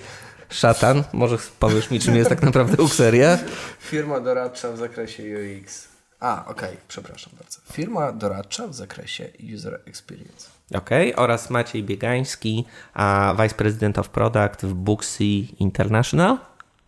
Szatan. 0.48 1.04
Może 1.12 1.38
powiesz 1.58 1.90
mi, 1.90 2.00
czym 2.00 2.16
jest 2.16 2.30
tak 2.30 2.42
naprawdę 2.42 2.82
Uxeria? 2.82 3.38
Firma 3.80 4.20
doradcza 4.20 4.72
w 4.72 4.76
zakresie 4.76 5.22
UX. 5.22 5.93
A, 6.24 6.44
okej, 6.46 6.68
okay, 6.68 6.76
przepraszam 6.88 7.32
bardzo. 7.38 7.60
Firma 7.72 8.12
doradcza 8.12 8.66
w 8.66 8.74
zakresie 8.74 9.28
User 9.54 9.80
Experience. 9.86 10.50
Okej, 10.74 11.12
okay. 11.12 11.24
oraz 11.24 11.50
Maciej 11.50 11.84
Biegański, 11.84 12.64
a 12.94 13.34
Vice 13.42 13.54
President 13.54 13.98
of 13.98 14.08
Product 14.08 14.62
w 14.62 14.74
Booksy 14.74 15.24
International. 15.58 16.38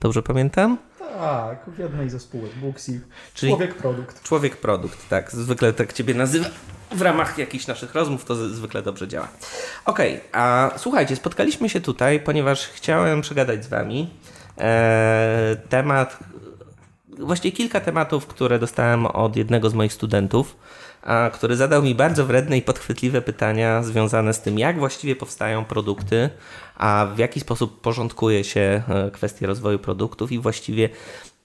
Dobrze 0.00 0.22
pamiętam? 0.22 0.78
Tak, 0.99 1.59
w 1.66 1.78
jednej 1.78 2.11
ze 2.11 2.21
spółek 2.21 2.55
Booksy. 2.55 3.00
Czyli 3.34 3.53
człowiek 3.53 3.75
produkt. 3.75 4.22
Człowiek 4.22 4.56
produkt, 4.56 5.09
tak. 5.09 5.31
Zwykle 5.31 5.72
tak 5.72 5.93
Ciebie 5.93 6.15
nazywa. 6.15 6.49
W 6.91 7.03
ramach 7.03 7.38
jakichś 7.38 7.66
naszych 7.66 7.94
rozmów 7.94 8.25
to 8.25 8.34
zwykle 8.34 8.82
dobrze 8.82 9.09
działa. 9.09 9.28
Okej, 9.84 10.16
okay, 10.16 10.28
a 10.32 10.71
słuchajcie, 10.77 11.16
spotkaliśmy 11.16 11.69
się 11.69 11.81
tutaj, 11.81 12.21
ponieważ 12.21 12.69
chciałem 12.69 13.21
przegadać 13.21 13.65
z 13.65 13.69
Wami 13.69 14.11
e, 14.59 15.56
temat, 15.69 16.19
właściwie 17.19 17.56
kilka 17.56 17.81
tematów, 17.81 18.27
które 18.27 18.59
dostałem 18.59 19.06
od 19.06 19.37
jednego 19.37 19.71
z 19.71 19.75
moich 19.75 19.93
studentów, 19.93 20.56
a, 21.03 21.31
który 21.34 21.56
zadał 21.56 21.82
mi 21.82 21.94
bardzo 21.94 22.27
wredne 22.27 22.56
i 22.59 22.62
podchwytliwe 22.62 23.22
pytania 23.22 23.82
związane 23.82 24.34
z 24.34 24.41
tym, 24.41 24.59
jak 24.59 24.78
właściwie 24.78 25.16
powstają 25.16 25.65
produkty, 25.65 26.31
a 26.76 27.06
w 27.15 27.19
jaki 27.19 27.41
sposób 27.41 27.81
porządkuje 27.81 28.44
się 28.44 28.82
e, 28.88 29.10
kwestie 29.10 29.47
rozwoju 29.47 29.78
produktów 29.78 30.32
i 30.32 30.38
właściwie 30.38 30.88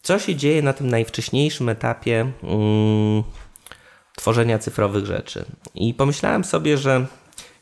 co 0.01 0.19
się 0.19 0.35
dzieje 0.35 0.61
na 0.61 0.73
tym 0.73 0.89
najwcześniejszym 0.89 1.69
etapie 1.69 2.31
mm, 2.43 3.23
tworzenia 4.15 4.59
cyfrowych 4.59 5.05
rzeczy. 5.05 5.45
I 5.75 5.93
pomyślałem 5.93 6.43
sobie, 6.43 6.77
że 6.77 7.05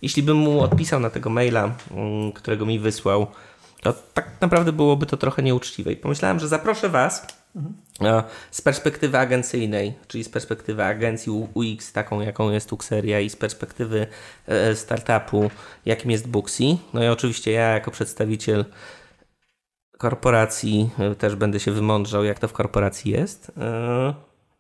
jeśli 0.02 0.24
bym 0.24 0.38
mu 0.38 0.62
odpisał 0.62 1.00
na 1.00 1.10
tego 1.10 1.30
maila, 1.30 1.72
mm, 1.92 2.32
którego 2.32 2.66
mi 2.66 2.80
wysłał, 2.80 3.28
to 3.82 3.94
tak 4.14 4.32
naprawdę 4.42 4.72
byłoby 4.72 5.06
to 5.06 5.18
trochę 5.18 5.44
nieuczciwe. 5.44 5.92
I 5.92 5.96
pomyślałem, 5.96 6.40
że 6.40 6.48
zaproszę 6.48 6.90
Was. 6.90 7.39
Z 8.52 8.62
perspektywy 8.62 9.18
agencyjnej, 9.18 9.94
czyli 10.08 10.24
z 10.24 10.30
perspektywy 10.30 10.84
agencji 10.84 11.32
UX, 11.32 11.94
taką 11.94 12.22
jaką 12.22 12.52
jest 12.52 12.74
Uxeria 12.74 13.20
i 13.20 13.30
z 13.30 13.36
perspektywy 13.36 14.08
e, 14.48 14.76
startupu, 14.76 15.52
jakim 15.86 16.12
jest 16.12 16.28
Booksy. 16.28 16.64
No 16.94 17.04
i 17.04 17.08
oczywiście 17.08 17.52
ja 17.52 17.70
jako 17.70 17.92
przedstawiciel 17.92 18.66
korporacji 19.98 20.90
e, 21.00 21.16
też 21.16 21.36
będę 21.36 21.60
się 21.60 21.72
wymądrzał, 21.72 22.24
jak 22.24 22.40
to 22.40 22.48
w 22.48 22.54
korporacji 22.54 23.12
jest. 23.12 23.52
E, 23.58 24.14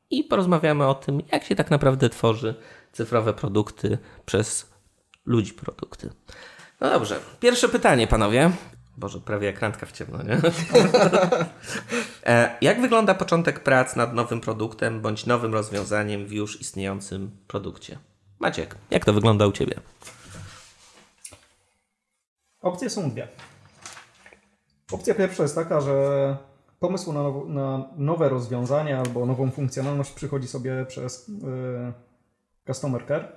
I 0.09 0.23
porozmawiamy 0.23 0.87
o 0.87 0.95
tym, 0.95 1.21
jak 1.31 1.43
się 1.43 1.55
tak 1.55 1.71
naprawdę 1.71 2.09
tworzy 2.09 2.55
cyfrowe 2.91 3.33
produkty 3.33 3.97
przez 4.25 4.73
ludzi 5.25 5.53
produkty. 5.53 6.09
No 6.81 6.89
dobrze, 6.89 7.19
pierwsze 7.39 7.69
pytanie, 7.69 8.07
panowie. 8.07 8.51
Boże, 8.99 9.19
prawie 9.19 9.47
jak 9.47 9.61
randka 9.61 9.85
w 9.85 9.91
ciemno, 9.91 10.23
nie? 10.23 10.37
E, 12.25 12.57
jak 12.61 12.81
wygląda 12.81 13.13
początek 13.13 13.59
prac 13.59 13.95
nad 13.95 14.13
nowym 14.13 14.41
produktem 14.41 15.01
bądź 15.01 15.25
nowym 15.25 15.53
rozwiązaniem 15.53 16.25
w 16.25 16.31
już 16.31 16.61
istniejącym 16.61 17.31
produkcie? 17.47 17.97
Maciek, 18.39 18.75
jak 18.91 19.05
to 19.05 19.13
wygląda 19.13 19.47
u 19.47 19.51
Ciebie? 19.51 19.73
Opcje 22.61 22.89
są 22.89 23.11
dwie. 23.11 23.27
Opcja 24.91 25.15
pierwsza 25.15 25.43
jest 25.43 25.55
taka, 25.55 25.81
że 25.81 26.37
pomysł 26.79 27.13
na, 27.13 27.23
na 27.47 27.89
nowe 27.97 28.29
rozwiązanie 28.29 28.97
albo 28.97 29.25
nową 29.25 29.51
funkcjonalność 29.51 30.11
przychodzi 30.11 30.47
sobie 30.47 30.85
przez 30.85 31.27
yy, 31.27 31.93
Customer 32.67 33.07
Care. 33.07 33.31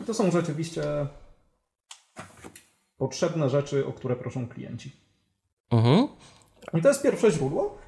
I 0.00 0.04
to 0.04 0.14
są 0.14 0.30
rzeczywiście 0.30 0.82
potrzebne 3.02 3.50
rzeczy, 3.50 3.86
o 3.86 3.92
które 3.92 4.16
proszą 4.16 4.48
klienci. 4.48 4.92
Mhm. 5.70 6.08
I 6.74 6.82
to 6.82 6.88
jest 6.88 7.02
pierwsze 7.02 7.30
źródło. 7.30 7.78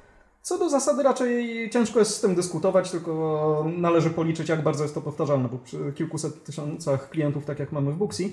Co 0.41 0.57
do 0.57 0.69
zasady 0.69 1.03
raczej 1.03 1.69
ciężko 1.69 1.99
jest 1.99 2.15
z 2.15 2.21
tym 2.21 2.35
dyskutować, 2.35 2.91
tylko 2.91 3.65
należy 3.77 4.09
policzyć, 4.09 4.49
jak 4.49 4.63
bardzo 4.63 4.83
jest 4.83 4.95
to 4.95 5.01
powtarzalne, 5.01 5.49
bo 5.49 5.57
przy 5.57 5.93
kilkuset 5.95 6.43
tysiącach 6.43 7.09
klientów, 7.09 7.45
tak 7.45 7.59
jak 7.59 7.71
mamy 7.71 7.91
w 7.91 7.97
Booksy, 7.97 8.29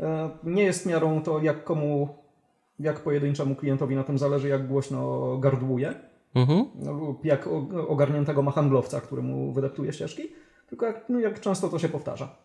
e, 0.00 0.30
nie 0.44 0.62
jest 0.62 0.86
miarą 0.86 1.22
to, 1.22 1.40
jak 1.40 1.64
komu, 1.64 2.08
jak 2.78 3.00
pojedynczemu 3.00 3.54
klientowi 3.56 3.96
na 3.96 4.04
tym 4.04 4.18
zależy, 4.18 4.48
jak 4.48 4.68
głośno 4.68 5.00
gardłuje, 5.38 5.94
mhm. 6.34 6.66
lub 7.00 7.24
jak 7.24 7.48
ogarniętego 7.88 8.42
ma 8.42 8.50
handlowca, 8.50 9.00
który 9.00 9.22
mu 9.22 9.52
wydeptuje 9.52 9.92
ścieżki, 9.92 10.22
tylko 10.68 10.86
jak, 10.86 11.08
no 11.08 11.20
jak 11.20 11.40
często 11.40 11.68
to 11.68 11.78
się 11.78 11.88
powtarza. 11.88 12.36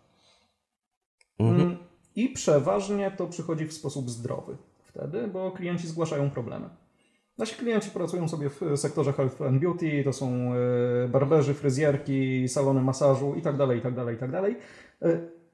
Mhm. 1.40 1.78
I 2.16 2.30
przeważnie 2.30 3.12
to 3.12 3.28
przychodzi 3.28 3.66
w 3.66 3.74
sposób 3.74 4.10
zdrowy 4.10 4.58
wtedy, 4.84 5.28
bo 5.28 5.52
klienci 5.52 5.88
zgłaszają 5.88 6.30
problemy. 6.30 6.70
Nasi 7.38 7.56
klienci 7.56 7.90
pracują 7.90 8.28
sobie 8.28 8.50
w 8.50 8.62
sektorze 8.76 9.14
health 9.14 9.42
and 9.42 9.62
beauty, 9.62 10.04
to 10.04 10.14
są 10.14 10.54
e, 10.54 11.08
barberzy, 11.08 11.54
fryzjerki, 11.54 12.48
salony 12.48 12.82
masażu 12.82 13.36
itd., 13.36 13.76
itd., 13.76 14.12
itd. 14.12 14.56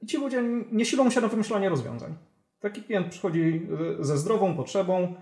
I 0.02 0.06
ci 0.06 0.16
ludzie 0.16 0.42
nie 0.72 0.84
silą 0.84 1.10
się 1.10 1.20
na 1.20 1.28
wymyślanie 1.28 1.68
rozwiązań. 1.68 2.14
Taki 2.60 2.82
klient 2.82 3.08
przychodzi 3.08 3.66
e, 4.00 4.04
ze 4.04 4.18
zdrową 4.18 4.56
potrzebą. 4.56 5.14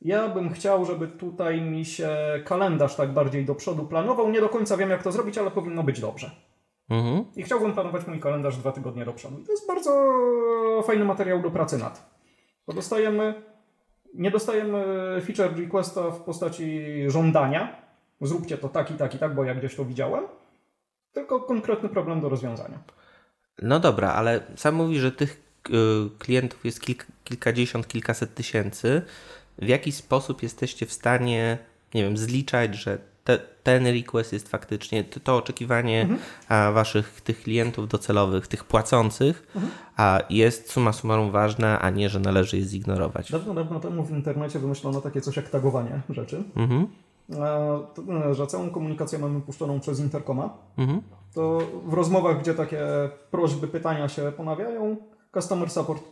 Ja 0.00 0.28
bym 0.28 0.52
chciał, 0.52 0.84
żeby 0.84 1.08
tutaj 1.08 1.60
mi 1.60 1.84
się 1.84 2.08
kalendarz 2.44 2.96
tak 2.96 3.12
bardziej 3.12 3.44
do 3.44 3.54
przodu 3.54 3.86
planował. 3.86 4.30
Nie 4.30 4.40
do 4.40 4.48
końca 4.48 4.76
wiem, 4.76 4.90
jak 4.90 5.02
to 5.02 5.12
zrobić, 5.12 5.38
ale 5.38 5.50
powinno 5.50 5.82
być 5.82 6.00
dobrze. 6.00 6.30
Mhm. 6.90 7.24
I 7.36 7.42
chciałbym 7.42 7.72
planować 7.72 8.06
mój 8.06 8.20
kalendarz 8.20 8.56
dwa 8.56 8.72
tygodnie 8.72 9.04
do 9.04 9.12
przodu. 9.12 9.38
I 9.38 9.44
to 9.44 9.52
jest 9.52 9.66
bardzo 9.66 9.92
fajny 10.86 11.04
materiał 11.04 11.42
do 11.42 11.50
pracy 11.50 11.78
nad. 11.78 12.10
Bo 12.66 12.72
dostajemy 12.72 13.34
nie 14.14 14.30
dostajemy 14.30 14.84
feature 15.24 15.56
requesta 15.56 16.10
w 16.10 16.20
postaci 16.20 16.84
żądania. 17.06 17.76
Zróbcie 18.20 18.58
to 18.58 18.68
tak 18.68 18.90
i 18.90 18.94
tak 18.94 19.14
i 19.14 19.18
tak, 19.18 19.34
bo 19.34 19.44
ja 19.44 19.54
gdzieś 19.54 19.74
to 19.74 19.84
widziałem. 19.84 20.24
Tylko 21.12 21.40
konkretny 21.40 21.88
problem 21.88 22.20
do 22.20 22.28
rozwiązania. 22.28 22.78
No 23.62 23.80
dobra, 23.80 24.12
ale 24.12 24.40
sam 24.56 24.74
mówi, 24.74 24.98
że 24.98 25.12
tych 25.12 25.42
y, 25.68 25.72
klientów 26.18 26.64
jest 26.64 26.80
kilk, 26.80 27.06
kilkadziesiąt, 27.24 27.88
kilkaset 27.88 28.34
tysięcy. 28.34 29.02
W 29.58 29.68
jaki 29.68 29.92
sposób 29.92 30.42
jesteście 30.42 30.86
w 30.86 30.92
stanie 30.92 31.58
nie 31.94 32.02
wiem, 32.02 32.16
zliczać, 32.16 32.74
że 32.74 32.98
te, 33.26 33.38
ten 33.62 33.86
request 33.86 34.32
jest 34.32 34.48
faktycznie, 34.48 35.04
to, 35.04 35.36
oczekiwanie 35.36 36.02
mhm. 36.02 36.74
waszych 36.74 37.20
tych 37.20 37.42
klientów 37.42 37.88
docelowych, 37.88 38.46
tych 38.46 38.64
płacących, 38.64 39.46
mhm. 39.54 39.72
a 39.96 40.20
jest 40.30 40.70
suma 40.70 40.92
summarum 40.92 41.30
ważne, 41.30 41.78
a 41.78 41.90
nie, 41.90 42.08
że 42.08 42.20
należy 42.20 42.56
je 42.56 42.62
zignorować. 42.64 43.32
Dawno, 43.32 43.54
dawno 43.54 43.80
temu 43.80 44.04
w 44.04 44.10
internecie 44.10 44.58
wymyślono 44.58 45.00
takie 45.00 45.20
coś 45.20 45.36
jak 45.36 45.48
tagowanie 45.48 46.00
rzeczy. 46.08 46.44
Mhm. 46.56 46.86
A, 47.40 48.34
że 48.34 48.46
całą 48.46 48.70
komunikację 48.70 49.18
mamy 49.18 49.40
puszczoną 49.40 49.80
przez 49.80 50.00
interkoma. 50.00 50.50
Mhm. 50.78 51.02
To 51.34 51.58
w 51.86 51.92
rozmowach, 51.92 52.40
gdzie 52.40 52.54
takie 52.54 52.80
prośby, 53.30 53.68
pytania 53.68 54.08
się 54.08 54.32
ponawiają, 54.36 54.96
customer 55.34 55.70
support 55.70 56.02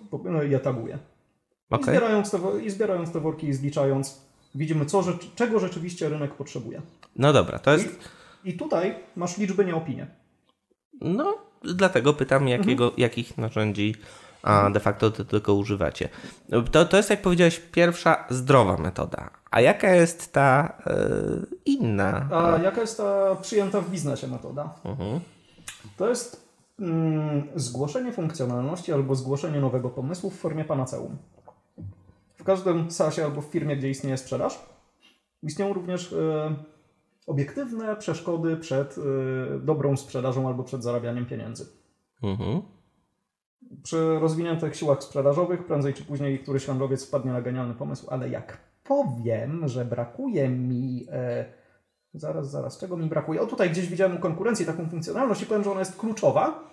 je 0.42 0.60
taguje. 0.60 0.98
Okay. 1.70 1.94
I, 1.94 1.96
zbierając 1.96 2.30
te, 2.30 2.38
I 2.64 2.70
zbierając 2.70 3.12
te 3.12 3.20
worki 3.20 3.48
i 3.48 3.52
zliczając, 3.52 4.20
widzimy, 4.54 4.86
co, 4.86 5.02
czego 5.34 5.60
rzeczywiście 5.60 6.08
rynek 6.08 6.34
potrzebuje. 6.34 6.82
No 7.16 7.32
dobra, 7.32 7.58
to 7.58 7.72
jest. 7.72 7.98
I, 8.44 8.50
i 8.50 8.56
tutaj 8.56 8.94
masz 9.16 9.38
liczby, 9.38 9.64
nie 9.64 9.74
opinie. 9.74 10.06
No, 11.00 11.38
dlatego 11.62 12.14
pytam, 12.14 12.48
jakiego, 12.48 12.84
mhm. 12.84 13.00
jakich 13.00 13.38
narzędzi 13.38 13.94
a 14.44 14.70
de 14.70 14.80
facto 14.80 15.10
to 15.10 15.24
tylko 15.24 15.54
używacie. 15.54 16.08
To, 16.72 16.84
to 16.84 16.96
jest, 16.96 17.10
jak 17.10 17.22
powiedziałeś, 17.22 17.60
pierwsza 17.60 18.24
zdrowa 18.30 18.76
metoda. 18.76 19.30
A 19.50 19.60
jaka 19.60 19.94
jest 19.94 20.32
ta 20.32 20.78
yy, 20.86 21.46
inna? 21.64 22.28
A 22.32 22.58
jaka 22.62 22.80
jest 22.80 22.96
ta 22.96 23.34
przyjęta 23.34 23.80
w 23.80 23.90
biznesie 23.90 24.26
metoda? 24.26 24.74
Mhm. 24.84 25.20
To 25.96 26.08
jest 26.08 26.48
mm, 26.80 27.42
zgłoszenie 27.56 28.12
funkcjonalności 28.12 28.92
albo 28.92 29.14
zgłoszenie 29.14 29.60
nowego 29.60 29.90
pomysłu 29.90 30.30
w 30.30 30.38
formie 30.38 30.64
panaceum. 30.64 31.16
W 32.44 32.46
każdym 32.46 32.90
SaaSie 32.90 33.24
albo 33.24 33.40
w 33.40 33.44
firmie, 33.44 33.76
gdzie 33.76 33.90
istnieje 33.90 34.16
sprzedaż, 34.16 34.66
istnieją 35.42 35.72
również 35.72 36.12
y, 36.12 36.54
obiektywne 37.26 37.96
przeszkody 37.96 38.56
przed 38.56 38.98
y, 38.98 39.02
dobrą 39.60 39.96
sprzedażą 39.96 40.48
albo 40.48 40.64
przed 40.64 40.82
zarabianiem 40.82 41.26
pieniędzy. 41.26 41.66
Mhm. 42.22 42.62
Przy 43.82 44.18
rozwiniętych 44.18 44.76
siłach 44.76 45.02
sprzedażowych 45.02 45.66
prędzej 45.66 45.94
czy 45.94 46.04
później 46.04 46.38
któryś 46.38 46.66
handlowiec 46.66 47.06
wpadnie 47.06 47.32
na 47.32 47.42
genialny 47.42 47.74
pomysł, 47.74 48.06
ale 48.10 48.28
jak 48.28 48.58
powiem, 48.82 49.68
że 49.68 49.84
brakuje 49.84 50.48
mi... 50.48 51.06
Y, 52.14 52.18
zaraz, 52.18 52.50
zaraz, 52.50 52.78
czego 52.78 52.96
mi 52.96 53.06
brakuje? 53.06 53.40
O, 53.40 53.46
tutaj 53.46 53.70
gdzieś 53.70 53.86
widziałem 53.86 54.16
u 54.16 54.20
konkurencji 54.20 54.66
taką 54.66 54.88
funkcjonalność 54.88 55.42
i 55.42 55.46
powiem, 55.46 55.64
że 55.64 55.70
ona 55.70 55.80
jest 55.80 55.96
kluczowa 55.96 56.70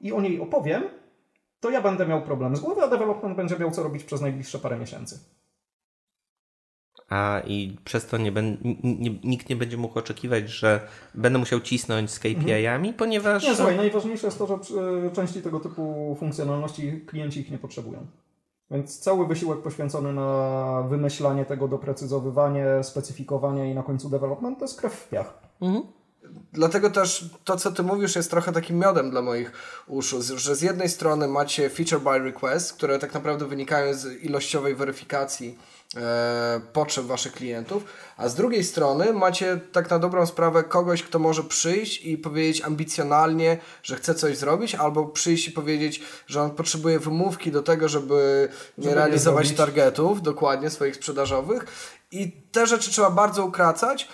i 0.00 0.12
o 0.12 0.20
niej 0.20 0.40
opowiem, 0.40 0.82
to 1.60 1.70
ja 1.70 1.82
będę 1.82 2.06
miał 2.06 2.22
problem 2.22 2.56
z 2.56 2.60
głowy, 2.60 2.82
a 2.82 2.88
development 2.88 3.36
będzie 3.36 3.58
miał 3.58 3.70
co 3.70 3.82
robić 3.82 4.04
przez 4.04 4.20
najbliższe 4.20 4.58
parę 4.58 4.78
miesięcy. 4.78 5.18
A 7.08 7.42
i 7.46 7.76
przez 7.84 8.06
to 8.06 8.18
nie 8.18 8.32
ben, 8.32 8.58
nikt 9.24 9.48
nie 9.48 9.56
będzie 9.56 9.76
mógł 9.76 9.98
oczekiwać, 9.98 10.48
że 10.50 10.80
będę 11.14 11.38
musiał 11.38 11.60
cisnąć 11.60 12.10
z 12.10 12.18
KPI-ami, 12.18 12.88
mhm. 12.88 12.94
ponieważ. 12.94 13.44
Nie, 13.44 13.54
słuchaj, 13.54 13.76
najważniejsze 13.76 14.26
jest 14.26 14.38
to, 14.38 14.46
że 14.46 15.10
części 15.12 15.42
tego 15.42 15.60
typu 15.60 16.16
funkcjonalności 16.20 17.00
klienci 17.06 17.40
ich 17.40 17.50
nie 17.50 17.58
potrzebują. 17.58 18.06
Więc 18.70 18.98
cały 18.98 19.26
wysiłek 19.26 19.62
poświęcony 19.62 20.12
na 20.12 20.82
wymyślanie 20.88 21.44
tego, 21.44 21.68
doprecyzowywanie, 21.68 22.66
specyfikowanie 22.82 23.70
i 23.70 23.74
na 23.74 23.82
końcu 23.82 24.08
development 24.08 24.58
to 24.58 24.64
jest 24.64 24.80
krew 24.80 24.92
w 24.92 25.08
piach. 25.08 25.38
Mhm. 25.60 25.84
Dlatego 26.52 26.90
też 26.90 27.24
to, 27.44 27.56
co 27.56 27.72
ty 27.72 27.82
mówisz, 27.82 28.16
jest 28.16 28.30
trochę 28.30 28.52
takim 28.52 28.78
miodem 28.78 29.10
dla 29.10 29.22
moich 29.22 29.52
uszu, 29.86 30.22
że 30.36 30.56
z 30.56 30.62
jednej 30.62 30.88
strony 30.88 31.28
macie 31.28 31.70
feature 31.70 32.00
by 32.00 32.18
request, 32.18 32.72
które 32.72 32.98
tak 32.98 33.14
naprawdę 33.14 33.46
wynikają 33.46 33.94
z 33.94 34.22
ilościowej 34.22 34.74
weryfikacji 34.74 35.58
e, 35.96 36.60
potrzeb 36.72 37.04
waszych 37.06 37.32
klientów, 37.32 37.84
a 38.16 38.28
z 38.28 38.34
drugiej 38.34 38.64
strony 38.64 39.12
macie 39.12 39.60
tak 39.72 39.90
na 39.90 39.98
dobrą 39.98 40.26
sprawę 40.26 40.64
kogoś, 40.64 41.02
kto 41.02 41.18
może 41.18 41.44
przyjść 41.44 42.04
i 42.04 42.18
powiedzieć 42.18 42.62
ambicjonalnie, 42.62 43.58
że 43.82 43.96
chce 43.96 44.14
coś 44.14 44.36
zrobić, 44.36 44.74
albo 44.74 45.06
przyjść 45.06 45.48
i 45.48 45.52
powiedzieć, 45.52 46.02
że 46.26 46.42
on 46.42 46.50
potrzebuje 46.50 46.98
wymówki 46.98 47.52
do 47.52 47.62
tego, 47.62 47.88
żeby 47.88 48.48
nie 48.78 48.84
żeby 48.84 48.96
realizować 48.96 49.50
nie 49.50 49.56
targetów, 49.56 50.22
dokładnie 50.22 50.70
swoich 50.70 50.96
sprzedażowych. 50.96 51.64
I 52.10 52.32
te 52.52 52.66
rzeczy 52.66 52.90
trzeba 52.90 53.10
bardzo 53.10 53.44
ukracać, 53.44 54.08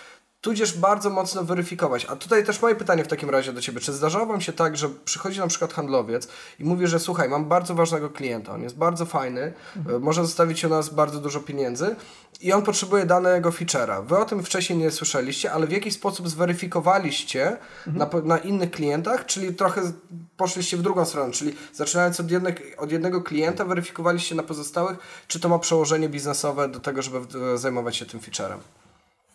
tudzież 0.44 0.78
bardzo 0.78 1.10
mocno 1.10 1.44
weryfikować. 1.44 2.04
A 2.04 2.16
tutaj 2.16 2.44
też 2.44 2.62
moje 2.62 2.74
pytanie 2.74 3.04
w 3.04 3.08
takim 3.08 3.30
razie 3.30 3.52
do 3.52 3.60
Ciebie. 3.60 3.80
Czy 3.80 3.92
zdarzało 3.92 4.26
Wam 4.26 4.40
się 4.40 4.52
tak, 4.52 4.76
że 4.76 4.88
przychodzi 5.04 5.40
na 5.40 5.46
przykład 5.46 5.72
handlowiec 5.72 6.28
i 6.58 6.64
mówi, 6.64 6.86
że 6.86 6.98
słuchaj, 7.00 7.28
mam 7.28 7.44
bardzo 7.44 7.74
ważnego 7.74 8.10
klienta, 8.10 8.52
on 8.52 8.62
jest 8.62 8.76
bardzo 8.76 9.06
fajny, 9.06 9.52
mhm. 9.76 10.02
może 10.02 10.22
zostawić 10.22 10.64
u 10.64 10.68
nas 10.68 10.88
bardzo 10.88 11.20
dużo 11.20 11.40
pieniędzy 11.40 11.96
i 12.40 12.52
on 12.52 12.62
potrzebuje 12.62 13.06
danego 13.06 13.50
feature'a. 13.50 14.06
Wy 14.06 14.18
o 14.18 14.24
tym 14.24 14.42
wcześniej 14.42 14.78
nie 14.78 14.90
słyszeliście, 14.90 15.52
ale 15.52 15.66
w 15.66 15.72
jakiś 15.72 15.94
sposób 15.94 16.28
zweryfikowaliście 16.28 17.56
mhm. 17.86 18.10
na, 18.12 18.36
na 18.36 18.38
innych 18.38 18.70
klientach, 18.70 19.26
czyli 19.26 19.54
trochę 19.54 19.92
poszliście 20.36 20.76
w 20.76 20.82
drugą 20.82 21.04
stronę, 21.04 21.32
czyli 21.32 21.54
zaczynając 21.72 22.20
od, 22.20 22.30
jednego, 22.30 22.60
od 22.78 22.92
jednego 22.92 23.22
klienta, 23.22 23.64
weryfikowaliście 23.64 24.34
na 24.34 24.42
pozostałych, 24.42 24.98
czy 25.28 25.40
to 25.40 25.48
ma 25.48 25.58
przełożenie 25.58 26.08
biznesowe 26.08 26.68
do 26.68 26.80
tego, 26.80 27.02
żeby 27.02 27.18
zajmować 27.58 27.96
się 27.96 28.06
tym 28.06 28.20
featurem? 28.20 28.58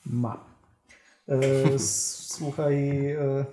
Ma. 0.05 0.58
E, 1.29 1.79
słuchaj, 2.35 3.05
e, 3.11 3.45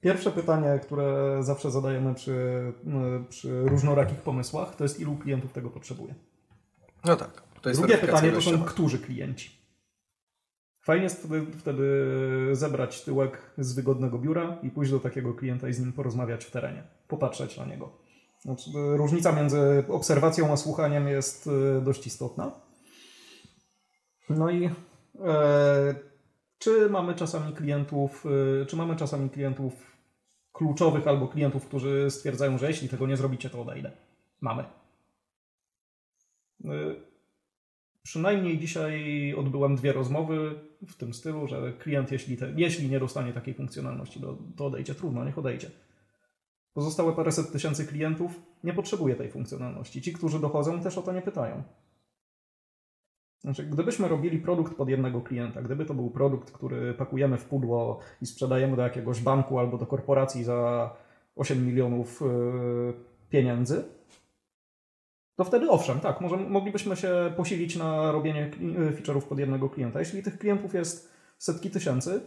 pierwsze 0.00 0.30
pytanie, 0.30 0.80
które 0.82 1.38
zawsze 1.40 1.70
zadajemy 1.70 2.14
przy, 2.14 2.32
e, 2.86 3.24
przy 3.28 3.62
różnorakich 3.62 4.18
pomysłach, 4.18 4.76
to 4.76 4.84
jest 4.84 5.00
ilu 5.00 5.16
klientów 5.16 5.52
tego 5.52 5.70
potrzebuje. 5.70 6.14
No 7.04 7.16
tak. 7.16 7.42
To 7.62 7.68
jest 7.68 7.80
Drugie 7.80 7.98
pytanie 7.98 8.32
to 8.32 8.40
są 8.40 8.62
którzy 8.62 8.98
klienci. 8.98 9.58
Fajnie 10.80 11.04
jest 11.04 11.18
wtedy, 11.18 11.46
wtedy 11.58 11.84
zebrać 12.52 13.04
tyłek 13.04 13.38
z 13.58 13.74
wygodnego 13.74 14.18
biura 14.18 14.58
i 14.62 14.70
pójść 14.70 14.90
do 14.90 15.00
takiego 15.00 15.34
klienta 15.34 15.68
i 15.68 15.72
z 15.72 15.80
nim 15.80 15.92
porozmawiać 15.92 16.44
w 16.44 16.50
terenie, 16.50 16.82
popatrzeć 17.08 17.56
na 17.56 17.64
niego. 17.64 17.92
Znaczy, 18.40 18.70
różnica 18.74 19.32
między 19.32 19.84
obserwacją 19.88 20.52
a 20.52 20.56
słuchaniem 20.56 21.08
jest 21.08 21.50
dość 21.82 22.06
istotna. 22.06 22.52
No 24.30 24.50
i 24.50 24.70
e, 25.24 25.94
czy 26.58 26.90
mamy 26.90 27.14
czasami 27.14 27.52
klientów, 27.52 28.26
y, 28.62 28.66
czy 28.66 28.76
mamy 28.76 28.96
czasami 28.96 29.30
klientów 29.30 29.96
kluczowych 30.52 31.08
albo 31.08 31.28
klientów, 31.28 31.66
którzy 31.66 32.10
stwierdzają, 32.10 32.58
że 32.58 32.68
jeśli 32.68 32.88
tego 32.88 33.06
nie 33.06 33.16
zrobicie, 33.16 33.50
to 33.50 33.60
odejdę? 33.60 33.90
Mamy. 34.40 34.64
Y, 36.64 36.68
przynajmniej 38.02 38.58
dzisiaj 38.58 39.34
odbyłem 39.34 39.76
dwie 39.76 39.92
rozmowy 39.92 40.60
w 40.88 40.94
tym 40.94 41.14
stylu, 41.14 41.46
że 41.46 41.72
klient, 41.72 42.12
jeśli, 42.12 42.36
te, 42.36 42.52
jeśli 42.56 42.90
nie 42.90 43.00
dostanie 43.00 43.32
takiej 43.32 43.54
funkcjonalności, 43.54 44.20
to, 44.20 44.38
to 44.56 44.66
odejdzie. 44.66 44.94
Trudno, 44.94 45.24
niech 45.24 45.38
odejdzie. 45.38 45.70
Pozostałe 46.74 47.12
paręset 47.12 47.52
tysięcy 47.52 47.86
klientów 47.86 48.40
nie 48.64 48.72
potrzebuje 48.72 49.14
tej 49.14 49.30
funkcjonalności. 49.30 50.02
Ci, 50.02 50.12
którzy 50.12 50.40
dochodzą, 50.40 50.80
też 50.80 50.98
o 50.98 51.02
to 51.02 51.12
nie 51.12 51.22
pytają. 51.22 51.62
Znaczy, 53.40 53.64
gdybyśmy 53.64 54.08
robili 54.08 54.38
produkt 54.38 54.74
pod 54.74 54.88
jednego 54.88 55.20
klienta, 55.20 55.62
gdyby 55.62 55.84
to 55.84 55.94
był 55.94 56.10
produkt, 56.10 56.50
który 56.50 56.94
pakujemy 56.94 57.38
w 57.38 57.44
pudło 57.44 57.98
i 58.22 58.26
sprzedajemy 58.26 58.76
do 58.76 58.82
jakiegoś 58.82 59.20
banku 59.20 59.58
albo 59.58 59.78
do 59.78 59.86
korporacji 59.86 60.44
za 60.44 60.90
8 61.36 61.66
milionów 61.66 62.20
yy, 62.20 62.94
pieniędzy, 63.30 63.84
to 65.38 65.44
wtedy 65.44 65.70
owszem, 65.70 66.00
tak, 66.00 66.20
może 66.20 66.36
moglibyśmy 66.36 66.96
się 66.96 67.32
posilić 67.36 67.76
na 67.76 68.12
robienie 68.12 68.50
yy, 68.60 68.90
feature'ów 68.90 69.22
pod 69.22 69.38
jednego 69.38 69.70
klienta. 69.70 69.98
Jeśli 69.98 70.22
tych 70.22 70.38
klientów 70.38 70.74
jest 70.74 71.12
setki 71.38 71.70
tysięcy, 71.70 72.20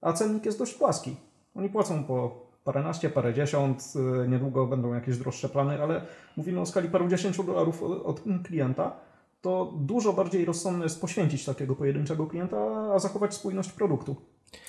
a 0.00 0.12
cennik 0.12 0.46
jest 0.46 0.58
dość 0.58 0.74
płaski. 0.74 1.16
Oni 1.54 1.68
płacą 1.68 2.04
po 2.04 2.46
paręnaście, 2.64 3.10
parędziesiąt, 3.10 3.92
yy, 3.94 4.28
niedługo 4.28 4.66
będą 4.66 4.94
jakieś 4.94 5.18
droższe 5.18 5.48
plany, 5.48 5.82
ale 5.82 6.02
mówimy 6.36 6.60
o 6.60 6.66
skali 6.66 6.88
paru 6.88 7.08
dziesięciu 7.08 7.44
dolarów 7.44 7.82
od 7.82 8.22
klienta 8.44 8.96
to 9.44 9.72
dużo 9.76 10.12
bardziej 10.12 10.44
rozsądne 10.44 10.84
jest 10.84 11.00
poświęcić 11.00 11.44
takiego 11.44 11.76
pojedynczego 11.76 12.26
klienta, 12.26 12.56
a 12.94 12.98
zachować 12.98 13.34
spójność 13.34 13.72
produktu. 13.72 14.16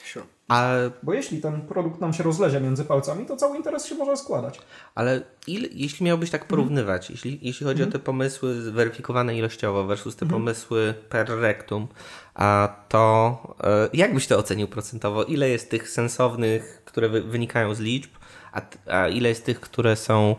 Sure. 0.06 0.26
Ale... 0.48 0.92
Bo 1.04 1.14
jeśli 1.14 1.42
ten 1.42 1.62
produkt 1.62 2.02
nam 2.02 2.14
się 2.14 2.24
rozlezie 2.24 2.62
między 2.62 2.86
palcami, 2.86 3.26
to 3.26 3.38
cały 3.38 3.58
interes 3.58 3.86
się 3.86 3.96
może 3.96 4.18
składać. 4.18 4.60
Ale 4.96 5.22
il, 5.48 5.70
jeśli 5.74 6.06
miałbyś 6.06 6.30
tak 6.30 6.48
porównywać, 6.48 7.10
mm. 7.10 7.14
jeśli, 7.14 7.40
jeśli 7.42 7.66
chodzi 7.66 7.82
mm. 7.82 7.90
o 7.90 7.92
te 7.92 8.00
pomysły 8.00 8.62
zweryfikowane 8.62 9.38
ilościowo 9.38 9.84
versus 9.84 10.16
te 10.16 10.26
mm. 10.26 10.34
pomysły 10.34 10.94
per 11.10 11.30
rectum, 11.30 11.88
a 12.36 12.76
to 12.90 13.38
e, 13.64 13.90
jak 13.94 14.14
byś 14.14 14.28
to 14.28 14.38
ocenił 14.38 14.68
procentowo? 14.68 15.24
Ile 15.24 15.50
jest 15.50 15.70
tych 15.70 15.90
sensownych, 15.90 16.82
które 16.86 17.10
wy, 17.10 17.22
wynikają 17.22 17.76
z 17.76 17.80
liczb, 17.80 18.12
a, 18.52 18.62
a 18.92 19.08
ile 19.08 19.30
jest 19.30 19.46
tych, 19.46 19.60
które 19.60 19.96
są 19.96 20.36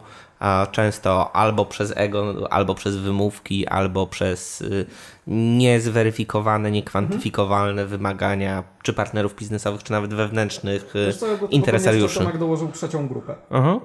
często 0.72 1.36
albo 1.36 1.66
przez 1.66 1.92
ego, 1.96 2.52
albo 2.52 2.74
przez 2.74 2.96
wymówki, 2.96 3.66
albo 3.66 4.06
przez 4.06 4.60
y, 4.60 4.86
niezweryfikowane, 5.26 6.70
niekwantyfikowalne 6.70 7.82
mhm. 7.82 7.88
wymagania 7.88 8.64
czy 8.82 8.92
partnerów 8.92 9.36
biznesowych, 9.36 9.82
czy 9.82 9.92
nawet 9.92 10.14
wewnętrznych 10.14 10.96
y, 10.96 11.12
co, 11.12 11.26
interesariuszy. 11.50 12.18
Tomek 12.18 12.38
dołożył 12.38 12.68
trzecią 12.72 13.08
grupę. 13.08 13.34
Uh-huh. 13.50 13.80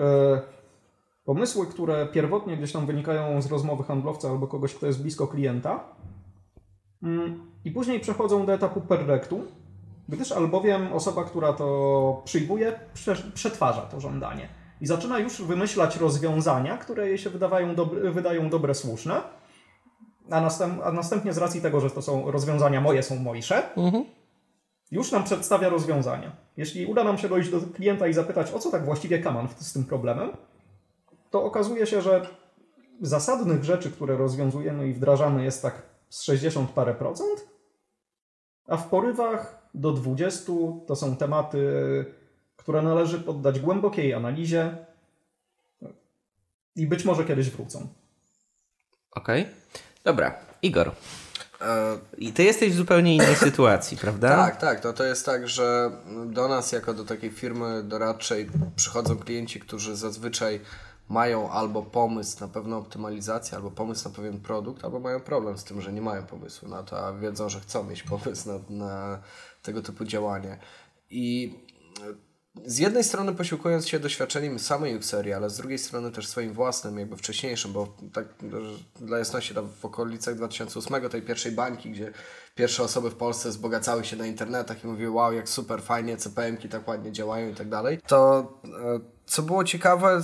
Pomysły, 1.25 1.68
które 1.68 2.06
pierwotnie 2.06 2.58
gdzieś 2.58 2.72
tam 2.72 2.86
wynikają 2.86 3.41
z 3.41 3.51
rozmowy 3.51 3.84
handlowca 3.84 4.30
albo 4.30 4.48
kogoś, 4.48 4.75
kto 4.75 4.88
jest 4.88 5.01
blisko 5.01 5.27
klienta, 5.27 5.84
I 7.65 7.72
później 7.72 8.00
przechodzą 8.00 8.46
do 8.46 8.53
etapu 8.53 8.81
perrektu, 8.81 9.41
gdyż 10.10 10.31
albowiem 10.31 10.93
osoba, 10.93 11.24
która 11.24 11.53
to 11.53 12.22
przyjmuje, 12.25 12.79
przetwarza 13.34 13.81
to 13.81 14.00
żądanie 14.00 14.50
i 14.81 14.88
zaczyna 14.88 15.20
już 15.20 15.41
wymyślać 15.41 15.98
rozwiązania, 15.98 16.77
które 16.77 17.08
jej 17.08 17.17
się 17.17 17.29
wydawają 17.29 17.75
dobre, 17.75 18.12
wydają 18.12 18.50
dobre, 18.50 18.75
słuszne, 18.75 19.22
a, 20.29 20.41
następ, 20.41 20.81
a, 20.84 20.91
następnie 20.91 21.34
z 21.34 21.38
racji 21.38 21.62
tego, 21.62 21.79
że 21.79 21.89
to 21.89 22.01
są 22.01 22.31
rozwiązania 22.31 22.81
moje, 22.81 23.03
są 23.03 23.15
mojsze, 23.15 23.75
mhm. 23.75 24.05
już 24.91 25.12
nam 25.12 25.24
przedstawia 25.24 25.70
rozwiązania. 25.70 26.31
Jeśli 26.58 26.86
uda 26.86 27.03
nam 27.03 27.17
się 27.17 27.29
dojść 27.29 27.50
do 27.50 27.62
klienta 27.62 28.08
i 28.08 28.13
zapytać, 28.13 28.51
o 28.51 28.60
co 28.60 28.72
tak 28.72 28.86
właściwie 28.86 29.20
Kaman 29.20 29.48
z 29.58 29.74
tym 29.74 29.84
problemem, 29.84 30.29
to 31.29 31.43
okazuje 31.43 31.88
się, 31.88 32.01
że 32.01 32.27
zasadnych 33.01 33.63
rzeczy, 33.63 33.91
które 33.91 34.17
rozwiązujemy 34.17 34.88
i 34.88 34.93
wdrażamy 34.93 35.43
jest 35.43 35.62
tak 35.62 35.91
z 36.12 36.24
60 36.24 36.72
parę 36.72 36.94
procent, 36.94 37.48
a 38.68 38.77
w 38.77 38.89
porywach 38.89 39.70
do 39.74 39.91
20 39.91 40.51
to 40.88 40.96
są 40.96 41.15
tematy, 41.15 41.65
które 42.56 42.82
należy 42.82 43.20
poddać 43.20 43.60
głębokiej 43.60 44.13
analizie 44.13 44.77
i 46.75 46.88
być 46.88 47.06
może 47.06 47.25
kiedyś 47.25 47.50
wrócą. 47.50 47.88
Okej. 49.12 49.41
Okay. 49.41 49.53
Dobra, 50.03 50.36
Igor. 50.62 50.91
I 52.18 52.34
ty 52.34 52.44
jesteś 52.44 52.72
w 52.72 52.75
zupełnie 52.75 53.15
innej 53.15 53.36
sytuacji, 53.50 53.98
prawda? 53.98 54.30
Tak, 54.30 54.58
tak. 54.58 54.84
No 54.84 54.94
to 54.94 55.03
jest 55.03 55.25
tak, 55.25 55.50
że 55.50 55.91
do 56.25 56.48
nas, 56.48 56.72
jako 56.72 56.94
do 56.94 57.06
takiej 57.06 57.32
firmy 57.32 57.84
doradczej, 57.84 58.50
przychodzą 58.75 59.18
klienci, 59.18 59.60
którzy 59.60 59.96
zazwyczaj 59.96 60.60
mają 61.12 61.50
albo 61.50 61.84
pomysł 61.84 62.38
na 62.39 62.48
pewną 62.48 62.77
optymalizację, 62.77 63.58
albo 63.58 63.72
pomysł 63.72 64.10
na 64.10 64.15
pewien 64.15 64.39
produkt, 64.39 64.86
albo 64.86 65.00
mają 65.00 65.20
problem 65.20 65.58
z 65.58 65.63
tym, 65.63 65.82
że 65.82 65.94
nie 65.94 66.01
mają 66.01 66.25
pomysłu 66.25 66.70
na 66.70 66.84
to, 66.84 67.08
a 67.08 67.13
wiedzą, 67.13 67.50
że 67.50 67.60
chcą 67.60 67.84
mieć 67.84 68.03
pomysł 68.03 68.50
na, 68.50 68.60
na 68.70 69.20
tego 69.62 69.82
typu 69.82 70.06
działanie. 70.06 70.58
I 71.10 71.56
z 72.65 72.77
jednej 72.77 73.03
strony 73.03 73.34
posiłkując 73.34 73.88
się 73.88 74.00
doświadczeniem 74.00 74.60
samej 74.60 74.98
Uxerii, 74.98 75.34
ale 75.34 75.50
z 75.50 75.58
drugiej 75.58 75.77
strony 75.77 76.12
też 76.12 76.27
swoim 76.27 76.53
własnym, 76.53 77.00
jakby 77.00 77.18
wcześniejszym, 77.18 77.74
bo 77.74 77.96
tak 78.13 78.27
dla 78.96 79.18
jasności 79.18 79.56
tam 79.56 79.70
w 79.82 79.86
okolicach 79.86 80.36
2008 80.36 81.10
tej 81.10 81.22
pierwszej 81.22 81.51
bańki, 81.51 81.91
gdzie 81.91 82.13
pierwsze 82.56 82.84
osoby 82.84 83.10
w 83.10 83.15
Polsce 83.15 83.50
wzbogacały 83.50 84.06
się 84.06 84.15
na 84.15 84.25
internetach 84.25 84.84
i 84.84 84.88
mówiły 84.88 85.12
wow, 85.12 85.34
jak 85.34 85.50
super, 85.50 85.82
fajnie, 85.82 86.18
CPM-ki 86.18 86.70
tak 86.70 86.88
ładnie 86.88 87.12
działają 87.12 87.50
i 87.50 87.56
tak 87.56 87.70
dalej, 87.70 88.00
to 88.08 88.39
e, 88.65 89.00
co 89.25 89.41
było 89.41 89.63
ciekawe, 89.63 90.22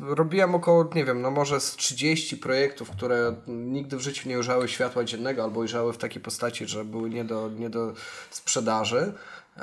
robiłem 0.00 0.54
około, 0.54 0.90
nie 0.94 1.04
wiem, 1.04 1.22
no 1.22 1.30
może 1.30 1.60
z 1.60 1.76
30 1.76 2.36
projektów, 2.36 2.90
które 2.90 3.34
nigdy 3.46 3.96
w 3.96 4.00
życiu 4.00 4.28
nie 4.28 4.36
ujrzały 4.36 4.68
światła 4.68 5.04
dziennego 5.04 5.44
albo 5.44 5.60
ujrzały 5.60 5.92
w 5.92 5.98
takiej 5.98 6.22
postaci, 6.22 6.66
że 6.66 6.84
były 6.84 7.10
nie 7.10 7.24
do, 7.24 7.50
nie 7.58 7.70
do 7.70 7.92
sprzedaży. 8.30 9.12
E, 9.56 9.62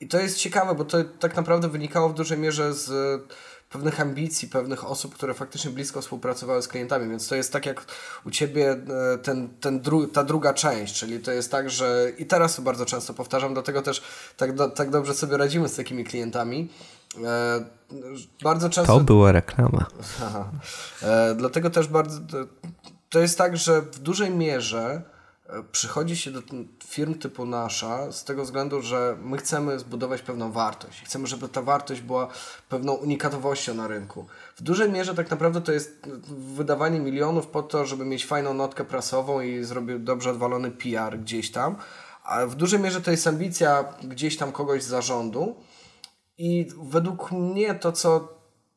I 0.00 0.08
to 0.08 0.18
jest 0.18 0.38
ciekawe, 0.38 0.74
bo 0.74 0.84
to 0.84 0.98
tak 1.04 1.36
naprawdę 1.36 1.68
wynikało 1.68 2.08
w 2.08 2.14
dużej 2.14 2.38
mierze 2.38 2.74
z 2.74 2.90
pewnych 3.70 4.00
ambicji, 4.00 4.48
pewnych 4.48 4.84
osób, 4.90 5.14
które 5.14 5.34
faktycznie 5.34 5.70
blisko 5.70 6.00
współpracowały 6.00 6.62
z 6.62 6.68
klientami, 6.68 7.10
więc 7.10 7.28
to 7.28 7.34
jest 7.34 7.52
tak 7.52 7.66
jak 7.66 7.84
u 8.24 8.30
Ciebie 8.30 8.70
e, 8.70 9.18
ten, 9.18 9.48
ten 9.60 9.80
dru 9.80 10.06
ta 10.06 10.24
druga 10.24 10.54
część, 10.54 10.94
czyli 10.94 11.20
to 11.20 11.32
jest 11.32 11.50
tak, 11.50 11.70
że 11.70 12.12
i 12.18 12.26
teraz 12.26 12.56
to 12.56 12.62
bardzo 12.62 12.86
często 12.86 13.14
powtarzam, 13.14 13.54
dlatego 13.54 13.82
też 13.82 14.02
tak, 14.36 14.54
do, 14.54 14.68
tak 14.68 14.90
dobrze 14.90 15.14
sobie 15.14 15.36
radzimy 15.36 15.68
z 15.68 15.76
takimi 15.76 16.04
klientami, 16.04 16.68
E, 17.24 17.64
bardzo 18.42 18.70
często... 18.70 18.98
To 18.98 19.04
była 19.04 19.32
reklama. 19.32 19.86
E, 21.02 21.34
dlatego 21.34 21.70
też 21.70 21.88
bardzo... 21.88 22.20
To 23.10 23.18
jest 23.18 23.38
tak, 23.38 23.56
że 23.56 23.82
w 23.82 23.98
dużej 23.98 24.30
mierze 24.30 25.02
przychodzi 25.72 26.16
się 26.16 26.30
do 26.30 26.40
firm 26.84 27.14
typu 27.14 27.46
nasza 27.46 28.12
z 28.12 28.24
tego 28.24 28.44
względu, 28.44 28.82
że 28.82 29.16
my 29.20 29.36
chcemy 29.36 29.78
zbudować 29.78 30.22
pewną 30.22 30.52
wartość. 30.52 31.02
Chcemy, 31.04 31.26
żeby 31.26 31.48
ta 31.48 31.62
wartość 31.62 32.00
była 32.00 32.28
pewną 32.68 32.92
unikatowością 32.92 33.74
na 33.74 33.88
rynku. 33.88 34.26
W 34.56 34.62
dużej 34.62 34.90
mierze 34.90 35.14
tak 35.14 35.30
naprawdę 35.30 35.60
to 35.60 35.72
jest 35.72 36.08
wydawanie 36.28 37.00
milionów 37.00 37.46
po 37.46 37.62
to, 37.62 37.86
żeby 37.86 38.04
mieć 38.04 38.26
fajną 38.26 38.54
notkę 38.54 38.84
prasową 38.84 39.40
i 39.40 39.64
zrobić 39.64 39.96
dobrze 39.98 40.30
odwalony 40.30 40.70
PR 40.70 41.18
gdzieś 41.18 41.52
tam. 41.52 41.76
Ale 42.24 42.46
w 42.46 42.54
dużej 42.54 42.80
mierze 42.80 43.00
to 43.00 43.10
jest 43.10 43.26
ambicja 43.26 43.84
gdzieś 44.02 44.36
tam 44.36 44.52
kogoś 44.52 44.82
z 44.82 44.86
zarządu, 44.86 45.56
i 46.38 46.68
według 46.82 47.32
mnie 47.32 47.74
to, 47.74 47.92
co, 47.92 48.28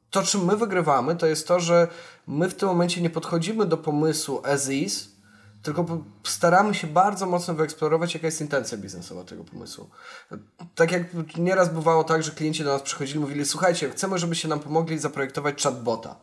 to 0.09 0.23
czym 0.23 0.45
my 0.45 0.57
wygrywamy, 0.57 1.15
to 1.15 1.25
jest 1.25 1.47
to, 1.47 1.59
że 1.59 1.87
my 2.27 2.49
w 2.49 2.55
tym 2.55 2.69
momencie 2.69 3.01
nie 3.01 3.09
podchodzimy 3.09 3.65
do 3.65 3.77
pomysłu 3.77 4.41
as 4.43 4.69
is, 4.69 5.18
tylko 5.63 5.85
staramy 6.23 6.75
się 6.75 6.87
bardzo 6.87 7.25
mocno 7.25 7.53
wyeksplorować, 7.53 8.13
jaka 8.13 8.27
jest 8.27 8.41
intencja 8.41 8.77
biznesowa 8.77 9.23
tego 9.23 9.43
pomysłu. 9.43 9.89
Tak 10.75 10.91
jak 10.91 11.03
nieraz 11.37 11.69
bywało 11.69 12.03
tak, 12.03 12.23
że 12.23 12.31
klienci 12.31 12.63
do 12.63 12.73
nas 12.73 12.81
przychodzili 12.81 13.19
mówili, 13.19 13.45
słuchajcie, 13.45 13.89
chcemy, 13.89 14.19
żebyście 14.19 14.47
nam 14.47 14.59
pomogli 14.59 14.99
zaprojektować 14.99 15.63
chatbota. 15.63 16.15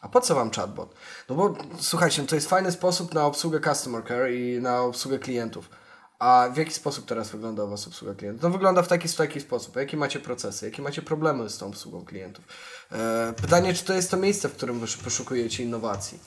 A 0.00 0.08
po 0.08 0.20
co 0.20 0.34
wam 0.34 0.50
chatbot? 0.50 0.94
No 1.28 1.34
bo 1.34 1.54
słuchajcie, 1.78 2.22
no 2.22 2.28
to 2.28 2.34
jest 2.34 2.48
fajny 2.48 2.72
sposób 2.72 3.14
na 3.14 3.26
obsługę 3.26 3.60
customer 3.60 4.04
care 4.08 4.32
i 4.32 4.60
na 4.60 4.82
obsługę 4.82 5.18
klientów. 5.18 5.70
A 6.18 6.48
w 6.52 6.56
jaki 6.56 6.72
sposób 6.72 7.06
teraz 7.06 7.30
wygląda 7.30 7.64
u 7.64 7.68
Was 7.68 7.86
obsługa 7.86 8.14
klientów? 8.14 8.42
No 8.42 8.50
wygląda 8.50 8.82
w 8.82 8.88
taki, 8.88 9.08
w 9.08 9.16
taki 9.16 9.40
sposób. 9.40 9.76
Jakie 9.76 9.96
macie 9.96 10.20
procesy? 10.20 10.66
Jakie 10.66 10.82
macie 10.82 11.02
problemy 11.02 11.50
z 11.50 11.58
tą 11.58 11.66
obsługą 11.66 12.04
klientów? 12.04 12.44
E, 12.92 13.34
pytanie, 13.42 13.74
czy 13.74 13.84
to 13.84 13.94
jest 13.94 14.10
to 14.10 14.16
miejsce, 14.16 14.48
w 14.48 14.52
którym 14.52 14.80
poszukujecie 15.04 15.64
innowacji? 15.64 16.18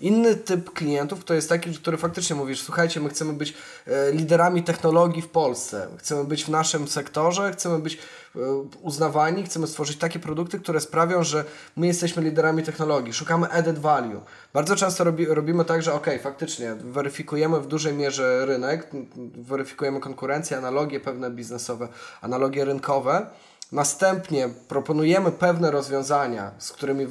Inny 0.00 0.36
typ 0.36 0.72
klientów 0.72 1.24
to 1.24 1.34
jest 1.34 1.48
taki, 1.48 1.74
który 1.74 1.96
faktycznie 1.96 2.36
mówisz, 2.36 2.62
słuchajcie, 2.62 3.00
my 3.00 3.08
chcemy 3.08 3.32
być 3.32 3.54
e, 3.86 4.12
liderami 4.12 4.62
technologii 4.62 5.22
w 5.22 5.28
Polsce, 5.28 5.88
chcemy 5.98 6.24
być 6.24 6.44
w 6.44 6.48
naszym 6.48 6.88
sektorze, 6.88 7.52
chcemy 7.52 7.78
być 7.78 7.94
e, 7.94 8.38
uznawani, 8.82 9.44
chcemy 9.44 9.66
stworzyć 9.66 9.96
takie 9.96 10.18
produkty, 10.18 10.58
które 10.58 10.80
sprawią, 10.80 11.22
że 11.22 11.44
my 11.76 11.86
jesteśmy 11.86 12.22
liderami 12.22 12.62
technologii, 12.62 13.12
szukamy 13.12 13.50
added 13.50 13.78
value. 13.78 14.20
Bardzo 14.52 14.76
często 14.76 15.04
robi, 15.04 15.26
robimy 15.26 15.64
tak, 15.64 15.82
że 15.82 15.94
ok, 15.94 16.06
faktycznie 16.22 16.74
weryfikujemy 16.74 17.60
w 17.60 17.66
dużej 17.66 17.94
mierze 17.94 18.46
rynek, 18.46 18.90
weryfikujemy 19.36 20.00
konkurencję, 20.00 20.56
analogie 20.56 21.00
pewne 21.00 21.30
biznesowe, 21.30 21.88
analogie 22.20 22.64
rynkowe, 22.64 23.26
Następnie 23.72 24.48
proponujemy 24.68 25.32
pewne 25.32 25.70
rozwiązania, 25.70 26.50
z 26.58 26.72
którymi, 26.72 27.06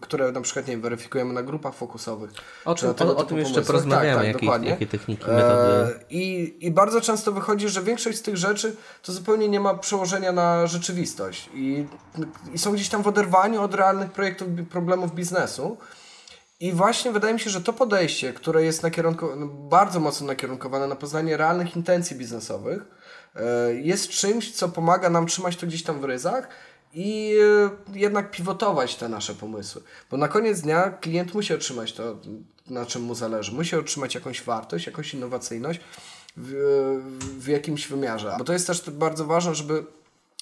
które 0.00 0.32
na 0.32 0.40
przykład 0.40 0.68
nie 0.68 0.78
weryfikujemy 0.78 1.32
na 1.32 1.42
grupach 1.42 1.74
fokusowych. 1.74 2.30
O, 2.64 2.74
czym, 2.74 2.90
o, 2.90 3.16
o 3.16 3.24
tym 3.24 3.38
jeszcze 3.38 3.62
porozmawiamy, 3.62 4.08
tak, 4.08 4.16
tak, 4.16 4.26
jakie, 4.26 4.46
dokładnie. 4.46 4.68
jakie 4.70 4.86
techniki, 4.86 5.30
metody. 5.30 5.72
E, 5.72 6.00
I, 6.10 6.54
I 6.66 6.70
bardzo 6.70 7.00
często 7.00 7.32
wychodzi, 7.32 7.68
że 7.68 7.82
większość 7.82 8.18
z 8.18 8.22
tych 8.22 8.36
rzeczy 8.36 8.76
to 9.02 9.12
zupełnie 9.12 9.48
nie 9.48 9.60
ma 9.60 9.74
przełożenia 9.74 10.32
na 10.32 10.66
rzeczywistość 10.66 11.50
i, 11.54 11.86
i 12.54 12.58
są 12.58 12.72
gdzieś 12.72 12.88
tam 12.88 13.02
w 13.02 13.06
oderwaniu 13.06 13.62
od 13.62 13.74
realnych 13.74 14.12
projektów, 14.12 14.48
problemów 14.70 15.14
biznesu. 15.14 15.76
I 16.60 16.72
właśnie 16.72 17.12
wydaje 17.12 17.34
mi 17.34 17.40
się, 17.40 17.50
że 17.50 17.60
to 17.60 17.72
podejście, 17.72 18.32
które 18.32 18.64
jest 18.64 18.82
nakierunkowane, 18.82 19.48
bardzo 19.50 20.00
mocno 20.00 20.26
nakierunkowane 20.26 20.86
na 20.86 20.96
poznanie 20.96 21.36
realnych 21.36 21.76
intencji 21.76 22.16
biznesowych, 22.16 22.82
jest 23.82 24.08
czymś, 24.08 24.52
co 24.52 24.68
pomaga 24.68 25.10
nam 25.10 25.26
trzymać 25.26 25.56
to 25.56 25.66
gdzieś 25.66 25.82
tam 25.82 26.00
w 26.00 26.04
ryzach 26.04 26.48
i 26.94 27.38
e, 27.94 27.98
jednak 27.98 28.30
pivotować 28.30 28.94
te 28.96 29.08
nasze 29.08 29.34
pomysły. 29.34 29.82
Bo 30.10 30.16
na 30.16 30.28
koniec 30.28 30.60
dnia 30.60 30.90
klient 30.90 31.34
musi 31.34 31.54
otrzymać 31.54 31.92
to, 31.92 32.16
na 32.66 32.86
czym 32.86 33.02
mu 33.02 33.14
zależy. 33.14 33.52
Musi 33.52 33.76
otrzymać 33.76 34.14
jakąś 34.14 34.42
wartość, 34.42 34.86
jakąś 34.86 35.14
innowacyjność 35.14 35.80
w, 36.36 36.52
w 37.38 37.48
jakimś 37.48 37.88
wymiarze. 37.88 38.34
Bo 38.38 38.44
to 38.44 38.52
jest 38.52 38.66
też 38.66 38.90
bardzo 38.90 39.24
ważne, 39.24 39.54
żeby 39.54 39.84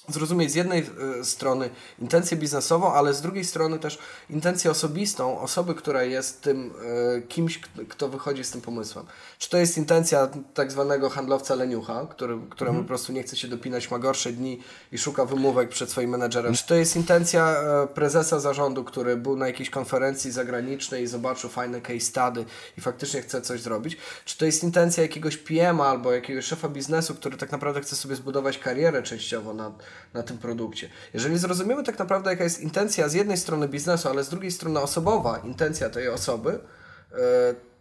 zrozumieć 0.07 0.51
z 0.51 0.55
jednej 0.55 0.89
e, 1.19 1.23
strony 1.23 1.69
intencję 1.99 2.37
biznesową, 2.37 2.93
ale 2.93 3.13
z 3.13 3.21
drugiej 3.21 3.45
strony 3.45 3.79
też 3.79 3.99
intencję 4.29 4.71
osobistą 4.71 5.39
osoby, 5.39 5.75
która 5.75 6.03
jest 6.03 6.41
tym 6.41 6.73
e, 7.17 7.21
kimś, 7.21 7.59
kto 7.89 8.09
wychodzi 8.09 8.43
z 8.43 8.51
tym 8.51 8.61
pomysłem. 8.61 9.05
Czy 9.39 9.49
to 9.49 9.57
jest 9.57 9.77
intencja 9.77 10.29
tak 10.53 10.71
zwanego 10.71 11.09
handlowca 11.09 11.55
leniucha, 11.55 12.07
który, 12.09 12.37
któremu 12.49 12.77
mhm. 12.77 12.85
po 12.85 12.87
prostu 12.87 13.13
nie 13.13 13.23
chce 13.23 13.35
się 13.35 13.47
dopinać, 13.47 13.91
ma 13.91 13.99
gorsze 13.99 14.31
dni 14.31 14.59
i 14.91 14.97
szuka 14.97 15.25
wymówek 15.25 15.69
przed 15.69 15.89
swoim 15.89 16.09
menedżerem. 16.09 16.53
Czy 16.53 16.67
to 16.67 16.75
jest 16.75 16.95
intencja 16.95 17.49
e, 17.49 17.87
prezesa 17.87 18.39
zarządu, 18.39 18.83
który 18.83 19.17
był 19.17 19.35
na 19.35 19.47
jakiejś 19.47 19.69
konferencji 19.69 20.31
zagranicznej 20.31 21.03
i 21.03 21.07
zobaczył 21.07 21.49
fajne 21.49 21.81
case 21.81 21.99
study 21.99 22.45
i 22.77 22.81
faktycznie 22.81 23.21
chce 23.21 23.41
coś 23.41 23.61
zrobić. 23.61 23.97
Czy 24.25 24.37
to 24.37 24.45
jest 24.45 24.63
intencja 24.63 25.03
jakiegoś 25.03 25.37
PM 25.37 25.81
albo 25.81 26.11
jakiegoś 26.11 26.45
szefa 26.45 26.69
biznesu, 26.69 27.15
który 27.15 27.37
tak 27.37 27.51
naprawdę 27.51 27.81
chce 27.81 27.95
sobie 27.95 28.15
zbudować 28.15 28.57
karierę 28.57 29.03
częściowo 29.03 29.53
na 29.53 29.71
na 30.13 30.23
tym 30.23 30.37
produkcie. 30.37 30.89
Jeżeli 31.13 31.37
zrozumiemy 31.37 31.83
tak 31.83 31.99
naprawdę, 31.99 32.29
jaka 32.29 32.43
jest 32.43 32.59
intencja 32.59 33.09
z 33.09 33.13
jednej 33.13 33.37
strony 33.37 33.67
biznesu, 33.67 34.09
ale 34.09 34.23
z 34.23 34.29
drugiej 34.29 34.51
strony 34.51 34.79
osobowa 34.79 35.37
intencja 35.37 35.89
tej 35.89 36.09
osoby, 36.09 36.59
e, 37.11 37.17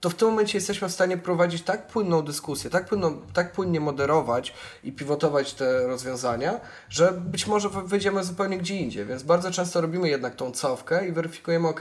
to 0.05 0.11
w 0.11 0.15
tym 0.15 0.29
momencie 0.29 0.59
jesteśmy 0.59 0.89
w 0.89 0.93
stanie 0.93 1.17
prowadzić 1.17 1.63
tak 1.63 1.87
płynną 1.87 2.23
dyskusję, 2.23 2.71
tak, 2.71 2.87
płynną, 2.87 3.21
tak 3.33 3.53
płynnie 3.53 3.81
moderować 3.81 4.55
i 4.83 4.93
pivotować 4.93 5.55
te 5.55 5.87
rozwiązania, 5.87 6.61
że 6.89 7.13
być 7.13 7.47
może 7.47 7.69
wyjdziemy 7.69 8.25
zupełnie 8.25 8.59
gdzie 8.59 8.77
indziej. 8.77 9.07
Więc 9.07 9.23
bardzo 9.23 9.51
często 9.51 9.81
robimy 9.81 10.09
jednak 10.09 10.37
tą 10.37 10.51
cofkę 10.51 11.09
i 11.09 11.13
weryfikujemy, 11.13 11.69
ok, 11.69 11.81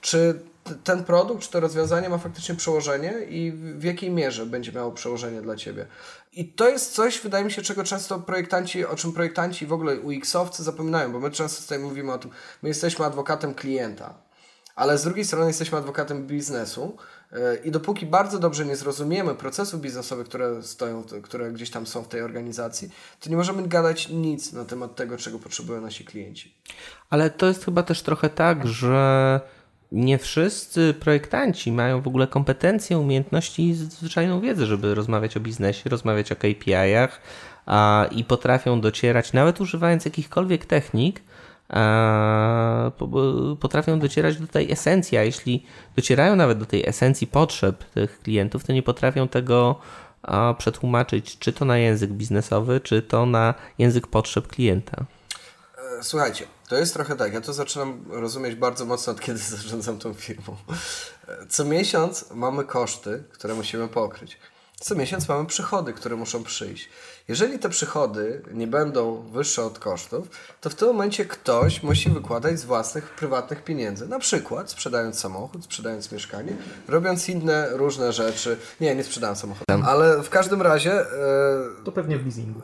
czy 0.00 0.40
ten 0.74 1.04
produkt, 1.04 1.42
czy 1.42 1.50
to 1.50 1.60
rozwiązanie 1.60 2.08
ma 2.08 2.18
faktycznie 2.18 2.54
przełożenie 2.54 3.14
i 3.28 3.52
w 3.52 3.84
jakiej 3.84 4.10
mierze 4.10 4.46
będzie 4.46 4.72
miało 4.72 4.92
przełożenie 4.92 5.42
dla 5.42 5.56
Ciebie. 5.56 5.86
I 6.32 6.52
to 6.52 6.68
jest 6.68 6.94
coś, 6.94 7.20
wydaje 7.20 7.44
mi 7.44 7.52
się, 7.52 7.62
czego 7.62 7.84
często 7.84 8.18
projektanci, 8.18 8.86
o 8.86 8.96
czym 8.96 9.12
projektanci 9.12 9.66
w 9.66 9.72
ogóle 9.72 10.00
UX-owcy 10.00 10.62
zapominają, 10.62 11.12
bo 11.12 11.20
my 11.20 11.30
często 11.30 11.62
tutaj 11.62 11.78
mówimy 11.78 12.12
o 12.12 12.18
tym, 12.18 12.30
my 12.62 12.68
jesteśmy 12.68 13.04
adwokatem 13.04 13.54
klienta, 13.54 14.14
ale 14.76 14.98
z 14.98 15.04
drugiej 15.04 15.24
strony 15.24 15.46
jesteśmy 15.46 15.78
adwokatem 15.78 16.26
biznesu 16.26 16.96
e, 17.32 17.56
i 17.56 17.70
dopóki 17.70 18.06
bardzo 18.06 18.38
dobrze 18.38 18.64
nie 18.64 18.76
zrozumiemy 18.76 19.34
procesów 19.34 19.80
biznesowych, 19.80 20.28
które 20.28 20.62
stoją, 20.62 21.04
które 21.22 21.52
gdzieś 21.52 21.70
tam 21.70 21.86
są 21.86 22.02
w 22.02 22.08
tej 22.08 22.22
organizacji, 22.22 22.90
to 23.20 23.30
nie 23.30 23.36
możemy 23.36 23.68
gadać 23.68 24.08
nic 24.08 24.52
na 24.52 24.64
temat 24.64 24.96
tego, 24.96 25.16
czego 25.16 25.38
potrzebują 25.38 25.80
nasi 25.80 26.04
klienci. 26.04 26.54
Ale 27.10 27.30
to 27.30 27.46
jest 27.46 27.64
chyba 27.64 27.82
też 27.82 28.02
trochę 28.02 28.30
tak, 28.30 28.66
że 28.66 29.40
nie 29.92 30.18
wszyscy 30.18 30.94
projektanci 31.00 31.72
mają 31.72 32.00
w 32.00 32.06
ogóle 32.06 32.26
kompetencje, 32.26 32.98
umiejętności 32.98 33.68
i 33.68 33.74
zwyczajną 33.74 34.40
wiedzę, 34.40 34.66
żeby 34.66 34.94
rozmawiać 34.94 35.36
o 35.36 35.40
biznesie, 35.40 35.90
rozmawiać 35.90 36.32
o 36.32 36.36
KPI-ach 36.36 37.20
a, 37.66 38.06
i 38.10 38.24
potrafią 38.24 38.80
docierać, 38.80 39.32
nawet 39.32 39.60
używając 39.60 40.04
jakichkolwiek 40.04 40.66
technik, 40.66 41.22
a, 41.68 42.90
po, 42.98 43.08
potrafią 43.60 43.98
docierać 43.98 44.36
do 44.36 44.46
tej 44.46 44.72
esencji, 44.72 45.18
a 45.18 45.22
jeśli 45.22 45.66
docierają 45.96 46.36
nawet 46.36 46.58
do 46.58 46.66
tej 46.66 46.88
esencji 46.88 47.26
potrzeb 47.26 47.84
tych 47.84 48.20
klientów, 48.20 48.64
to 48.64 48.72
nie 48.72 48.82
potrafią 48.82 49.28
tego 49.28 49.80
a, 50.22 50.54
przetłumaczyć, 50.58 51.38
czy 51.38 51.52
to 51.52 51.64
na 51.64 51.78
język 51.78 52.10
biznesowy, 52.10 52.80
czy 52.80 53.02
to 53.02 53.26
na 53.26 53.54
język 53.78 54.06
potrzeb 54.06 54.46
klienta. 54.48 55.04
E, 55.98 56.02
słuchajcie, 56.02 56.46
to 56.70 56.76
jest 56.76 56.94
trochę 56.94 57.16
tak, 57.16 57.32
ja 57.32 57.40
to 57.40 57.52
zaczynam 57.52 58.04
rozumieć 58.08 58.54
bardzo 58.54 58.84
mocno 58.84 59.12
od 59.12 59.20
kiedy 59.20 59.38
zarządzam 59.56 59.98
tą 59.98 60.14
firmą. 60.14 60.56
Co 61.48 61.64
miesiąc 61.64 62.30
mamy 62.30 62.64
koszty, 62.64 63.24
które 63.32 63.54
musimy 63.54 63.88
pokryć. 63.88 64.38
Co 64.80 64.94
miesiąc 64.94 65.28
mamy 65.28 65.46
przychody, 65.46 65.92
które 65.92 66.16
muszą 66.16 66.44
przyjść. 66.44 66.88
Jeżeli 67.30 67.58
te 67.58 67.68
przychody 67.68 68.42
nie 68.52 68.66
będą 68.66 69.22
wyższe 69.32 69.64
od 69.64 69.78
kosztów, 69.78 70.28
to 70.60 70.70
w 70.70 70.74
tym 70.74 70.88
momencie 70.88 71.24
ktoś 71.24 71.82
musi 71.82 72.10
wykładać 72.10 72.60
z 72.60 72.64
własnych 72.64 73.04
prywatnych 73.04 73.64
pieniędzy. 73.64 74.08
Na 74.08 74.18
przykład 74.18 74.70
sprzedając 74.70 75.18
samochód, 75.18 75.64
sprzedając 75.64 76.12
mieszkanie, 76.12 76.52
robiąc 76.88 77.28
inne 77.28 77.68
różne 77.70 78.12
rzeczy. 78.12 78.56
Nie, 78.80 78.94
nie 78.94 79.04
sprzedałem 79.04 79.36
samochodu. 79.36 79.64
Ale 79.86 80.22
w 80.22 80.30
każdym 80.30 80.62
razie. 80.62 80.92
E, 80.92 81.06
to 81.84 81.92
pewnie 81.92 82.18
w 82.18 82.24
leasingu. 82.24 82.60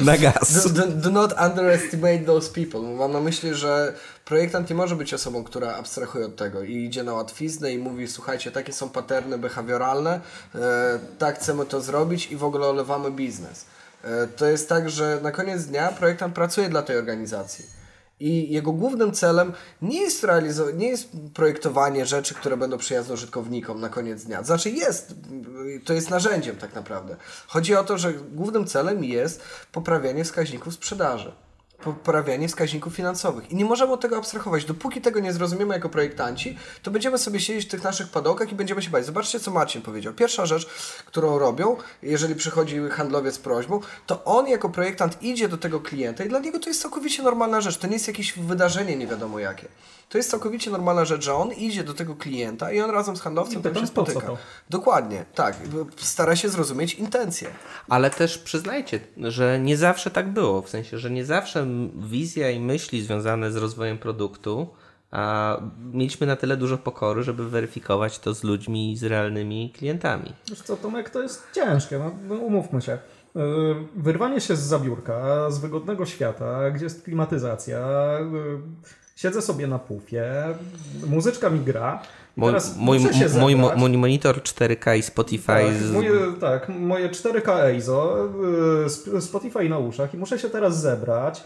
Na 0.00 0.18
gaz. 0.18 0.52
Do, 0.62 0.68
do, 0.68 0.92
do 0.92 1.10
not 1.10 1.34
underestimate 1.50 2.18
those 2.18 2.52
people. 2.52 2.80
Mam 2.80 3.12
na 3.12 3.20
myśli, 3.20 3.54
że 3.54 3.94
projektant 4.28 4.70
nie 4.70 4.76
może 4.76 4.96
być 4.96 5.14
osobą, 5.14 5.44
która 5.44 5.74
abstrahuje 5.74 6.26
od 6.26 6.36
tego 6.36 6.62
i 6.62 6.76
idzie 6.76 7.02
na 7.02 7.12
łatwiznę 7.12 7.72
i 7.72 7.78
mówi, 7.78 8.08
słuchajcie, 8.08 8.50
takie 8.50 8.72
są 8.72 8.88
paterny 8.88 9.38
behawioralne, 9.38 10.20
e, 10.54 10.98
tak 11.18 11.38
chcemy 11.38 11.66
to 11.66 11.80
zrobić 11.80 12.32
i 12.32 12.36
w 12.36 12.44
ogóle 12.44 12.66
olewamy 12.66 13.10
biznes. 13.10 13.64
E, 14.04 14.26
to 14.26 14.46
jest 14.46 14.68
tak, 14.68 14.90
że 14.90 15.18
na 15.22 15.32
koniec 15.32 15.64
dnia 15.64 15.88
projektant 15.88 16.34
pracuje 16.34 16.68
dla 16.68 16.82
tej 16.82 16.98
organizacji. 16.98 17.64
I 18.20 18.52
jego 18.52 18.72
głównym 18.72 19.12
celem 19.12 19.52
nie 19.82 20.00
jest, 20.00 20.26
nie 20.74 20.88
jest 20.88 21.08
projektowanie 21.34 22.06
rzeczy, 22.06 22.34
które 22.34 22.56
będą 22.56 22.78
przyjazne 22.78 23.14
użytkownikom 23.14 23.80
na 23.80 23.88
koniec 23.88 24.24
dnia. 24.24 24.42
Znaczy 24.42 24.70
jest, 24.70 25.14
to 25.84 25.92
jest 25.92 26.10
narzędziem 26.10 26.56
tak 26.56 26.74
naprawdę. 26.74 27.16
Chodzi 27.46 27.74
o 27.74 27.84
to, 27.84 27.98
że 27.98 28.12
głównym 28.12 28.66
celem 28.66 29.04
jest 29.04 29.42
poprawianie 29.72 30.24
wskaźników 30.24 30.74
sprzedaży 30.74 31.32
poprawianie 31.84 32.48
wskaźników 32.48 32.94
finansowych. 32.94 33.50
I 33.50 33.56
nie 33.56 33.64
możemy 33.64 33.92
od 33.92 34.00
tego 34.00 34.16
abstrahować. 34.16 34.64
Dopóki 34.64 35.00
tego 35.00 35.20
nie 35.20 35.32
zrozumiemy 35.32 35.74
jako 35.74 35.88
projektanci, 35.88 36.58
to 36.82 36.90
będziemy 36.90 37.18
sobie 37.18 37.40
siedzieć 37.40 37.64
w 37.64 37.68
tych 37.68 37.84
naszych 37.84 38.08
padołkach 38.08 38.52
i 38.52 38.54
będziemy 38.54 38.82
się 38.82 38.90
bać. 38.90 39.06
Zobaczcie, 39.06 39.40
co 39.40 39.50
Marcin 39.50 39.82
powiedział. 39.82 40.14
Pierwsza 40.14 40.46
rzecz, 40.46 40.66
którą 41.06 41.38
robią, 41.38 41.76
jeżeli 42.02 42.34
przychodzi 42.34 42.80
handlowiec 42.90 43.34
z 43.34 43.38
prośbą, 43.38 43.80
to 44.06 44.24
on 44.24 44.48
jako 44.48 44.68
projektant 44.68 45.22
idzie 45.22 45.48
do 45.48 45.58
tego 45.58 45.80
klienta 45.80 46.24
i 46.24 46.28
dla 46.28 46.38
niego 46.38 46.58
to 46.58 46.70
jest 46.70 46.82
całkowicie 46.82 47.22
normalna 47.22 47.60
rzecz. 47.60 47.76
To 47.76 47.86
nie 47.86 47.92
jest 47.92 48.08
jakieś 48.08 48.38
wydarzenie 48.38 48.96
nie 48.96 49.06
wiadomo 49.06 49.38
jakie. 49.38 49.68
To 50.08 50.18
jest 50.18 50.30
całkowicie 50.30 50.70
normalna 50.70 51.04
rzecz, 51.04 51.24
że 51.24 51.34
on 51.34 51.52
idzie 51.52 51.84
do 51.84 51.94
tego 51.94 52.16
klienta 52.16 52.72
i 52.72 52.80
on 52.80 52.90
razem 52.90 53.16
z 53.16 53.20
handlowcem 53.20 53.62
tam 53.62 53.74
się 53.74 53.86
spotyka. 53.86 54.26
Dokładnie, 54.70 55.24
tak. 55.34 55.56
Stara 55.96 56.36
się 56.36 56.48
zrozumieć 56.48 56.94
intencje. 56.94 57.48
Ale 57.88 58.10
też 58.10 58.38
przyznajcie, 58.38 59.00
że 59.16 59.58
nie 59.60 59.76
zawsze 59.76 60.10
tak 60.10 60.28
było. 60.28 60.62
W 60.62 60.68
sensie, 60.68 60.98
że 60.98 61.10
nie 61.10 61.24
zawsze 61.24 61.66
wizja 62.08 62.50
i 62.50 62.60
myśli 62.60 63.02
związane 63.02 63.52
z 63.52 63.56
rozwojem 63.56 63.98
produktu 63.98 64.68
a 65.10 65.56
mieliśmy 65.92 66.26
na 66.26 66.36
tyle 66.36 66.56
dużo 66.56 66.78
pokory, 66.78 67.22
żeby 67.22 67.50
weryfikować 67.50 68.18
to 68.18 68.34
z 68.34 68.44
ludźmi 68.44 68.96
z 68.96 69.04
realnymi 69.04 69.72
klientami. 69.76 70.32
Wiesz 70.48 70.62
co, 70.62 70.76
Tomek, 70.76 71.10
to 71.10 71.22
jest 71.22 71.42
ciężkie, 71.54 71.98
no, 71.98 72.10
no 72.28 72.34
umówmy 72.34 72.82
się. 72.82 72.92
E, 72.92 72.98
wyrwanie 73.96 74.40
się 74.40 74.56
z 74.56 74.60
zabiórka, 74.60 75.50
z 75.50 75.58
wygodnego 75.58 76.06
świata, 76.06 76.70
gdzie 76.70 76.84
jest 76.84 77.04
klimatyzacja, 77.04 77.78
e, 77.78 78.24
siedzę 79.16 79.42
sobie 79.42 79.66
na 79.66 79.78
pufie, 79.78 80.24
muzyczka 81.06 81.50
mi 81.50 81.60
gra. 81.60 82.02
Mój, 82.36 82.52
mój, 82.76 82.98
mój, 83.40 83.56
mój, 83.76 83.98
monitor 83.98 84.42
4K 84.42 84.98
i 84.98 85.02
Spotify. 85.02 85.46
Tak, 85.46 85.74
z... 85.74 85.92
moje, 85.92 86.12
tak, 86.40 86.68
moje 86.68 87.08
4K 87.08 87.64
EIZO, 87.64 88.28
y, 89.16 89.20
Spotify 89.20 89.68
na 89.68 89.78
uszach 89.78 90.14
i 90.14 90.16
muszę 90.16 90.38
się 90.38 90.50
teraz 90.50 90.80
zebrać, 90.80 91.44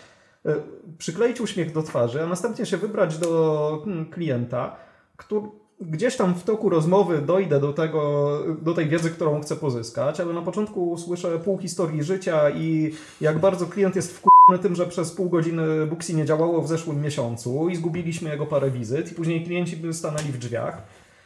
przykleić 0.98 1.40
uśmiech 1.40 1.72
do 1.72 1.83
twarzy, 1.83 2.22
a 2.22 2.26
następnie 2.26 2.66
się 2.66 2.76
wybrać 2.76 3.18
do 3.18 3.83
hmm, 3.85 4.11
klienta, 4.11 4.76
który 5.16 5.46
gdzieś 5.81 6.16
tam 6.16 6.35
w 6.35 6.44
toku 6.44 6.68
rozmowy 6.68 7.18
dojdę 7.18 7.61
do, 7.61 7.72
tego, 7.72 8.38
do 8.62 8.74
tej 8.74 8.88
wiedzy, 8.88 9.11
którą 9.11 9.40
chcę 9.40 9.57
pozyskać, 9.57 10.20
ale 10.20 10.33
na 10.33 10.42
początku 10.42 10.98
słyszę 10.98 11.38
pół 11.38 11.59
historii 11.59 12.02
życia 12.02 12.50
i 12.50 12.92
jak 13.20 13.38
bardzo 13.38 13.66
klient 13.66 13.96
jest 13.96 14.12
wkurzony 14.12 14.62
tym, 14.62 14.74
że 14.74 14.87
przez 14.87 15.12
pół 15.12 15.28
godziny 15.28 15.87
Booksy 15.87 16.14
nie 16.14 16.24
działało 16.24 16.62
w 16.62 16.68
zeszłym 16.68 17.00
miesiącu 17.00 17.68
i 17.68 17.76
zgubiliśmy 17.76 18.31
jego 18.31 18.46
parę 18.46 18.70
wizyt 18.70 19.12
i 19.12 19.14
później 19.14 19.44
klienci 19.44 19.76
by 19.76 19.94
stanęli 19.94 20.33
w 20.33 20.38
drzwiach, 20.38 20.83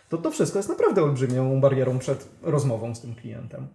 to 0.08 0.18
to 0.18 0.30
wszystko 0.30 0.58
jest 0.58 0.68
naprawdę 0.68 1.02
olbrzymią 1.02 1.60
barierą 1.60 1.98
przed 1.98 2.28
rozmową 2.42 2.94
z 2.94 3.00
tym 3.00 3.14
klientem. 3.14 3.68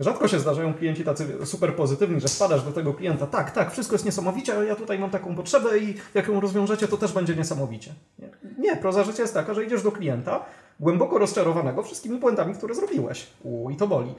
Rzadko 0.00 0.28
się 0.28 0.38
zdarzają 0.38 0.74
klienci 0.74 1.04
tacy 1.04 1.46
super 1.46 1.76
pozytywni, 1.76 2.20
że 2.20 2.28
spadasz 2.28 2.62
do 2.62 2.72
tego 2.72 2.94
klienta, 2.94 3.26
tak, 3.26 3.50
tak, 3.50 3.72
wszystko 3.72 3.94
jest 3.94 4.04
niesamowicie, 4.04 4.54
ale 4.54 4.66
ja 4.66 4.76
tutaj 4.76 4.98
mam 4.98 5.10
taką 5.10 5.34
potrzebę 5.36 5.78
i 5.78 5.94
jak 6.14 6.28
ją 6.28 6.40
rozwiążecie, 6.40 6.88
to 6.88 6.96
też 6.96 7.12
będzie 7.12 7.36
niesamowicie. 7.36 7.94
Nie, 8.18 8.28
nie 8.58 8.76
proza 8.76 9.04
życia 9.04 9.22
jest 9.22 9.34
taka, 9.34 9.54
że 9.54 9.64
idziesz 9.64 9.82
do 9.82 9.92
klienta 9.92 10.44
głęboko 10.80 11.18
rozczarowanego 11.18 11.82
wszystkimi 11.82 12.18
błędami, 12.18 12.54
które 12.54 12.74
zrobiłeś. 12.74 13.26
U, 13.42 13.70
i 13.70 13.76
to 13.76 13.86
boli. 13.86 14.14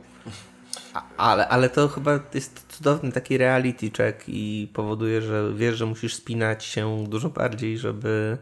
ale, 1.18 1.48
ale 1.48 1.70
to 1.70 1.88
chyba 1.88 2.20
jest 2.34 2.66
cudowny 2.70 3.12
taki 3.12 3.38
reality 3.38 3.92
check 3.98 4.24
i 4.28 4.72
powoduje, 4.74 5.22
że 5.22 5.54
wiesz, 5.56 5.76
że 5.76 5.86
musisz 5.86 6.16
spinać 6.16 6.66
się 6.66 7.04
dużo 7.08 7.30
bardziej, 7.30 7.78
żeby 7.78 8.38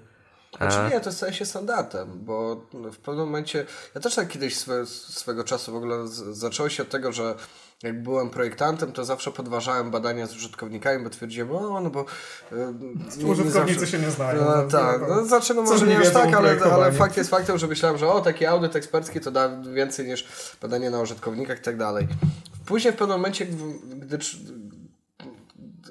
znaczy 0.58 0.93
nie, 0.93 1.02
to 1.02 1.12
staje 1.12 1.34
się 1.34 1.46
standardem, 1.46 2.10
bo 2.15 2.62
w 2.74 2.98
pewnym 2.98 3.26
momencie, 3.26 3.65
ja 3.96 4.02
też 4.02 4.15
tak 4.15 4.28
kiedyś 4.28 4.58
swe, 4.58 4.86
swego 4.86 5.43
czasu 5.43 5.72
w 5.72 5.76
ogóle 5.76 6.08
z, 6.08 6.38
zaczęło 6.38 6.70
się 6.70 6.84
od 6.84 6.89
tego, 6.89 7.12
że 7.12 7.36
jak 7.84 8.04
byłem 8.04 8.30
projektantem, 8.30 8.91
to 8.91 9.06
zawsze 9.06 9.32
podważałem 9.32 9.91
badania 9.91 10.28
z 10.28 10.36
użytkownikami, 10.36 11.04
bo 11.04 11.10
twierdziłem, 11.10 11.52
o, 11.52 11.82
no 11.82 11.89
bo... 11.89 12.06
Yy, 12.52 13.26
użytkownicy 13.26 13.80
zawsze... 13.80 13.88
się 13.88 14.00
nie 14.00 14.12
znają. 14.12 14.46
No, 14.46 14.58
no, 14.58 14.63
tak, 14.70 15.02
no, 15.10 15.26
znaczy, 15.26 15.54
no 15.54 15.62
może 15.62 15.88
nie 15.88 16.00
aż 16.00 16.13
tak, 16.13 16.34
ale, 16.34 16.58
ale 16.62 16.91
fakt 16.91 17.17
jest 17.17 17.30
faktem, 17.30 17.58
że 17.58 17.67
myślałem, 17.67 17.98
że 17.98 18.08
o, 18.08 18.22
taki 18.22 18.46
audyt 18.46 18.76
ekspercki 18.76 19.20
to 19.20 19.32
da 19.32 19.62
więcej 19.62 20.08
niż 20.08 20.28
badanie 20.62 20.89
na 20.89 21.02
użytkownikach 21.02 21.60
i 21.60 21.62
tak 21.62 21.78
dalej. 21.78 22.08
Później 22.65 22.93
w 22.93 22.98
pewnym 22.98 23.17
momencie, 23.17 23.46
gdy, 23.46 24.17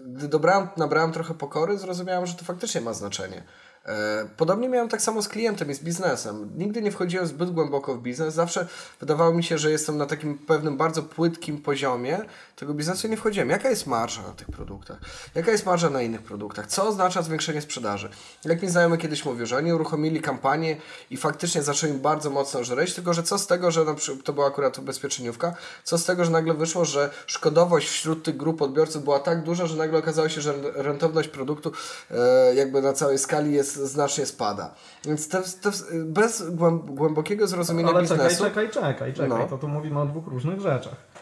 gdy 0.06 0.28
dobrałem, 0.28 0.68
nabrałem 0.76 1.12
trochę 1.12 1.34
pokory, 1.34 1.78
zrozumiałem, 1.78 2.26
że 2.26 2.34
to 2.34 2.44
faktycznie 2.44 2.80
ma 2.80 2.92
znaczenie. 2.92 3.42
E, 3.86 4.28
podobnie 4.36 4.68
miałem 4.68 4.88
tak 4.88 5.02
samo 5.02 5.22
z 5.22 5.28
klientem 5.28 5.70
i 5.70 5.74
z 5.74 5.80
biznesem. 5.80 6.50
Nigdy 6.56 6.82
nie 6.82 6.92
wchodziłem 6.92 7.26
zbyt 7.26 7.50
głęboko 7.50 7.94
w 7.94 8.02
biznes. 8.02 8.34
Zawsze 8.34 8.66
wydawało 9.00 9.34
mi 9.34 9.44
się, 9.44 9.58
że 9.58 9.70
jestem 9.70 9.96
na 9.96 10.06
takim 10.06 10.38
pewnym 10.38 10.76
bardzo 10.76 11.02
płytkim 11.02 11.62
poziomie 11.62 12.18
tego 12.56 12.74
biznesu 12.74 13.08
nie 13.08 13.16
wchodziłem. 13.16 13.50
Jaka 13.50 13.70
jest 13.70 13.86
marża 13.86 14.22
na 14.22 14.32
tych 14.32 14.46
produktach? 14.46 14.98
Jaka 15.34 15.50
jest 15.50 15.66
marża 15.66 15.90
na 15.90 16.02
innych 16.02 16.22
produktach? 16.22 16.66
Co 16.66 16.88
oznacza 16.88 17.22
zwiększenie 17.22 17.60
sprzedaży? 17.60 18.08
Jak 18.44 18.62
mi 18.62 18.68
znajomy 18.68 18.98
kiedyś 18.98 19.24
mówił, 19.24 19.46
że 19.46 19.56
oni 19.56 19.72
uruchomili 19.72 20.20
kampanię 20.20 20.76
i 21.10 21.16
faktycznie 21.16 21.62
zaczęli 21.62 21.92
bardzo 21.92 22.30
mocno 22.30 22.64
żreć, 22.64 22.94
tylko 22.94 23.14
że 23.14 23.22
co 23.22 23.38
z 23.38 23.46
tego, 23.46 23.70
że 23.70 23.84
na 23.84 23.94
przykład, 23.94 24.24
to 24.24 24.32
była 24.32 24.46
akurat 24.46 24.78
ubezpieczeniówka, 24.78 25.54
co 25.84 25.98
z 25.98 26.04
tego, 26.04 26.24
że 26.24 26.30
nagle 26.30 26.54
wyszło, 26.54 26.84
że 26.84 27.10
szkodowość 27.26 27.88
wśród 27.88 28.24
tych 28.24 28.36
grup 28.36 28.62
odbiorców 28.62 29.04
była 29.04 29.18
tak 29.18 29.42
duża, 29.42 29.66
że 29.66 29.76
nagle 29.76 29.98
okazało 29.98 30.28
się, 30.28 30.40
że 30.40 30.54
rentowność 30.74 31.28
produktu 31.28 31.72
e, 32.10 32.54
jakby 32.54 32.82
na 32.82 32.92
całej 32.92 33.18
skali 33.18 33.52
jest 33.52 33.76
znacznie 33.76 34.26
spada. 34.26 34.74
Więc 35.04 35.28
te, 35.28 35.42
te, 35.42 35.70
bez 36.04 36.50
głębokiego 36.86 37.46
zrozumienia 37.46 37.90
Ale 37.90 38.00
biznesu... 38.00 38.44
czekaj, 38.44 38.70
czekaj, 38.70 38.94
czekaj, 38.94 39.14
czekaj. 39.14 39.28
No. 39.28 39.46
To 39.46 39.58
tu 39.58 39.68
mówimy 39.68 40.00
o 40.00 40.06
dwóch 40.06 40.26
różnych 40.26 40.60
rzeczach. 40.60 41.15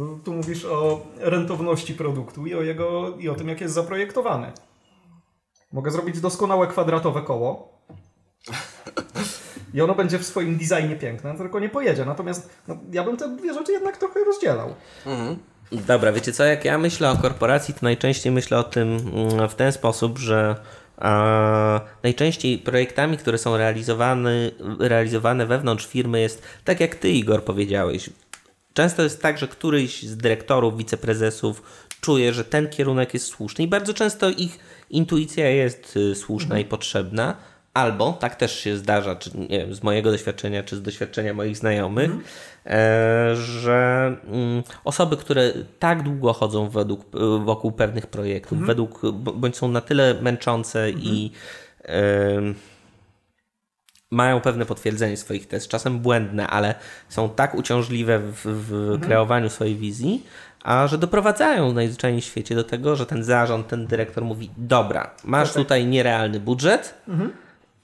Tu, 0.00 0.18
tu 0.24 0.32
mówisz 0.32 0.64
o 0.64 1.06
rentowności 1.18 1.94
produktu 1.94 2.46
i 2.46 2.54
o, 2.54 2.62
jego, 2.62 3.16
i 3.18 3.28
o 3.28 3.34
tym, 3.34 3.48
jak 3.48 3.60
jest 3.60 3.74
zaprojektowany. 3.74 4.52
Mogę 5.72 5.90
zrobić 5.90 6.20
doskonałe 6.20 6.66
kwadratowe 6.66 7.22
koło. 7.22 7.78
I 9.74 9.80
ono 9.80 9.94
będzie 9.94 10.18
w 10.18 10.26
swoim 10.26 10.58
designie 10.58 10.96
piękne, 10.96 11.36
tylko 11.36 11.60
nie 11.60 11.68
pojedzie. 11.68 12.04
Natomiast 12.04 12.50
no, 12.68 12.76
ja 12.92 13.04
bym 13.04 13.16
te 13.16 13.36
dwie 13.36 13.54
rzeczy 13.54 13.72
jednak 13.72 13.96
trochę 13.96 14.24
rozdzielał. 14.24 14.74
Mhm. 15.06 15.36
Dobra, 15.72 16.12
wiecie 16.12 16.32
co, 16.32 16.44
jak 16.44 16.64
ja 16.64 16.78
myślę 16.78 17.10
o 17.10 17.16
korporacji, 17.16 17.74
to 17.74 17.80
najczęściej 17.82 18.32
myślę 18.32 18.58
o 18.58 18.64
tym 18.64 18.96
mm, 19.14 19.48
w 19.48 19.54
ten 19.54 19.72
sposób, 19.72 20.18
że 20.18 20.56
a 20.96 21.80
najczęściej 22.02 22.58
projektami, 22.58 23.18
które 23.18 23.38
są 23.38 23.56
realizowane, 23.56 24.50
realizowane 24.78 25.46
wewnątrz 25.46 25.86
firmy 25.86 26.20
jest 26.20 26.42
tak 26.64 26.80
jak 26.80 26.94
ty 26.94 27.10
Igor 27.10 27.44
powiedziałeś. 27.44 28.10
Często 28.74 29.02
jest 29.02 29.22
tak, 29.22 29.38
że 29.38 29.48
któryś 29.48 30.02
z 30.02 30.16
dyrektorów, 30.16 30.78
wiceprezesów 30.78 31.62
czuje, 32.00 32.32
że 32.32 32.44
ten 32.44 32.68
kierunek 32.68 33.14
jest 33.14 33.26
słuszny 33.26 33.64
i 33.64 33.68
bardzo 33.68 33.94
często 33.94 34.30
ich 34.30 34.58
intuicja 34.90 35.48
jest 35.48 35.96
y, 35.96 36.14
słuszna 36.14 36.44
mhm. 36.44 36.60
i 36.60 36.64
potrzebna, 36.64 37.36
Albo, 37.74 38.12
tak 38.12 38.36
też 38.36 38.60
się 38.60 38.76
zdarza, 38.76 39.16
czy 39.16 39.30
nie 39.38 39.58
wiem, 39.58 39.74
z 39.74 39.82
mojego 39.82 40.10
doświadczenia, 40.10 40.62
czy 40.62 40.76
z 40.76 40.82
doświadczenia 40.82 41.34
moich 41.34 41.56
znajomych, 41.56 42.10
mm. 42.10 42.22
e, 42.66 43.36
że 43.36 44.16
mm, 44.26 44.62
osoby, 44.84 45.16
które 45.16 45.52
tak 45.78 46.02
długo 46.02 46.32
chodzą 46.32 46.68
według, 46.68 47.04
wokół 47.44 47.72
pewnych 47.72 48.06
projektów, 48.06 48.52
mm. 48.52 48.66
według, 48.66 49.12
bądź 49.12 49.56
są 49.56 49.68
na 49.68 49.80
tyle 49.80 50.14
męczące 50.14 50.84
mm. 50.84 51.00
i 51.02 51.30
e, 51.84 52.40
mają 54.10 54.40
pewne 54.40 54.66
potwierdzenie 54.66 55.16
swoich 55.16 55.48
test, 55.48 55.68
czasem 55.68 55.98
błędne, 55.98 56.46
ale 56.46 56.74
są 57.08 57.28
tak 57.28 57.54
uciążliwe 57.54 58.18
w, 58.18 58.42
w 58.44 58.72
mm. 58.72 59.00
kreowaniu 59.00 59.50
swojej 59.50 59.76
wizji, 59.76 60.26
a 60.62 60.86
że 60.86 60.98
doprowadzają 60.98 61.72
najzwyczajniej 61.72 62.22
w 62.22 62.24
świecie 62.24 62.54
do 62.54 62.64
tego, 62.64 62.96
że 62.96 63.06
ten 63.06 63.24
zarząd, 63.24 63.68
ten 63.68 63.86
dyrektor 63.86 64.24
mówi: 64.24 64.50
Dobra, 64.56 65.10
masz 65.24 65.48
tak, 65.48 65.54
tak. 65.54 65.62
tutaj 65.62 65.86
nierealny 65.86 66.40
budżet. 66.40 66.94
Mm 67.08 67.30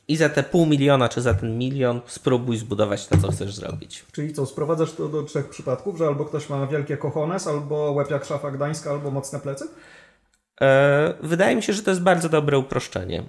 i 0.08 0.16
za 0.16 0.28
te 0.28 0.42
pół 0.42 0.66
miliona 0.66 1.08
czy 1.08 1.20
za 1.20 1.34
ten 1.34 1.58
milion 1.58 2.00
spróbuj 2.06 2.56
zbudować 2.56 3.06
to, 3.06 3.18
co 3.18 3.32
chcesz 3.32 3.54
zrobić. 3.54 4.04
Czyli 4.12 4.34
co, 4.34 4.46
sprowadzasz 4.46 4.92
to 4.92 5.08
do 5.08 5.22
trzech 5.22 5.48
przypadków, 5.48 5.98
że 5.98 6.06
albo 6.06 6.24
ktoś 6.24 6.48
ma 6.48 6.66
wielkie 6.66 6.96
kochones, 6.96 7.46
albo 7.46 7.92
łeb 7.92 8.10
jak 8.10 8.24
szafa 8.24 8.50
gdańska, 8.50 8.90
albo 8.90 9.10
mocne 9.10 9.40
plecy? 9.40 9.68
E, 10.60 11.14
wydaje 11.22 11.56
mi 11.56 11.62
się, 11.62 11.72
że 11.72 11.82
to 11.82 11.90
jest 11.90 12.02
bardzo 12.02 12.28
dobre 12.28 12.58
uproszczenie. 12.58 13.22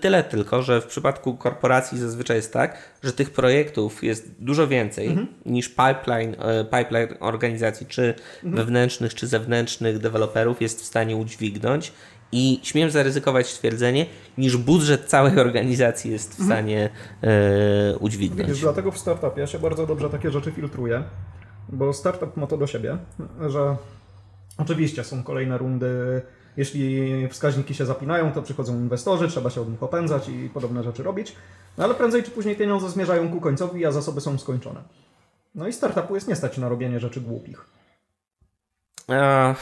Tyle 0.00 0.24
tylko, 0.24 0.62
że 0.62 0.80
w 0.80 0.86
przypadku 0.86 1.36
korporacji 1.36 1.98
zazwyczaj 1.98 2.36
jest 2.36 2.52
tak, 2.52 2.78
że 3.02 3.12
tych 3.12 3.30
projektów 3.30 4.04
jest 4.04 4.30
dużo 4.38 4.68
więcej 4.68 5.06
mhm. 5.06 5.26
niż 5.46 5.68
pipeline, 5.68 6.36
e, 6.38 6.64
pipeline 6.64 7.16
organizacji, 7.20 7.86
czy 7.86 8.14
mhm. 8.34 8.54
wewnętrznych, 8.54 9.14
czy 9.14 9.26
zewnętrznych 9.26 9.98
deweloperów 9.98 10.62
jest 10.62 10.82
w 10.82 10.84
stanie 10.84 11.16
udźwignąć 11.16 11.92
i 12.32 12.60
śmiem 12.62 12.90
zaryzykować 12.90 13.46
stwierdzenie, 13.46 14.06
niż 14.38 14.56
budżet 14.56 15.04
całej 15.04 15.38
organizacji 15.38 16.10
jest 16.10 16.36
w 16.36 16.40
mhm. 16.40 16.58
stanie 16.58 16.90
e, 17.22 17.98
udźwignąć. 17.98 18.48
Widzisz, 18.48 18.62
dlatego 18.62 18.90
w 18.90 18.98
startupie 18.98 19.46
się 19.46 19.58
bardzo 19.58 19.86
dobrze 19.86 20.10
takie 20.10 20.30
rzeczy 20.30 20.52
filtruje, 20.52 21.02
bo 21.68 21.92
startup 21.92 22.36
ma 22.36 22.46
to 22.46 22.56
do 22.56 22.66
siebie, 22.66 22.98
że 23.48 23.76
oczywiście 24.58 25.04
są 25.04 25.22
kolejne 25.22 25.58
rundy, 25.58 26.22
jeśli 26.56 27.28
wskaźniki 27.28 27.74
się 27.74 27.86
zapinają, 27.86 28.32
to 28.32 28.42
przychodzą 28.42 28.74
inwestorzy, 28.74 29.28
trzeba 29.28 29.50
się 29.50 29.60
od 29.60 29.70
nich 29.70 29.82
opędzać 29.82 30.28
i 30.28 30.50
podobne 30.54 30.82
rzeczy 30.82 31.02
robić, 31.02 31.36
no 31.78 31.84
ale 31.84 31.94
prędzej 31.94 32.22
czy 32.22 32.30
później 32.30 32.56
pieniądze 32.56 32.90
zmierzają 32.90 33.30
ku 33.30 33.40
końcowi, 33.40 33.86
a 33.86 33.92
zasoby 33.92 34.20
są 34.20 34.38
skończone. 34.38 34.82
No 35.54 35.68
i 35.68 35.72
startupu 35.72 36.14
jest 36.14 36.28
nie 36.28 36.36
stać 36.36 36.58
na 36.58 36.68
robienie 36.68 37.00
rzeczy 37.00 37.20
głupich. 37.20 37.66
A, 39.08 39.54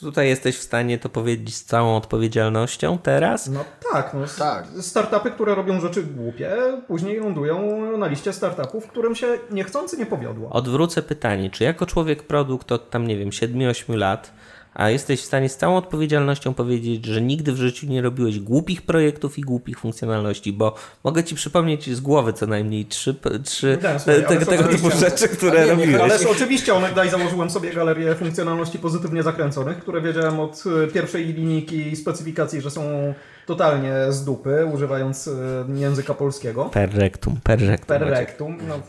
Tutaj 0.00 0.28
jesteś 0.28 0.58
w 0.58 0.62
stanie 0.62 0.98
to 0.98 1.08
powiedzieć 1.08 1.56
z 1.56 1.64
całą 1.64 1.96
odpowiedzialnością 1.96 2.98
teraz? 2.98 3.46
No 3.48 3.64
tak, 3.92 4.14
no, 4.14 4.20
tak. 4.38 4.66
Startupy, 4.80 5.30
które 5.30 5.54
robią 5.54 5.80
rzeczy 5.80 6.02
głupie, 6.02 6.56
później 6.86 7.20
lądują 7.20 7.96
na 7.98 8.06
liście 8.06 8.32
startupów, 8.32 8.86
którym 8.86 9.14
się 9.14 9.38
niechcący 9.50 9.96
nie 9.96 10.06
powiodło. 10.06 10.50
Odwrócę 10.50 11.02
pytanie, 11.02 11.50
czy 11.50 11.64
jako 11.64 11.86
człowiek 11.86 12.22
produkt 12.22 12.72
od 12.72 12.90
tam, 12.90 13.06
nie 13.06 13.16
wiem, 13.16 13.30
7-8 13.30 13.96
lat 13.96 14.32
a 14.76 14.90
jesteś 14.90 15.20
w 15.20 15.24
stanie 15.24 15.48
z 15.48 15.56
całą 15.56 15.76
odpowiedzialnością 15.76 16.54
powiedzieć, 16.54 17.04
że 17.04 17.22
nigdy 17.22 17.52
w 17.52 17.56
życiu 17.56 17.86
nie 17.86 18.02
robiłeś 18.02 18.40
głupich 18.40 18.82
projektów 18.82 19.38
i 19.38 19.42
głupich 19.42 19.78
funkcjonalności, 19.78 20.52
bo 20.52 20.74
mogę 21.04 21.24
ci 21.24 21.34
przypomnieć 21.34 21.96
z 21.96 22.00
głowy 22.00 22.32
co 22.32 22.46
najmniej 22.46 22.86
trzy, 22.86 23.16
trzy 23.44 23.78
no, 23.82 24.28
tego, 24.28 24.46
tego 24.46 24.64
typu 24.64 24.90
rzeczy, 24.90 25.28
które 25.28 25.66
robiłeś. 25.66 26.00
Ale 26.00 26.18
oczywiście 26.30 26.74
onegdaj 26.74 27.10
założyłem 27.10 27.50
sobie 27.50 27.72
galerię 27.72 28.14
funkcjonalności 28.14 28.78
pozytywnie 28.78 29.22
zakręconych, 29.22 29.78
które 29.78 30.00
wiedziałem 30.00 30.40
od 30.40 30.64
e, 30.84 30.86
pierwszej 30.86 31.24
linijki 31.24 31.96
specyfikacji, 31.96 32.60
że 32.60 32.70
są 32.70 33.14
totalnie 33.46 33.94
z 34.08 34.24
dupy, 34.24 34.66
używając 34.74 35.28
e, 35.28 35.32
języka 35.74 36.14
polskiego. 36.14 36.64
Per 36.64 36.94
rectum, 36.94 37.36
per 37.44 37.60
rectum. 37.60 37.86
Per 37.86 38.08
rectum, 38.08 38.58
no, 38.68 38.80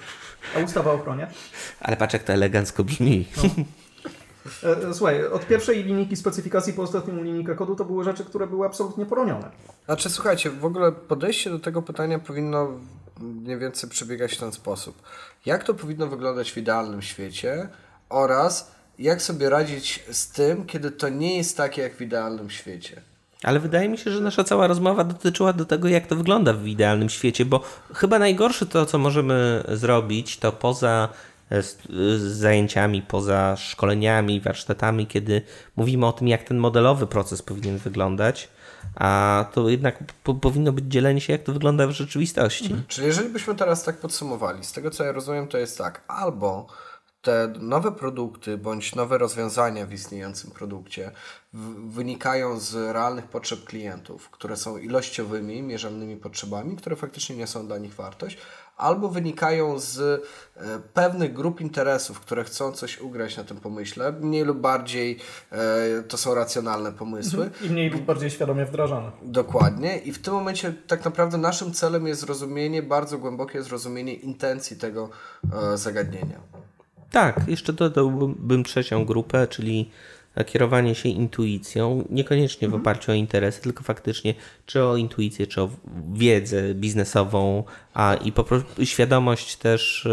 a 0.55 0.59
ustawa 0.59 0.91
o 0.91 0.93
ochronie. 0.93 1.27
Ale 1.79 1.97
patrz 1.97 2.13
jak 2.13 2.23
to 2.23 2.33
elegancko 2.33 2.83
brzmi. 2.83 3.25
No. 3.37 3.43
E, 4.63 4.89
e, 4.89 4.93
słuchaj, 4.93 5.25
od 5.25 5.47
pierwszej 5.47 5.83
linijki 5.83 6.15
specyfikacji 6.15 6.73
po 6.73 6.81
ostatnią 6.81 7.23
linijkę 7.23 7.55
kodu 7.55 7.75
to 7.75 7.85
były 7.85 8.03
rzeczy, 8.03 8.25
które 8.25 8.47
były 8.47 8.65
absolutnie 8.65 9.05
poronione. 9.05 9.51
Znaczy, 9.85 10.09
słuchajcie, 10.09 10.49
w 10.49 10.65
ogóle 10.65 10.91
podejście 10.91 11.49
do 11.49 11.59
tego 11.59 11.81
pytania 11.81 12.19
powinno 12.19 12.67
mniej 13.19 13.59
więcej 13.59 13.89
przebiegać 13.89 14.35
w 14.35 14.39
ten 14.39 14.51
sposób. 14.51 15.01
Jak 15.45 15.63
to 15.63 15.73
powinno 15.73 16.07
wyglądać 16.07 16.51
w 16.51 16.57
idealnym 16.57 17.01
świecie 17.01 17.69
oraz 18.09 18.71
jak 18.99 19.21
sobie 19.21 19.49
radzić 19.49 20.03
z 20.11 20.31
tym, 20.31 20.65
kiedy 20.65 20.91
to 20.91 21.09
nie 21.09 21.37
jest 21.37 21.57
takie 21.57 21.81
jak 21.81 21.95
w 21.95 22.01
idealnym 22.01 22.49
świecie. 22.49 23.01
Ale 23.43 23.59
wydaje 23.59 23.89
mi 23.89 23.97
się, 23.97 24.11
że 24.11 24.21
nasza 24.21 24.43
cała 24.43 24.67
rozmowa 24.67 25.03
dotyczyła 25.03 25.53
do 25.53 25.65
tego, 25.65 25.87
jak 25.87 26.07
to 26.07 26.15
wygląda 26.15 26.53
w 26.53 26.67
idealnym 26.67 27.09
świecie, 27.09 27.45
bo 27.45 27.63
chyba 27.93 28.19
najgorsze 28.19 28.65
to, 28.65 28.85
co 28.85 28.97
możemy 28.97 29.63
zrobić, 29.67 30.37
to 30.37 30.51
poza 30.51 31.09
z, 31.51 31.77
z 32.17 32.21
zajęciami, 32.21 33.01
poza 33.01 33.55
szkoleniami, 33.57 34.41
warsztatami, 34.41 35.07
kiedy 35.07 35.41
mówimy 35.75 36.05
o 36.05 36.11
tym, 36.11 36.27
jak 36.27 36.43
ten 36.43 36.57
modelowy 36.57 37.07
proces 37.07 37.41
powinien 37.41 37.77
wyglądać, 37.77 38.49
a 38.95 39.45
to 39.53 39.69
jednak 39.69 40.03
po, 40.23 40.33
powinno 40.33 40.71
być 40.71 40.85
dzielenie 40.85 41.21
się, 41.21 41.33
jak 41.33 41.43
to 41.43 41.53
wygląda 41.53 41.87
w 41.87 41.91
rzeczywistości. 41.91 42.65
Mhm. 42.65 42.83
Czyli 42.87 43.07
jeżeli 43.07 43.29
byśmy 43.29 43.55
teraz 43.55 43.83
tak 43.83 43.97
podsumowali, 43.97 44.63
z 44.63 44.71
tego 44.71 44.91
co 44.91 45.03
ja 45.03 45.11
rozumiem, 45.11 45.47
to 45.47 45.57
jest 45.57 45.77
tak, 45.77 46.01
albo 46.07 46.67
te 47.27 47.53
nowe 47.59 47.91
produkty 47.91 48.57
bądź 48.57 48.95
nowe 48.95 49.17
rozwiązania 49.17 49.85
w 49.85 49.93
istniejącym 49.93 50.51
produkcie 50.51 51.11
wynikają 51.87 52.59
z 52.59 52.93
realnych 52.93 53.27
potrzeb 53.27 53.63
klientów, 53.63 54.29
które 54.29 54.57
są 54.57 54.77
ilościowymi, 54.77 55.61
mierzalnymi 55.61 56.17
potrzebami, 56.17 56.75
które 56.75 56.95
faktycznie 56.95 57.35
nie 57.35 57.47
są 57.47 57.67
dla 57.67 57.77
nich 57.77 57.93
wartość, 57.93 58.37
albo 58.77 59.09
wynikają 59.09 59.79
z 59.79 59.99
e, 59.99 60.79
pewnych 60.93 61.33
grup 61.33 61.61
interesów, 61.61 62.19
które 62.19 62.43
chcą 62.43 62.71
coś 62.71 63.01
ugrać 63.01 63.37
na 63.37 63.43
tym 63.43 63.57
pomyśle. 63.57 64.11
Mniej 64.11 64.43
lub 64.43 64.57
bardziej 64.57 65.19
e, 65.51 66.03
to 66.03 66.17
są 66.17 66.35
racjonalne 66.35 66.91
pomysły. 66.91 67.45
Mhm. 67.45 67.65
I 67.65 67.73
mniej 67.73 67.89
lub 67.89 68.01
bardziej 68.01 68.29
świadomie 68.29 68.65
wdrażane. 68.65 69.11
Dokładnie. 69.21 69.97
I 69.97 70.11
w 70.11 70.21
tym 70.21 70.33
momencie 70.33 70.73
tak 70.87 71.05
naprawdę 71.05 71.37
naszym 71.37 71.73
celem 71.73 72.07
jest 72.07 72.21
zrozumienie, 72.21 72.83
bardzo 72.83 73.17
głębokie 73.17 73.63
zrozumienie 73.63 74.13
intencji 74.13 74.77
tego 74.77 75.09
e, 75.73 75.77
zagadnienia. 75.77 76.39
Tak, 77.11 77.47
jeszcze 77.47 77.73
dodałbym 77.73 78.63
trzecią 78.63 79.05
grupę, 79.05 79.47
czyli 79.47 79.89
kierowanie 80.45 80.95
się 80.95 81.09
intuicją, 81.09 82.07
niekoniecznie 82.09 82.67
w 82.67 82.73
mhm. 82.73 82.81
oparciu 82.81 83.11
o 83.11 83.15
interesy, 83.15 83.61
tylko 83.61 83.83
faktycznie 83.83 84.33
czy 84.65 84.83
o 84.83 84.97
intuicję, 84.97 85.47
czy 85.47 85.61
o 85.61 85.69
wiedzę 86.13 86.73
biznesową, 86.73 87.63
a 87.93 88.13
i 88.13 88.31
po 88.31 88.43
prostu 88.43 88.85
świadomość 88.85 89.55
też 89.55 90.07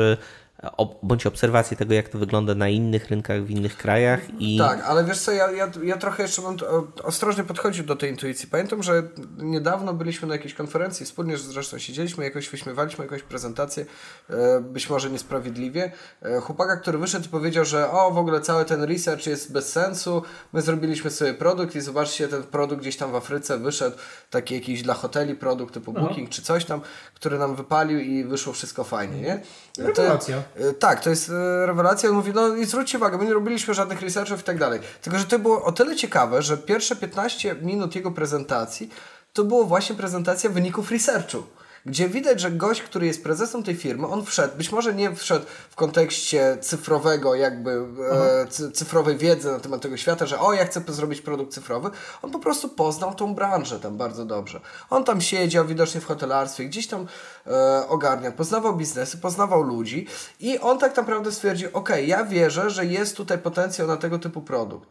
bądź 1.03 1.27
obserwację 1.27 1.77
tego, 1.77 1.95
jak 1.95 2.09
to 2.09 2.19
wygląda 2.19 2.55
na 2.55 2.69
innych 2.69 3.11
rynkach, 3.11 3.45
w 3.45 3.51
innych 3.51 3.77
krajach. 3.77 4.21
I... 4.39 4.59
Tak, 4.59 4.85
ale 4.85 5.05
wiesz 5.05 5.21
co, 5.21 5.33
ja, 5.33 5.51
ja, 5.51 5.71
ja 5.85 5.97
trochę 5.97 6.23
jeszcze 6.23 6.43
bym 6.43 6.57
ostrożnie 7.03 7.45
podchodził 7.45 7.85
do 7.85 7.97
tej 7.97 8.11
intuicji. 8.11 8.49
Pamiętam, 8.49 8.83
że 8.83 9.03
niedawno 9.39 9.95
byliśmy 9.95 10.29
na 10.29 10.35
jakiejś 10.35 10.55
konferencji, 10.55 11.07
wspólnie 11.07 11.37
zresztą 11.37 11.79
siedzieliśmy, 11.79 12.25
jakoś 12.25 12.49
wyśmiewaliśmy 12.49 13.05
jakąś 13.05 13.23
prezentację, 13.23 13.87
e, 14.31 14.61
być 14.61 14.91
może 14.91 15.11
niesprawiedliwie. 15.11 15.93
E, 16.23 16.41
chłopaka, 16.41 16.77
który 16.77 16.99
wyszedł 16.99 17.27
i 17.27 17.29
powiedział, 17.29 17.65
że 17.65 17.91
o, 17.91 18.11
w 18.11 18.19
ogóle 18.19 18.41
cały 18.41 18.65
ten 18.65 18.83
research 18.83 19.27
jest 19.27 19.53
bez 19.53 19.73
sensu, 19.73 20.23
my 20.53 20.63
zrobiliśmy 20.63 21.11
sobie 21.11 21.35
produkt 21.35 21.77
i 21.77 21.81
zobaczcie, 21.81 22.29
ten 22.29 22.43
produkt 22.43 22.83
gdzieś 22.83 22.97
tam 22.97 23.13
w 23.13 23.15
Afryce 23.15 23.59
wyszedł, 23.59 23.97
taki 24.31 24.55
jakiś 24.55 24.83
dla 24.83 24.95
hoteli 24.95 25.35
produkt 25.35 25.75
typu 25.75 25.93
Booking 25.93 26.31
czy 26.31 26.43
coś 26.43 26.65
tam, 26.65 26.81
który 27.15 27.39
nam 27.39 27.57
wypalił 27.57 27.99
i 27.99 28.25
wyszło 28.25 28.53
wszystko 28.53 28.85
fajnie, 28.85 29.21
nie? 29.21 29.41
Rewelacja. 29.79 30.43
E, 30.57 30.73
tak, 30.73 31.01
to 31.01 31.11
jest 31.11 31.31
e, 31.31 31.67
rewelacja. 31.67 32.11
On 32.11 32.17
mówi, 32.17 32.33
no 32.35 32.57
i 32.57 32.65
zwróćcie 32.65 32.99
uwagę, 32.99 33.19
my 33.19 33.25
nie 33.25 33.35
robiliśmy 33.35 33.75
żadnych 33.75 34.01
researchów 34.01 34.41
i 34.41 34.45
tak 34.45 34.59
dalej. 34.59 34.81
Tylko, 35.03 35.19
że 35.19 35.25
to 35.25 35.39
było 35.39 35.65
o 35.65 35.73
tyle 35.73 35.97
ciekawe, 35.97 36.43
że 36.43 36.57
pierwsze 36.57 36.97
15 36.97 37.55
minut 37.63 37.95
jego 37.95 38.11
prezentacji 38.11 38.91
to 39.33 39.45
było 39.45 39.65
właśnie 39.65 39.97
prezentacja 39.97 40.51
wyników 40.51 40.91
researchu 40.91 41.43
gdzie 41.87 42.09
widać, 42.09 42.41
że 42.41 42.51
gość, 42.51 42.83
który 42.83 43.07
jest 43.07 43.23
prezesem 43.23 43.63
tej 43.63 43.77
firmy, 43.77 44.07
on 44.07 44.25
wszedł, 44.25 44.57
być 44.57 44.73
może 44.73 44.95
nie 44.95 45.15
wszedł 45.15 45.47
w 45.71 45.77
kontekście 45.77 46.59
cyfrowego, 46.61 47.35
jakby 47.35 47.87
e, 48.11 48.71
cyfrowej 48.73 49.17
wiedzy 49.17 49.51
na 49.51 49.61
temat 49.61 49.81
tego 49.81 49.97
świata, 49.97 50.27
że 50.27 50.41
o, 50.41 50.53
ja 50.53 50.65
chcę 50.65 50.83
zrobić 50.89 51.21
produkt 51.21 51.53
cyfrowy, 51.53 51.91
on 52.23 52.31
po 52.31 52.39
prostu 52.39 52.69
poznał 52.69 53.15
tą 53.15 53.35
branżę 53.35 53.81
tam 53.81 53.97
bardzo 53.97 54.25
dobrze. 54.25 54.61
On 54.91 55.05
tam 55.05 55.21
siedział 55.21 55.67
widocznie 55.67 56.01
w 56.01 56.07
hotelarstwie, 56.07 56.65
gdzieś 56.65 56.87
tam 56.87 57.07
e, 57.47 57.89
ogarniał, 57.89 58.33
poznawał 58.33 58.77
biznesy, 58.77 59.19
poznawał 59.19 59.63
ludzi 59.63 60.07
i 60.41 60.59
on 60.59 60.79
tak 60.79 60.97
naprawdę 60.97 61.33
stwierdził, 61.33 61.69
ok, 61.73 61.91
ja 62.07 62.25
wierzę, 62.25 62.71
że 62.71 62.87
jest 62.87 63.17
tutaj 63.17 63.39
potencjał 63.39 63.89
na 63.89 63.97
tego 63.97 64.19
typu 64.19 64.43
produkt. 64.43 64.89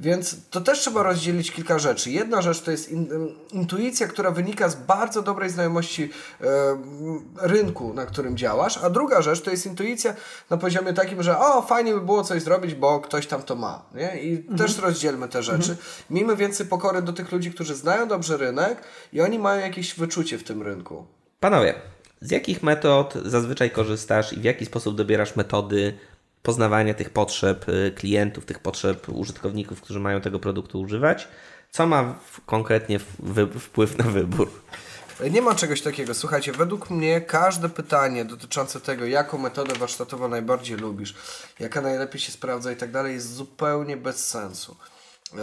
Więc 0.00 0.36
to 0.50 0.60
też 0.60 0.78
trzeba 0.78 1.02
rozdzielić 1.02 1.52
kilka 1.52 1.78
rzeczy. 1.78 2.10
Jedna 2.10 2.42
rzecz 2.42 2.60
to 2.60 2.70
jest 2.70 2.90
in, 2.90 3.08
intuicja, 3.52 4.08
która 4.08 4.30
wynika 4.30 4.68
z 4.68 4.76
bardzo 4.76 5.22
dobrej 5.22 5.50
znajomości 5.50 6.10
e, 6.40 6.46
rynku, 7.36 7.94
na 7.94 8.06
którym 8.06 8.36
działasz, 8.36 8.78
a 8.78 8.90
druga 8.90 9.22
rzecz 9.22 9.40
to 9.40 9.50
jest 9.50 9.66
intuicja 9.66 10.14
na 10.50 10.56
poziomie 10.56 10.92
takim, 10.92 11.22
że 11.22 11.38
o, 11.38 11.62
fajnie 11.62 11.94
by 11.94 12.00
było 12.00 12.24
coś 12.24 12.42
zrobić, 12.42 12.74
bo 12.74 13.00
ktoś 13.00 13.26
tam 13.26 13.42
to 13.42 13.56
ma. 13.56 13.82
Nie? 13.94 14.22
I 14.22 14.36
mhm. 14.36 14.58
też 14.58 14.78
rozdzielmy 14.78 15.28
te 15.28 15.42
rzeczy. 15.42 15.70
Mhm. 15.70 15.78
Miejmy 16.10 16.36
więcej 16.36 16.66
pokory 16.66 17.02
do 17.02 17.12
tych 17.12 17.32
ludzi, 17.32 17.52
którzy 17.52 17.74
znają 17.74 18.08
dobrze 18.08 18.36
rynek 18.36 18.82
i 19.12 19.20
oni 19.20 19.38
mają 19.38 19.60
jakieś 19.60 19.94
wyczucie 19.94 20.38
w 20.38 20.44
tym 20.44 20.62
rynku. 20.62 21.06
Panowie, 21.40 21.74
z 22.20 22.30
jakich 22.30 22.62
metod 22.62 23.14
zazwyczaj 23.24 23.70
korzystasz 23.70 24.32
i 24.32 24.40
w 24.40 24.44
jaki 24.44 24.66
sposób 24.66 24.96
dobierasz 24.96 25.36
metody 25.36 25.98
poznawania 26.46 26.94
tych 26.94 27.10
potrzeb 27.10 27.68
y, 27.68 27.92
klientów, 27.96 28.44
tych 28.44 28.58
potrzeb 28.58 29.08
użytkowników, 29.08 29.80
którzy 29.80 30.00
mają 30.00 30.20
tego 30.20 30.38
produktu 30.38 30.80
używać, 30.80 31.28
co 31.70 31.86
ma 31.86 32.18
konkretnie 32.46 32.98
wpływ 33.60 33.98
na 33.98 34.04
wybór. 34.04 34.50
Nie 35.30 35.42
ma 35.42 35.54
czegoś 35.54 35.82
takiego. 35.82 36.14
Słuchajcie, 36.14 36.52
według 36.52 36.90
mnie 36.90 37.20
każde 37.20 37.68
pytanie 37.68 38.24
dotyczące 38.24 38.80
tego, 38.80 39.06
jaką 39.06 39.38
metodę 39.38 39.74
warsztatową 39.74 40.28
najbardziej 40.28 40.76
lubisz, 40.76 41.14
jaka 41.60 41.80
najlepiej 41.80 42.20
się 42.20 42.32
sprawdza 42.32 42.72
i 42.72 42.76
tak 42.76 42.90
dalej, 42.90 43.14
jest 43.14 43.34
zupełnie 43.34 43.96
bez 43.96 44.28
sensu. 44.28 44.76
E, 45.34 45.36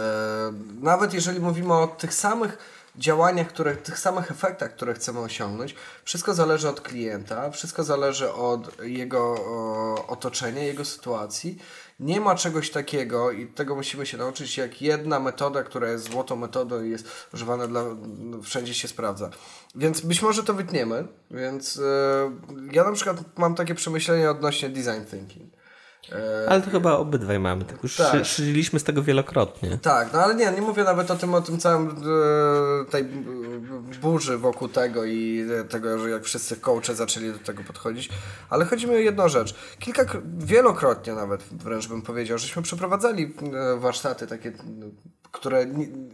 nawet 0.80 1.14
jeżeli 1.14 1.40
mówimy 1.40 1.74
o 1.74 1.86
tych 1.86 2.14
samych 2.14 2.58
działaniach, 2.96 3.48
które, 3.48 3.76
tych 3.76 3.98
samych 3.98 4.30
efektach, 4.30 4.74
które 4.74 4.94
chcemy 4.94 5.20
osiągnąć, 5.20 5.74
wszystko 6.04 6.34
zależy 6.34 6.68
od 6.68 6.80
klienta, 6.80 7.50
wszystko 7.50 7.84
zależy 7.84 8.32
od 8.32 8.82
jego 8.82 9.20
o, 9.20 10.06
otoczenia, 10.06 10.62
jego 10.62 10.84
sytuacji. 10.84 11.58
Nie 12.00 12.20
ma 12.20 12.34
czegoś 12.34 12.70
takiego 12.70 13.30
i 13.30 13.46
tego 13.46 13.74
musimy 13.74 14.06
się 14.06 14.16
nauczyć, 14.16 14.58
jak 14.58 14.82
jedna 14.82 15.20
metoda, 15.20 15.62
która 15.62 15.90
jest 15.90 16.10
złotą 16.10 16.36
metodą 16.36 16.82
i 16.82 16.90
jest 16.90 17.08
używana 17.34 17.66
dla, 17.66 17.84
wszędzie 18.42 18.74
się 18.74 18.88
sprawdza. 18.88 19.30
Więc 19.74 20.00
być 20.00 20.22
może 20.22 20.44
to 20.44 20.54
wytniemy, 20.54 21.08
więc 21.30 21.76
yy, 21.76 21.82
ja 22.72 22.84
na 22.84 22.92
przykład 22.92 23.16
mam 23.36 23.54
takie 23.54 23.74
przemyślenia 23.74 24.30
odnośnie 24.30 24.68
design 24.68 25.04
thinking 25.10 25.63
ale 26.48 26.62
to 26.62 26.70
chyba 26.70 26.92
obydwaj 26.92 27.38
mamy, 27.38 27.64
tak 27.64 27.82
już 27.82 27.96
tak. 27.96 28.24
szydziliśmy 28.26 28.80
z 28.80 28.84
tego 28.84 29.02
wielokrotnie. 29.02 29.78
Tak, 29.82 30.12
no 30.12 30.18
ale 30.18 30.34
nie, 30.34 30.52
nie 30.52 30.60
mówię 30.60 30.84
nawet 30.84 31.10
o 31.10 31.16
tym, 31.16 31.34
o 31.34 31.40
tym 31.40 31.58
całym 31.58 31.88
e, 31.88 32.90
tej 32.90 33.04
burzy 34.02 34.38
wokół 34.38 34.68
tego 34.68 35.04
i 35.04 35.44
tego, 35.68 35.98
że 35.98 36.10
jak 36.10 36.24
wszyscy 36.24 36.56
coache 36.56 36.94
zaczęli 36.94 37.32
do 37.32 37.38
tego 37.38 37.64
podchodzić, 37.64 38.08
ale 38.50 38.64
chodzi 38.64 38.86
mi 38.86 38.94
o 38.94 38.98
jedną 38.98 39.28
rzecz. 39.28 39.54
Kilka, 39.78 40.04
wielokrotnie 40.38 41.12
nawet 41.12 41.42
wręcz 41.42 41.88
bym 41.88 42.02
powiedział, 42.02 42.38
żeśmy 42.38 42.62
przeprowadzali 42.62 43.34
e, 43.54 43.76
warsztaty 43.76 44.26
takie 44.26 44.52
które 45.32 45.66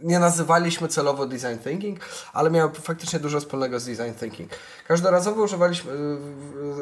nie 0.03 0.19
nazywaliśmy 0.19 0.87
celowo 0.87 1.25
design 1.25 1.57
thinking, 1.63 1.99
ale 2.33 2.51
miały 2.51 2.71
faktycznie 2.73 3.19
dużo 3.19 3.39
wspólnego 3.39 3.79
z 3.79 3.85
design 3.85 4.19
thinking. 4.19 4.49
Każdorazowo 4.87 5.43
używaliśmy, 5.43 5.91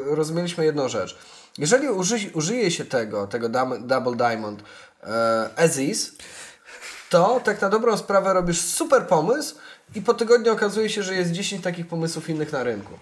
rozumieliśmy 0.06 0.64
jedną 0.64 0.88
rzecz– 0.88 1.18
jeżeli 1.58 1.88
uży, 1.88 2.16
użyje 2.34 2.70
się 2.70 2.84
tego, 2.84 3.26
tego 3.26 3.48
Double 3.80 4.16
Diamond 4.16 4.62
e, 5.02 5.50
as 5.56 5.78
is, 5.78 6.12
to 7.10 7.40
tak 7.44 7.60
na 7.60 7.68
dobrą 7.68 7.96
sprawę 7.96 8.32
robisz 8.34 8.60
super 8.60 9.06
pomysł 9.06 9.54
i 9.94 10.02
po 10.02 10.14
tygodniu 10.14 10.52
okazuje 10.52 10.90
się, 10.90 11.02
że 11.02 11.14
jest 11.14 11.30
10 11.30 11.62
takich 11.62 11.86
pomysłów 11.86 12.30
innych 12.30 12.52
na 12.52 12.62
rynku. 12.62 12.92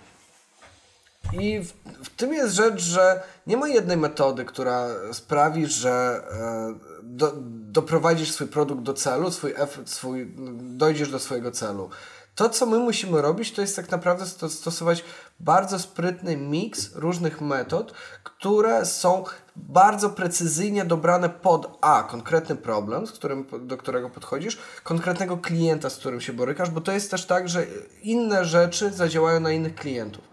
I 1.32 1.61
w, 1.61 1.72
w 2.04 2.11
tym 2.16 2.32
jest 2.32 2.54
rzecz, 2.54 2.80
że 2.80 3.22
nie 3.46 3.56
ma 3.56 3.68
jednej 3.68 3.96
metody, 3.96 4.44
która 4.44 4.87
sprawi, 5.12 5.66
że 5.66 6.22
e, 6.32 6.74
do, 7.02 7.32
doprowadzisz 7.72 8.32
swój 8.32 8.46
produkt 8.46 8.82
do 8.82 8.94
celu, 8.94 9.30
swój, 9.30 9.54
swój, 9.84 10.32
dojdziesz 10.61 11.11
do 11.11 11.18
swojego 11.18 11.50
celu. 11.50 11.90
To, 12.38 12.48
co 12.48 12.66
my 12.66 12.79
musimy 12.79 13.22
robić, 13.22 13.53
to 13.53 13.61
jest 13.61 13.77
tak 13.77 13.90
naprawdę 13.90 14.27
stosować 14.48 15.05
bardzo 15.40 15.79
sprytny 15.79 16.37
miks 16.37 16.94
różnych 16.94 17.40
metod, 17.40 17.92
które 18.24 18.87
są 18.87 19.24
bardzo 19.57 20.11
precyzyjnie 20.11 20.85
dobrane 20.85 21.29
pod 21.29 21.79
A, 21.81 22.03
konkretny 22.03 22.57
problem, 22.57 23.07
z 23.07 23.12
którym, 23.12 23.46
do 23.61 23.77
którego 23.77 24.11
podchodzisz, 24.11 24.59
konkretnego 24.83 25.37
klienta, 25.37 25.90
z 25.90 25.96
którym 25.96 26.20
się 26.20 26.33
borykasz, 26.33 26.70
bo 26.70 26.81
to 26.81 26.92
jest 26.92 27.11
też 27.11 27.27
tak, 27.27 27.48
że 27.48 27.66
inne 28.03 28.44
rzeczy 28.44 28.90
zadziałają 28.90 29.40
na 29.40 29.53
innych 29.53 29.74
klientów. 29.74 30.24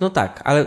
No 0.00 0.10
tak, 0.10 0.40
ale 0.44 0.66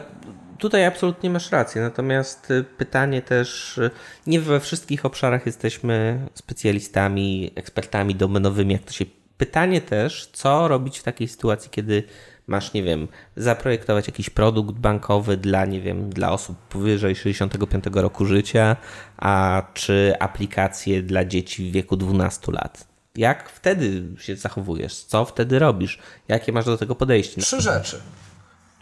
tutaj 0.57 0.85
absolutnie 0.85 1.29
masz 1.29 1.51
rację. 1.51 1.81
Natomiast 1.81 2.51
y, 2.51 2.63
pytanie 2.63 3.21
też, 3.21 3.77
y, 3.77 3.91
nie 4.27 4.41
we 4.41 4.59
wszystkich 4.59 5.05
obszarach 5.05 5.45
jesteśmy 5.45 6.27
specjalistami, 6.33 7.51
ekspertami 7.55 8.15
domenowymi, 8.15 8.73
jak 8.73 8.83
to 8.83 8.91
się 8.91 9.05
Pytanie 9.39 9.81
też, 9.81 10.29
co 10.33 10.67
robić 10.67 10.99
w 10.99 11.03
takiej 11.03 11.27
sytuacji, 11.27 11.69
kiedy 11.69 12.03
masz, 12.47 12.73
nie 12.73 12.83
wiem, 12.83 13.07
zaprojektować 13.35 14.07
jakiś 14.07 14.29
produkt 14.29 14.75
bankowy 14.75 15.37
dla, 15.37 15.65
nie 15.65 15.81
wiem, 15.81 16.09
dla 16.09 16.31
osób 16.31 16.57
powyżej 16.57 17.15
65 17.15 17.83
roku 17.93 18.25
życia, 18.25 18.75
a 19.17 19.63
czy 19.73 20.13
aplikację 20.19 21.03
dla 21.03 21.25
dzieci 21.25 21.69
w 21.69 21.73
wieku 21.73 21.97
12 21.97 22.51
lat. 22.51 22.87
Jak 23.15 23.49
wtedy 23.49 24.03
się 24.17 24.35
zachowujesz? 24.35 25.03
Co 25.03 25.25
wtedy 25.25 25.59
robisz? 25.59 25.99
Jakie 26.27 26.51
masz 26.51 26.65
do 26.65 26.77
tego 26.77 26.95
podejście? 26.95 27.41
Trzy 27.41 27.61
rzeczy. 27.61 28.01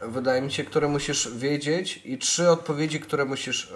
Wydaje 0.01 0.41
mi 0.41 0.51
się, 0.51 0.63
które 0.63 0.87
musisz 0.87 1.29
wiedzieć 1.35 2.01
i 2.05 2.17
trzy 2.17 2.49
odpowiedzi, 2.49 2.99
które 2.99 3.25
musisz 3.25 3.71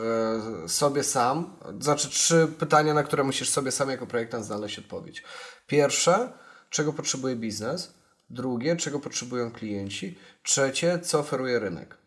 e, 0.65 0.69
sobie 0.69 1.03
sam, 1.03 1.55
znaczy 1.79 2.09
trzy 2.09 2.47
pytania, 2.59 2.93
na 2.93 3.03
które 3.03 3.23
musisz 3.23 3.49
sobie 3.49 3.71
sam 3.71 3.89
jako 3.89 4.07
projektant 4.07 4.45
znaleźć 4.45 4.79
odpowiedź. 4.79 5.23
Pierwsze, 5.67 6.29
czego 6.71 6.93
potrzebuje 6.93 7.35
biznes, 7.35 7.93
drugie, 8.29 8.75
czego 8.75 8.99
potrzebują 8.99 9.51
klienci, 9.51 10.17
trzecie, 10.43 10.99
co 10.99 11.19
oferuje 11.19 11.59
rynek. 11.59 11.97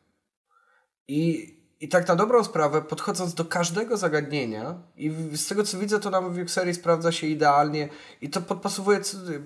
I 1.09 1.54
i 1.85 1.89
tak 1.89 2.09
na 2.09 2.17
dobrą 2.17 2.45
sprawę, 2.45 2.83
podchodząc 2.83 3.35
do 3.35 3.45
każdego 3.45 3.97
zagadnienia, 3.97 4.75
i 4.97 5.13
z 5.37 5.47
tego 5.47 5.65
co 5.65 5.79
widzę, 5.79 6.01
to 6.01 6.11
nam 6.11 6.33
w 6.33 6.39
Uxerii 6.39 6.75
sprawdza 6.75 7.13
się 7.13 7.27
idealnie 7.27 7.89
i 8.21 8.31
to 8.31 8.41
podpasowuje, 8.41 9.01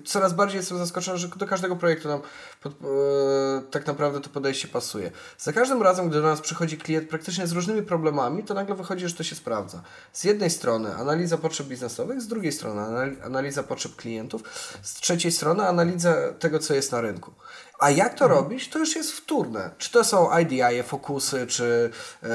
coraz 0.05 0.33
bardziej 0.33 0.57
jestem 0.57 0.77
zaskoczony, 0.77 1.17
że 1.17 1.27
do 1.27 1.47
każdego 1.47 1.75
projektu 1.75 2.07
nam 2.07 2.21
pod, 2.61 2.73
e, 2.73 3.61
tak 3.71 3.87
naprawdę 3.87 4.21
to 4.21 4.29
podejście 4.29 4.67
pasuje. 4.67 5.11
Za 5.37 5.53
każdym 5.53 5.81
razem, 5.81 6.09
gdy 6.09 6.21
do 6.21 6.27
nas 6.27 6.41
przychodzi 6.41 6.77
klient 6.77 7.09
praktycznie 7.09 7.47
z 7.47 7.51
różnymi 7.51 7.83
problemami, 7.83 8.43
to 8.43 8.53
nagle 8.53 8.75
wychodzi, 8.75 9.07
że 9.07 9.15
to 9.15 9.23
się 9.23 9.35
sprawdza. 9.35 9.81
Z 10.13 10.23
jednej 10.23 10.49
strony 10.49 10.95
analiza 10.95 11.37
potrzeb 11.37 11.67
biznesowych, 11.67 12.21
z 12.21 12.27
drugiej 12.27 12.51
strony 12.51 12.81
analiza 13.23 13.63
potrzeb 13.63 13.95
klientów, 13.95 14.43
z 14.81 14.93
trzeciej 14.93 15.31
strony 15.31 15.67
analiza 15.67 16.15
tego, 16.39 16.59
co 16.59 16.73
jest 16.73 16.91
na 16.91 17.01
rynku. 17.01 17.33
A 17.79 17.89
jak 17.89 18.13
to 18.13 18.25
mhm. 18.25 18.41
robić, 18.41 18.69
to 18.69 18.79
już 18.79 18.95
jest 18.95 19.11
wtórne. 19.11 19.69
Czy 19.77 19.91
to 19.91 20.03
są 20.03 20.37
IDI, 20.39 20.83
fokusy, 20.83 21.47
czy 21.47 21.89
e, 22.23 22.27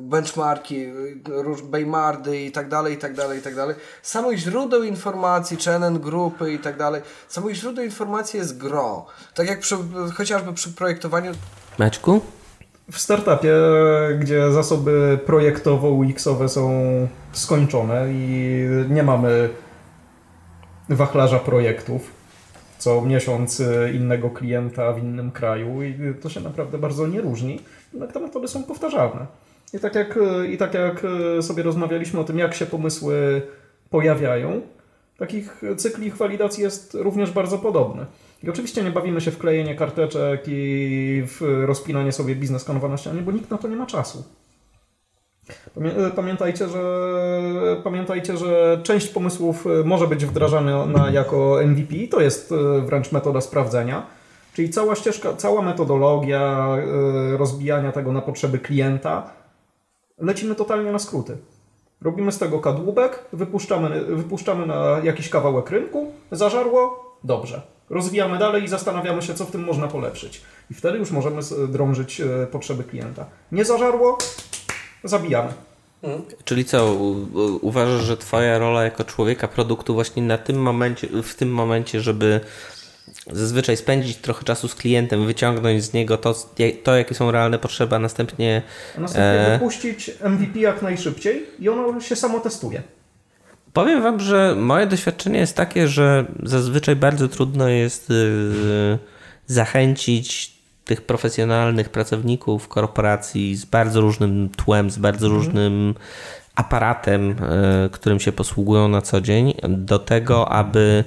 benchmarki, 0.00 0.86
Baymardy 1.64 2.40
i 2.40 2.52
tak 2.52 2.68
dalej, 2.68 2.94
i 2.94 2.98
tak 2.98 3.14
dalej, 3.14 3.38
i 3.38 3.42
tak 3.42 3.54
dalej. 3.54 3.74
Samych 4.02 4.38
źródeł 4.38 4.82
informacji, 4.82 5.56
czy 5.56 5.70
NN 5.70 5.98
grupy 5.98 6.52
i 6.52 6.58
tak 6.58 6.76
dalej. 6.76 7.02
Samych 7.28 7.54
źródeł 7.54 7.84
informacji 7.84 8.38
jest 8.38 8.58
gro. 8.58 9.06
Tak 9.34 9.48
jak 9.48 9.60
przy, 9.60 9.76
chociażby 10.16 10.52
przy 10.52 10.72
projektowaniu. 10.72 11.32
Maćku? 11.78 12.20
W 12.92 12.98
startupie, 12.98 13.54
gdzie 14.18 14.52
zasoby 14.52 15.18
projektowo-UX-owe 15.26 16.48
są 16.48 16.70
skończone 17.32 18.12
i 18.12 18.60
nie 18.88 19.02
mamy 19.02 19.50
wachlarza 20.88 21.38
projektów, 21.38 22.15
co 22.78 23.02
miesiąc 23.02 23.60
y, 23.60 23.92
innego 23.94 24.30
klienta 24.30 24.92
w 24.92 24.98
innym 24.98 25.30
kraju 25.30 25.82
i 25.82 25.94
to 26.22 26.28
się 26.28 26.40
naprawdę 26.40 26.78
bardzo 26.78 27.06
nie 27.06 27.20
różni, 27.20 27.60
jednak 27.92 28.12
te 28.12 28.20
metody 28.20 28.48
są 28.48 28.62
powtarzalne. 28.62 29.26
I 29.72 29.78
tak, 29.78 29.94
jak, 29.94 30.16
y, 30.16 30.48
I 30.48 30.58
tak 30.58 30.74
jak 30.74 31.02
y, 31.38 31.42
sobie 31.42 31.62
rozmawialiśmy 31.62 32.20
o 32.20 32.24
tym, 32.24 32.38
jak 32.38 32.54
się 32.54 32.66
pomysły 32.66 33.42
pojawiają, 33.90 34.60
takich 35.18 35.62
cykli 35.76 36.06
ich 36.06 36.16
walidacji 36.16 36.62
jest 36.62 36.94
również 36.94 37.30
bardzo 37.30 37.58
podobny. 37.58 38.06
I 38.42 38.50
oczywiście 38.50 38.82
nie 38.82 38.90
bawimy 38.90 39.20
się 39.20 39.30
w 39.30 39.38
klejenie 39.38 39.74
karteczek 39.74 40.42
i 40.46 41.22
w 41.26 41.62
rozpinanie 41.66 42.12
sobie 42.12 42.36
biznes 42.36 42.68
na 42.68 42.96
ścianie, 42.96 43.22
bo 43.22 43.32
nikt 43.32 43.50
na 43.50 43.58
to 43.58 43.68
nie 43.68 43.76
ma 43.76 43.86
czasu. 43.86 44.24
Pamiętajcie, 46.16 46.68
że, 46.68 47.76
pamiętajcie, 47.84 48.36
że 48.36 48.80
część 48.82 49.08
pomysłów 49.08 49.64
może 49.84 50.06
być 50.06 50.26
wdrażana 50.26 50.86
na, 50.86 51.10
jako 51.10 51.58
MVP, 51.66 51.94
to 52.10 52.20
jest 52.20 52.54
wręcz 52.84 53.12
metoda 53.12 53.40
sprawdzenia. 53.40 54.06
Czyli 54.54 54.70
cała 54.70 54.94
ścieżka, 54.94 55.34
cała 55.36 55.62
metodologia 55.62 56.68
rozbijania 57.36 57.92
tego 57.92 58.12
na 58.12 58.20
potrzeby 58.20 58.58
klienta, 58.58 59.30
lecimy 60.18 60.54
totalnie 60.54 60.92
na 60.92 60.98
skróty. 60.98 61.36
Robimy 62.02 62.32
z 62.32 62.38
tego 62.38 62.58
kadłubek, 62.58 63.24
wypuszczamy, 63.32 64.04
wypuszczamy 64.04 64.66
na 64.66 65.00
jakiś 65.02 65.28
kawałek 65.28 65.70
rynku, 65.70 66.12
zażarło, 66.30 67.04
dobrze. 67.24 67.62
Rozwijamy 67.90 68.38
dalej 68.38 68.64
i 68.64 68.68
zastanawiamy 68.68 69.22
się, 69.22 69.34
co 69.34 69.44
w 69.44 69.50
tym 69.50 69.64
można 69.64 69.88
polepszyć. 69.88 70.42
I 70.70 70.74
wtedy 70.74 70.98
już 70.98 71.10
możemy 71.10 71.42
drążyć 71.68 72.20
e, 72.20 72.46
potrzeby 72.50 72.84
klienta. 72.84 73.26
Nie 73.52 73.64
zażarło, 73.64 74.18
zabijamy. 75.08 75.52
Mhm. 76.02 76.22
Czyli 76.44 76.64
co, 76.64 76.94
uważasz, 77.60 78.02
że 78.02 78.16
twoja 78.16 78.58
rola 78.58 78.84
jako 78.84 79.04
człowieka 79.04 79.48
produktu 79.48 79.94
właśnie 79.94 80.22
na 80.22 80.38
tym 80.38 80.56
momencie, 80.56 81.08
w 81.22 81.34
tym 81.34 81.50
momencie, 81.50 82.00
żeby 82.00 82.40
zazwyczaj 83.32 83.76
spędzić 83.76 84.16
trochę 84.16 84.44
czasu 84.44 84.68
z 84.68 84.74
klientem, 84.74 85.26
wyciągnąć 85.26 85.84
z 85.84 85.92
niego 85.92 86.18
to, 86.18 86.34
to 86.82 86.96
jakie 86.96 87.14
są 87.14 87.30
realne 87.30 87.58
potrzeby, 87.58 87.96
a 87.96 87.98
następnie... 87.98 88.62
A 88.96 89.00
następnie 89.00 89.46
e... 89.46 89.58
wypuścić 89.58 90.10
MVP 90.24 90.58
jak 90.58 90.82
najszybciej 90.82 91.46
i 91.58 91.68
ono 91.68 92.00
się 92.00 92.16
samo 92.16 92.40
testuje. 92.40 92.82
Powiem 93.72 94.02
Wam, 94.02 94.20
że 94.20 94.54
moje 94.58 94.86
doświadczenie 94.86 95.38
jest 95.38 95.56
takie, 95.56 95.88
że 95.88 96.24
zazwyczaj 96.42 96.96
bardzo 96.96 97.28
trudno 97.28 97.68
jest 97.68 98.08
yy, 98.08 98.98
zachęcić 99.46 100.55
tych 100.86 101.02
profesjonalnych 101.02 101.88
pracowników 101.88 102.68
korporacji 102.68 103.56
z 103.56 103.64
bardzo 103.64 104.00
różnym 104.00 104.48
tłem, 104.56 104.90
z 104.90 104.98
bardzo 104.98 105.26
mhm. 105.26 105.42
różnym 105.42 105.94
aparatem, 106.54 107.28
yy, 107.28 107.90
którym 107.90 108.20
się 108.20 108.32
posługują 108.32 108.88
na 108.88 109.02
co 109.02 109.20
dzień, 109.20 109.54
do 109.68 109.98
tego, 109.98 110.48
aby 110.48 111.04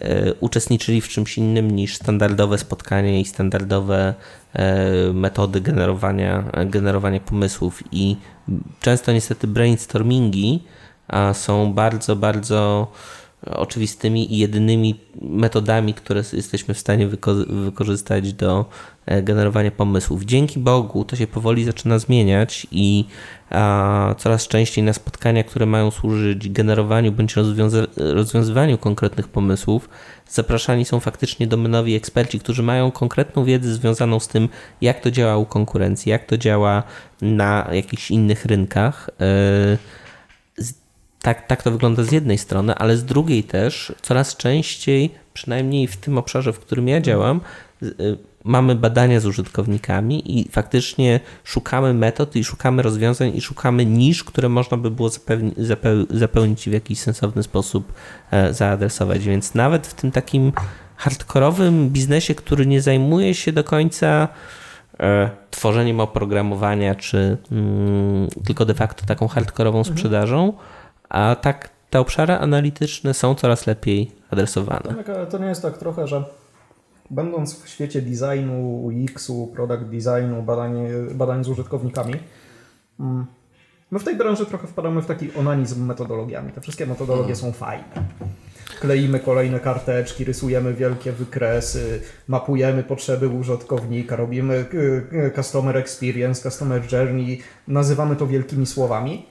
E, 0.00 0.34
uczestniczyli 0.34 1.00
w 1.00 1.08
czymś 1.08 1.38
innym 1.38 1.70
niż 1.70 1.96
standardowe 1.96 2.58
spotkanie 2.58 3.20
i 3.20 3.24
standardowe 3.24 4.14
e, 4.52 5.12
metody 5.12 5.60
generowania, 5.60 6.44
generowania 6.66 7.20
pomysłów. 7.20 7.82
I 7.92 8.16
często 8.80 9.12
niestety 9.12 9.46
brainstormingi 9.46 10.62
są 11.32 11.72
bardzo, 11.72 12.16
bardzo 12.16 12.92
oczywistymi 13.46 14.34
i 14.34 14.38
jedynymi 14.38 15.00
metodami, 15.22 15.94
które 15.94 16.22
jesteśmy 16.32 16.74
w 16.74 16.78
stanie 16.78 17.06
wyko 17.06 17.34
wykorzystać 17.34 18.32
do 18.32 18.64
e, 19.06 19.22
generowania 19.22 19.70
pomysłów. 19.70 20.24
Dzięki 20.24 20.60
Bogu 20.60 21.04
to 21.04 21.16
się 21.16 21.26
powoli 21.26 21.64
zaczyna 21.64 21.98
zmieniać 21.98 22.66
i 22.70 23.04
a, 23.50 24.14
coraz 24.18 24.48
częściej 24.48 24.84
na 24.84 24.92
spotkania, 24.92 25.44
które 25.44 25.66
mają 25.66 25.90
służyć 25.90 26.48
generowaniu 26.48 27.12
bądź 27.12 27.36
rozwiąza 27.36 27.78
rozwiązywaniu 27.96 28.78
konkretnych 28.78 29.28
pomysłów, 29.28 29.88
zapraszani 30.28 30.84
są 30.84 31.00
faktycznie 31.00 31.46
domenowi 31.46 31.94
eksperci, 31.94 32.40
którzy 32.40 32.62
mają 32.62 32.90
konkretną 32.90 33.44
wiedzę 33.44 33.74
związaną 33.74 34.20
z 34.20 34.28
tym, 34.28 34.48
jak 34.80 35.00
to 35.00 35.10
działa 35.10 35.36
u 35.36 35.46
konkurencji, 35.46 36.10
jak 36.10 36.26
to 36.26 36.38
działa 36.38 36.82
na 37.22 37.68
jakichś 37.72 38.10
innych 38.10 38.44
rynkach. 38.44 39.10
Yy, 39.20 39.78
tak, 41.22 41.46
tak 41.46 41.62
to 41.62 41.70
wygląda 41.70 42.02
z 42.04 42.12
jednej 42.12 42.38
strony, 42.38 42.74
ale 42.74 42.96
z 42.96 43.04
drugiej 43.04 43.44
też 43.44 43.92
coraz 44.02 44.36
częściej, 44.36 45.10
przynajmniej 45.34 45.86
w 45.86 45.96
tym 45.96 46.18
obszarze, 46.18 46.52
w 46.52 46.58
którym 46.58 46.88
ja 46.88 47.00
działam, 47.00 47.40
y, 47.82 48.18
mamy 48.44 48.74
badania 48.74 49.20
z 49.20 49.26
użytkownikami 49.26 50.40
i 50.40 50.48
faktycznie 50.48 51.20
szukamy 51.44 51.94
metod 51.94 52.36
i 52.36 52.44
szukamy 52.44 52.82
rozwiązań 52.82 53.36
i 53.36 53.40
szukamy 53.40 53.86
nisz, 53.86 54.24
które 54.24 54.48
można 54.48 54.76
by 54.76 54.90
było 54.90 55.08
zapełni, 55.08 55.54
zapełnić 56.10 56.66
i 56.66 56.70
w 56.70 56.72
jakiś 56.72 56.98
sensowny 56.98 57.42
sposób 57.42 57.92
e, 58.30 58.54
zaadresować. 58.54 59.24
Więc 59.24 59.54
nawet 59.54 59.86
w 59.86 59.94
tym 59.94 60.10
takim 60.10 60.52
hardkorowym 60.96 61.90
biznesie, 61.90 62.34
który 62.34 62.66
nie 62.66 62.82
zajmuje 62.82 63.34
się 63.34 63.52
do 63.52 63.64
końca 63.64 64.28
e, 65.00 65.30
tworzeniem 65.50 66.00
oprogramowania, 66.00 66.94
czy 66.94 67.36
mm, 67.52 68.28
tylko 68.44 68.64
de 68.64 68.74
facto 68.74 69.06
taką 69.06 69.28
hardkorową 69.28 69.78
mhm. 69.78 69.96
A 71.08 71.36
tak 71.36 71.70
te 71.90 72.00
obszary 72.00 72.32
analityczne 72.32 73.14
są 73.14 73.34
coraz 73.34 73.66
lepiej 73.66 74.10
adresowane. 74.30 74.94
Tak, 74.94 75.08
ale 75.08 75.26
to 75.26 75.38
nie 75.38 75.46
jest 75.46 75.62
tak 75.62 75.78
trochę, 75.78 76.06
że 76.06 76.24
będąc 77.10 77.62
w 77.62 77.68
świecie 77.68 78.02
designu, 78.02 78.84
UX-u, 78.84 79.46
product 79.46 79.84
designu, 79.84 80.42
badań, 80.42 80.74
badań 81.14 81.44
z 81.44 81.48
użytkownikami, 81.48 82.14
mm, 83.00 83.26
my 83.90 83.98
w 83.98 84.04
tej 84.04 84.16
branży 84.16 84.46
trochę 84.46 84.66
wpadamy 84.66 85.02
w 85.02 85.06
taki 85.06 85.34
onanizm 85.34 85.86
metodologiami. 85.86 86.52
Te 86.52 86.60
wszystkie 86.60 86.86
metodologie 86.86 87.34
hmm. 87.34 87.36
są 87.36 87.52
fajne. 87.52 87.84
Kleimy 88.80 89.20
kolejne 89.20 89.60
karteczki, 89.60 90.24
rysujemy 90.24 90.74
wielkie 90.74 91.12
wykresy, 91.12 92.00
mapujemy 92.28 92.82
potrzeby 92.82 93.28
użytkownika, 93.28 94.16
robimy 94.16 94.54
y, 94.54 94.76
y, 95.26 95.32
customer 95.36 95.76
experience, 95.76 96.50
customer 96.50 96.92
journey, 96.92 97.40
nazywamy 97.68 98.16
to 98.16 98.26
wielkimi 98.26 98.66
słowami 98.66 99.26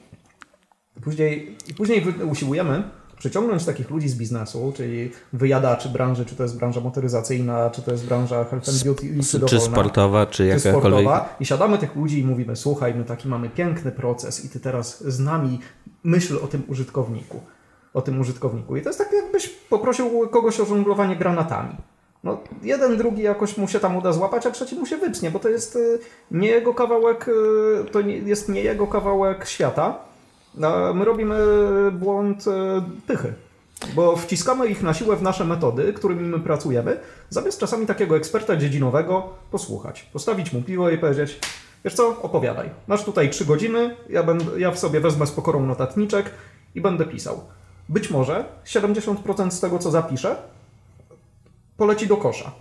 Później, 1.01 1.57
I 1.67 1.73
później 1.73 2.05
usiłujemy 2.31 2.83
przyciągnąć 3.19 3.65
takich 3.65 3.89
ludzi 3.89 4.09
z 4.09 4.15
biznesu, 4.15 4.73
czyli 4.75 5.11
wyjadaczy 5.33 5.89
branży, 5.89 6.25
czy 6.25 6.35
to 6.35 6.43
jest 6.43 6.57
branża 6.57 6.81
motoryzacyjna, 6.81 7.69
czy 7.69 7.81
to 7.81 7.91
jest 7.91 8.05
branża 8.05 8.43
health 8.43 8.69
and 8.69 8.83
beauty, 8.83 9.07
czy, 9.31 9.39
czy 9.39 9.59
sportowa, 9.59 10.25
czy, 10.25 10.37
czy 10.37 10.45
jakakolwiek. 10.45 10.81
Sportowa. 10.81 11.35
I 11.39 11.45
siadamy 11.45 11.77
tych 11.77 11.95
ludzi 11.95 12.19
i 12.19 12.23
mówimy, 12.23 12.55
słuchaj, 12.55 12.95
my 12.95 13.03
taki 13.03 13.27
mamy 13.27 13.49
piękny 13.49 13.91
proces 13.91 14.45
i 14.45 14.49
ty 14.49 14.59
teraz 14.59 15.03
z 15.03 15.19
nami 15.19 15.59
myśl 16.03 16.39
o 16.43 16.47
tym 16.47 16.63
użytkowniku. 16.67 17.41
O 17.93 18.01
tym 18.01 18.19
użytkowniku. 18.19 18.77
I 18.77 18.81
to 18.81 18.89
jest 18.89 18.99
tak, 18.99 19.13
jakbyś 19.13 19.49
poprosił 19.49 20.27
kogoś 20.27 20.59
o 20.59 20.65
żonglowanie 20.65 21.15
granatami. 21.15 21.75
No, 22.23 22.37
jeden, 22.63 22.97
drugi 22.97 23.21
jakoś 23.21 23.57
mu 23.57 23.67
się 23.67 23.79
tam 23.79 23.97
uda 23.97 24.13
złapać, 24.13 24.45
a 24.45 24.51
trzeci 24.51 24.75
mu 24.75 24.85
się 24.85 24.97
wypsnie, 24.97 25.31
bo 25.31 25.39
to 25.39 25.49
jest 25.49 25.75
y, 25.75 25.99
nie 26.31 26.47
jego 26.47 26.73
kawałek, 26.73 27.27
y, 27.27 27.91
to 27.91 27.99
jest 27.99 28.49
nie 28.49 28.61
jego 28.61 28.87
kawałek 28.87 29.45
świata, 29.45 29.99
my 30.93 31.05
robimy 31.05 31.35
błąd 31.91 32.47
e, 32.47 32.81
pychy. 33.07 33.33
Bo 33.95 34.15
wciskamy 34.15 34.67
ich 34.67 34.83
na 34.83 34.93
siłę 34.93 35.15
w 35.15 35.21
nasze 35.21 35.45
metody, 35.45 35.93
którymi 35.93 36.23
my 36.23 36.39
pracujemy, 36.39 36.99
zamiast 37.29 37.59
czasami 37.59 37.85
takiego 37.85 38.17
eksperta 38.17 38.55
dziedzinowego 38.55 39.29
posłuchać, 39.51 40.03
postawić 40.03 40.53
mu 40.53 40.61
piwo 40.61 40.89
i 40.89 40.97
powiedzieć: 40.97 41.39
Wiesz 41.83 41.93
co, 41.93 42.21
opowiadaj. 42.21 42.69
Masz 42.87 43.03
tutaj 43.03 43.29
trzy 43.29 43.45
godziny, 43.45 43.95
ja, 44.09 44.23
będę, 44.23 44.59
ja 44.59 44.71
w 44.71 44.79
sobie 44.79 44.99
wezmę 44.99 45.27
z 45.27 45.31
pokorą 45.31 45.65
notatniczek 45.65 46.31
i 46.75 46.81
będę 46.81 47.05
pisał. 47.05 47.41
Być 47.89 48.09
może 48.09 48.45
70% 48.65 49.51
z 49.51 49.59
tego, 49.59 49.79
co 49.79 49.91
zapiszę, 49.91 50.35
poleci 51.77 52.07
do 52.07 52.17
kosza. 52.17 52.51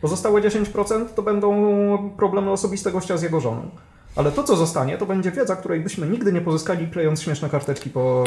Pozostałe 0.00 0.40
10% 0.40 1.04
to 1.14 1.22
będą 1.22 2.12
problemy 2.16 2.50
osobiste 2.50 2.92
gościa 2.92 3.16
z 3.16 3.22
jego 3.22 3.40
żoną. 3.40 3.70
Ale 4.16 4.32
to, 4.32 4.44
co 4.44 4.56
zostanie, 4.56 4.98
to 4.98 5.06
będzie 5.06 5.30
wiedza, 5.30 5.56
której 5.56 5.80
byśmy 5.80 6.08
nigdy 6.08 6.32
nie 6.32 6.40
pozyskali, 6.40 6.88
klejąc 6.88 7.22
śmieszne 7.22 7.50
karteczki 7.50 7.90
po, 7.90 8.24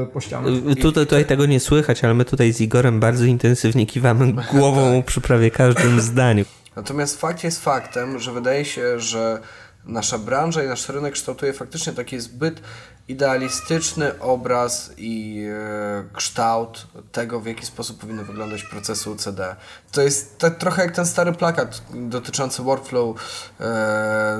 yy, 0.00 0.06
po 0.06 0.20
ścianach. 0.20 0.52
Y, 0.52 0.76
tutaj, 0.76 1.06
tutaj 1.06 1.24
tego 1.24 1.46
nie 1.46 1.60
słychać, 1.60 2.04
ale 2.04 2.14
my 2.14 2.24
tutaj 2.24 2.52
z 2.52 2.60
Igorem 2.60 3.00
bardzo 3.00 3.24
intensywnie 3.24 3.86
kiwamy 3.86 4.32
głową 4.52 5.02
przy 5.02 5.20
prawie 5.20 5.50
każdym 5.50 6.00
zdaniu. 6.10 6.44
Natomiast 6.76 7.20
fakt 7.20 7.44
jest 7.44 7.64
faktem, 7.64 8.18
że 8.18 8.32
wydaje 8.32 8.64
się, 8.64 9.00
że 9.00 9.40
nasza 9.86 10.18
branża 10.18 10.62
i 10.64 10.66
nasz 10.66 10.88
rynek 10.88 11.12
kształtuje 11.12 11.52
faktycznie 11.52 11.92
taki 11.92 12.20
zbyt 12.20 12.60
idealistyczny 13.08 14.18
obraz 14.20 14.90
i 14.96 15.44
e, 15.52 16.04
kształt 16.12 16.86
tego, 17.12 17.40
w 17.40 17.46
jaki 17.46 17.66
sposób 17.66 18.00
powinny 18.00 18.24
wyglądać 18.24 18.62
procesy 18.62 19.10
UCD. 19.10 19.56
To 19.92 20.02
jest 20.02 20.38
to, 20.38 20.50
trochę 20.50 20.82
jak 20.82 20.94
ten 20.94 21.06
stary 21.06 21.32
plakat 21.32 21.82
dotyczący 21.94 22.62
workflow 22.62 23.16
e, 23.60 24.38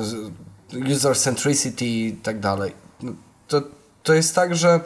user 0.73 1.19
centricity 1.19 1.85
i 1.85 2.13
tak 2.13 2.41
dalej. 2.41 2.73
No, 3.03 3.13
to, 3.49 3.63
to 4.03 4.15
jest 4.15 4.35
tak, 4.35 4.57
że 4.57 4.81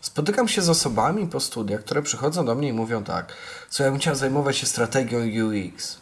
spotykam 0.00 0.48
się 0.48 0.62
z 0.62 0.68
osobami 0.68 1.26
po 1.26 1.40
studiach, 1.40 1.80
które 1.80 2.02
przychodzą 2.02 2.44
do 2.44 2.54
mnie 2.54 2.68
i 2.68 2.72
mówią 2.72 3.04
tak, 3.04 3.32
co 3.70 3.84
ja 3.84 3.90
bym 3.90 4.00
chciał 4.00 4.14
zajmować 4.14 4.56
się 4.56 4.66
strategią 4.66 5.18
UX. 5.18 5.98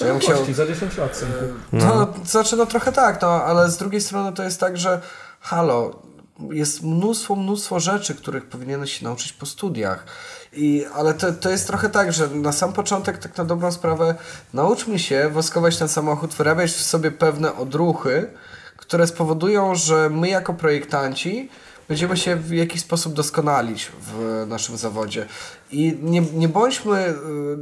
Ja 0.00 0.06
bym 0.06 0.18
chciał... 0.18 0.54
za 0.54 0.66
10 0.66 0.96
lat. 0.96 1.24
No, 1.72 1.94
no, 1.94 2.24
znaczy, 2.24 2.56
no 2.56 2.66
trochę 2.66 2.92
tak, 2.92 3.22
no, 3.22 3.28
ale 3.28 3.70
z 3.70 3.76
drugiej 3.76 4.00
strony 4.00 4.32
to 4.32 4.42
jest 4.42 4.60
tak, 4.60 4.78
że 4.78 5.00
halo, 5.40 6.02
jest 6.50 6.82
mnóstwo, 6.82 7.36
mnóstwo 7.36 7.80
rzeczy, 7.80 8.14
których 8.14 8.46
powinieneś 8.46 8.98
się 8.98 9.04
nauczyć 9.04 9.32
po 9.32 9.46
studiach. 9.46 10.04
I, 10.52 10.84
ale 10.94 11.14
to, 11.14 11.32
to 11.32 11.50
jest 11.50 11.66
trochę 11.66 11.88
tak, 11.88 12.12
że 12.12 12.28
na 12.28 12.52
sam 12.52 12.72
początek, 12.72 13.18
tak 13.18 13.36
na 13.36 13.44
dobrą 13.44 13.72
sprawę, 13.72 14.14
nauczmy 14.54 14.98
się 14.98 15.28
woskować 15.28 15.76
ten 15.76 15.88
samochód, 15.88 16.34
wyrabiać 16.34 16.70
w 16.70 16.82
sobie 16.82 17.10
pewne 17.10 17.56
odruchy, 17.56 18.30
które 18.76 19.06
spowodują, 19.06 19.74
że 19.74 20.10
my 20.10 20.28
jako 20.28 20.54
projektanci 20.54 21.48
będziemy 21.88 22.16
się 22.16 22.36
w 22.36 22.52
jakiś 22.52 22.80
sposób 22.80 23.14
doskonalić 23.14 23.88
w 24.00 24.46
naszym 24.48 24.76
zawodzie. 24.76 25.26
I 25.70 25.98
nie, 26.02 26.20
nie 26.20 26.48
bądźmy, 26.48 27.08
y, 27.08 27.14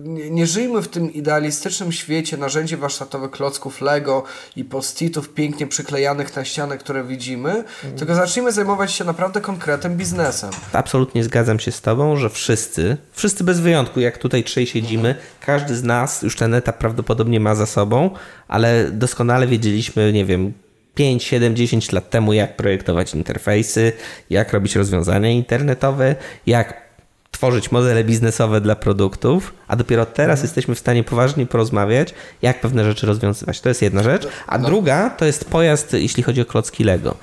nie, 0.04 0.30
nie 0.30 0.46
żyjmy 0.46 0.82
w 0.82 0.88
tym 0.88 1.12
idealistycznym 1.12 1.92
świecie 1.92 2.36
narzędzi 2.36 2.76
warsztatowych, 2.76 3.30
klocków 3.30 3.80
Lego 3.80 4.24
i 4.56 4.64
post-itów 4.64 5.28
pięknie 5.28 5.66
przyklejanych 5.66 6.36
na 6.36 6.44
ścianę, 6.44 6.78
które 6.78 7.04
widzimy, 7.04 7.50
mhm. 7.50 7.96
tylko 7.96 8.14
zacznijmy 8.14 8.52
zajmować 8.52 8.92
się 8.92 9.04
naprawdę 9.04 9.40
konkretem 9.40 9.96
biznesem. 9.96 10.50
Absolutnie 10.72 11.24
zgadzam 11.24 11.60
się 11.60 11.72
z 11.72 11.80
Tobą, 11.80 12.16
że 12.16 12.30
wszyscy, 12.30 12.96
wszyscy 13.12 13.44
bez 13.44 13.60
wyjątku, 13.60 14.00
jak 14.00 14.18
tutaj 14.18 14.44
trzej 14.44 14.66
siedzimy, 14.66 15.14
każdy 15.40 15.76
z 15.76 15.82
nas 15.82 16.22
już 16.22 16.36
ten 16.36 16.54
etap 16.54 16.78
prawdopodobnie 16.78 17.40
ma 17.40 17.54
za 17.54 17.66
sobą, 17.66 18.10
ale 18.48 18.90
doskonale 18.90 19.46
wiedzieliśmy, 19.46 20.12
nie 20.12 20.24
wiem, 20.24 20.52
5, 20.96 21.24
7, 21.24 21.56
10 21.56 21.92
lat 21.92 22.10
temu, 22.10 22.32
jak 22.32 22.56
projektować 22.56 23.14
interfejsy, 23.14 23.92
jak 24.30 24.52
robić 24.52 24.76
rozwiązania 24.76 25.30
internetowe, 25.30 26.14
jak 26.46 26.86
tworzyć 27.30 27.72
modele 27.72 28.04
biznesowe 28.04 28.60
dla 28.60 28.76
produktów, 28.76 29.54
a 29.68 29.76
dopiero 29.76 30.06
teraz 30.06 30.38
mhm. 30.38 30.44
jesteśmy 30.46 30.74
w 30.74 30.78
stanie 30.78 31.04
poważnie 31.04 31.46
porozmawiać, 31.46 32.14
jak 32.42 32.60
pewne 32.60 32.84
rzeczy 32.84 33.06
rozwiązywać. 33.06 33.60
To 33.60 33.68
jest 33.68 33.82
jedna 33.82 34.02
rzecz. 34.02 34.28
A 34.46 34.58
no. 34.58 34.68
druga 34.68 35.10
to 35.10 35.24
jest 35.24 35.44
pojazd, 35.44 35.92
jeśli 35.92 36.22
chodzi 36.22 36.40
o 36.40 36.44
klocki 36.44 36.84
Lego. 36.84 37.16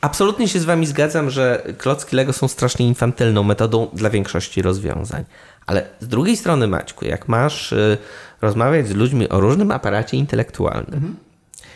Absolutnie 0.00 0.48
się 0.48 0.60
z 0.60 0.64
Wami 0.64 0.86
zgadzam, 0.86 1.30
że 1.30 1.62
klocki 1.78 2.16
Lego 2.16 2.32
są 2.32 2.48
strasznie 2.48 2.86
infantylną 2.86 3.42
metodą 3.42 3.88
dla 3.92 4.10
większości 4.10 4.62
rozwiązań. 4.62 5.24
Ale 5.66 5.86
z 6.00 6.08
drugiej 6.08 6.36
strony, 6.36 6.66
Maćku, 6.66 7.04
jak 7.04 7.28
masz 7.28 7.72
y, 7.72 7.98
rozmawiać 8.40 8.88
z 8.88 8.94
ludźmi 8.94 9.28
o 9.28 9.40
różnym 9.40 9.70
aparacie 9.70 10.16
intelektualnym, 10.16 10.94
mhm 10.94 11.31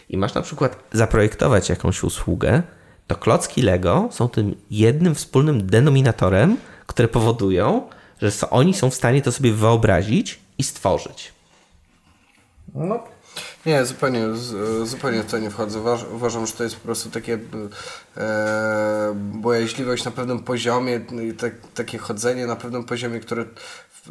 i 0.08 0.16
masz 0.16 0.34
na 0.34 0.42
przykład 0.42 0.76
zaprojektować 0.92 1.68
jakąś 1.68 2.02
usługę, 2.02 2.62
to 3.06 3.16
klocki 3.16 3.62
Lego 3.62 4.08
są 4.10 4.28
tym 4.28 4.54
jednym 4.70 5.14
wspólnym 5.14 5.66
denominatorem, 5.66 6.56
które 6.86 7.08
powodują, 7.08 7.88
że 8.22 8.50
oni 8.50 8.74
są 8.74 8.90
w 8.90 8.94
stanie 8.94 9.22
to 9.22 9.32
sobie 9.32 9.52
wyobrazić 9.52 10.40
i 10.58 10.62
stworzyć. 10.62 11.32
No, 12.74 13.04
nie, 13.66 13.84
zupełnie, 13.84 14.26
zupełnie 14.84 15.22
w 15.22 15.30
to 15.30 15.38
nie 15.38 15.50
wchodzę. 15.50 15.80
Uważam, 16.14 16.46
że 16.46 16.52
to 16.52 16.64
jest 16.64 16.76
po 16.76 16.82
prostu 16.82 17.10
takie 17.10 17.38
e, 18.16 19.14
bojaźliwość 19.14 20.04
na 20.04 20.10
pewnym 20.10 20.38
poziomie 20.38 21.00
i 21.30 21.34
tak, 21.34 21.52
takie 21.74 21.98
chodzenie 21.98 22.46
na 22.46 22.56
pewnym 22.56 22.84
poziomie, 22.84 23.20
które 23.20 23.44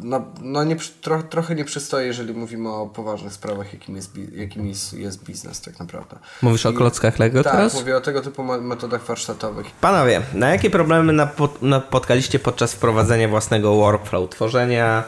no, 0.02 0.24
no 0.40 0.64
nie, 0.64 0.76
tro, 1.00 1.22
trochę 1.22 1.54
nie 1.54 1.64
przystoję, 1.64 2.06
jeżeli 2.06 2.34
mówimy 2.34 2.68
o 2.68 2.86
poważnych 2.86 3.32
sprawach, 3.32 3.72
jakim 3.72 3.96
jest, 3.96 4.10
jakim 4.32 4.66
jest, 4.66 4.92
jest 4.92 5.24
biznes 5.24 5.60
tak 5.60 5.78
naprawdę. 5.78 6.16
Mówisz 6.42 6.64
I, 6.64 6.68
o 6.68 6.72
klockach 6.72 7.18
Lego 7.18 7.44
tak, 7.44 7.52
teraz? 7.52 7.72
Tak, 7.72 7.80
mówię 7.80 7.96
o 7.96 8.00
tego 8.00 8.20
typu 8.20 8.42
metodach 8.42 9.04
warsztatowych. 9.04 9.66
Panowie, 9.80 10.22
na 10.34 10.50
jakie 10.50 10.70
problemy 10.70 11.26
napotkaliście 11.62 12.38
podczas 12.38 12.74
wprowadzenia 12.74 13.28
własnego 13.28 13.74
workflow, 13.74 14.30
tworzenia 14.30 15.04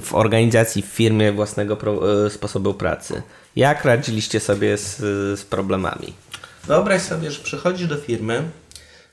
w 0.00 0.14
organizacji, 0.14 0.82
w 0.82 0.86
firmie 0.86 1.32
własnego 1.32 1.76
pro, 1.76 2.26
e, 2.26 2.30
sposobu 2.30 2.74
pracy? 2.74 3.22
Jak 3.56 3.84
radziliście 3.84 4.40
sobie 4.40 4.78
z, 4.78 4.96
z 5.40 5.44
problemami? 5.44 6.12
Wyobraź 6.64 7.02
sobie, 7.02 7.30
że 7.30 7.42
przychodzisz 7.42 7.86
do 7.86 7.96
firmy, 7.96 8.42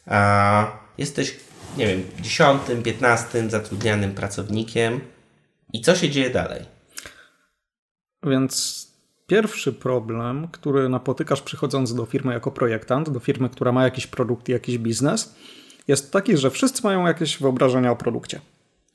a 0.06 0.72
jesteś, 0.98 1.38
nie 1.78 1.88
wiem, 1.88 2.04
dziesiątym, 2.22 2.84
piętnastym 2.84 3.50
zatrudnianym 3.50 4.16
pracownikiem 4.16 5.02
i 5.74 5.82
co 5.82 5.96
się 5.96 6.10
dzieje 6.10 6.30
dalej? 6.30 6.66
Więc 8.24 8.88
pierwszy 9.28 9.74
problem, 9.74 10.48
który 10.52 10.90
napotykasz 10.90 11.42
przychodząc 11.42 11.96
do 11.96 12.06
firmy 12.06 12.34
jako 12.34 12.52
projektant, 12.52 13.10
do 13.10 13.20
firmy, 13.20 13.50
która 13.50 13.72
ma 13.72 13.84
jakiś 13.84 14.08
produkt 14.08 14.50
i 14.50 14.52
jakiś 14.52 14.78
biznes, 14.78 15.36
jest 15.88 16.12
taki, 16.12 16.38
że 16.38 16.52
wszyscy 16.52 16.84
mają 16.84 17.08
jakieś 17.08 17.38
wyobrażenia 17.38 17.92
o 17.92 17.96
produkcie. 17.96 18.42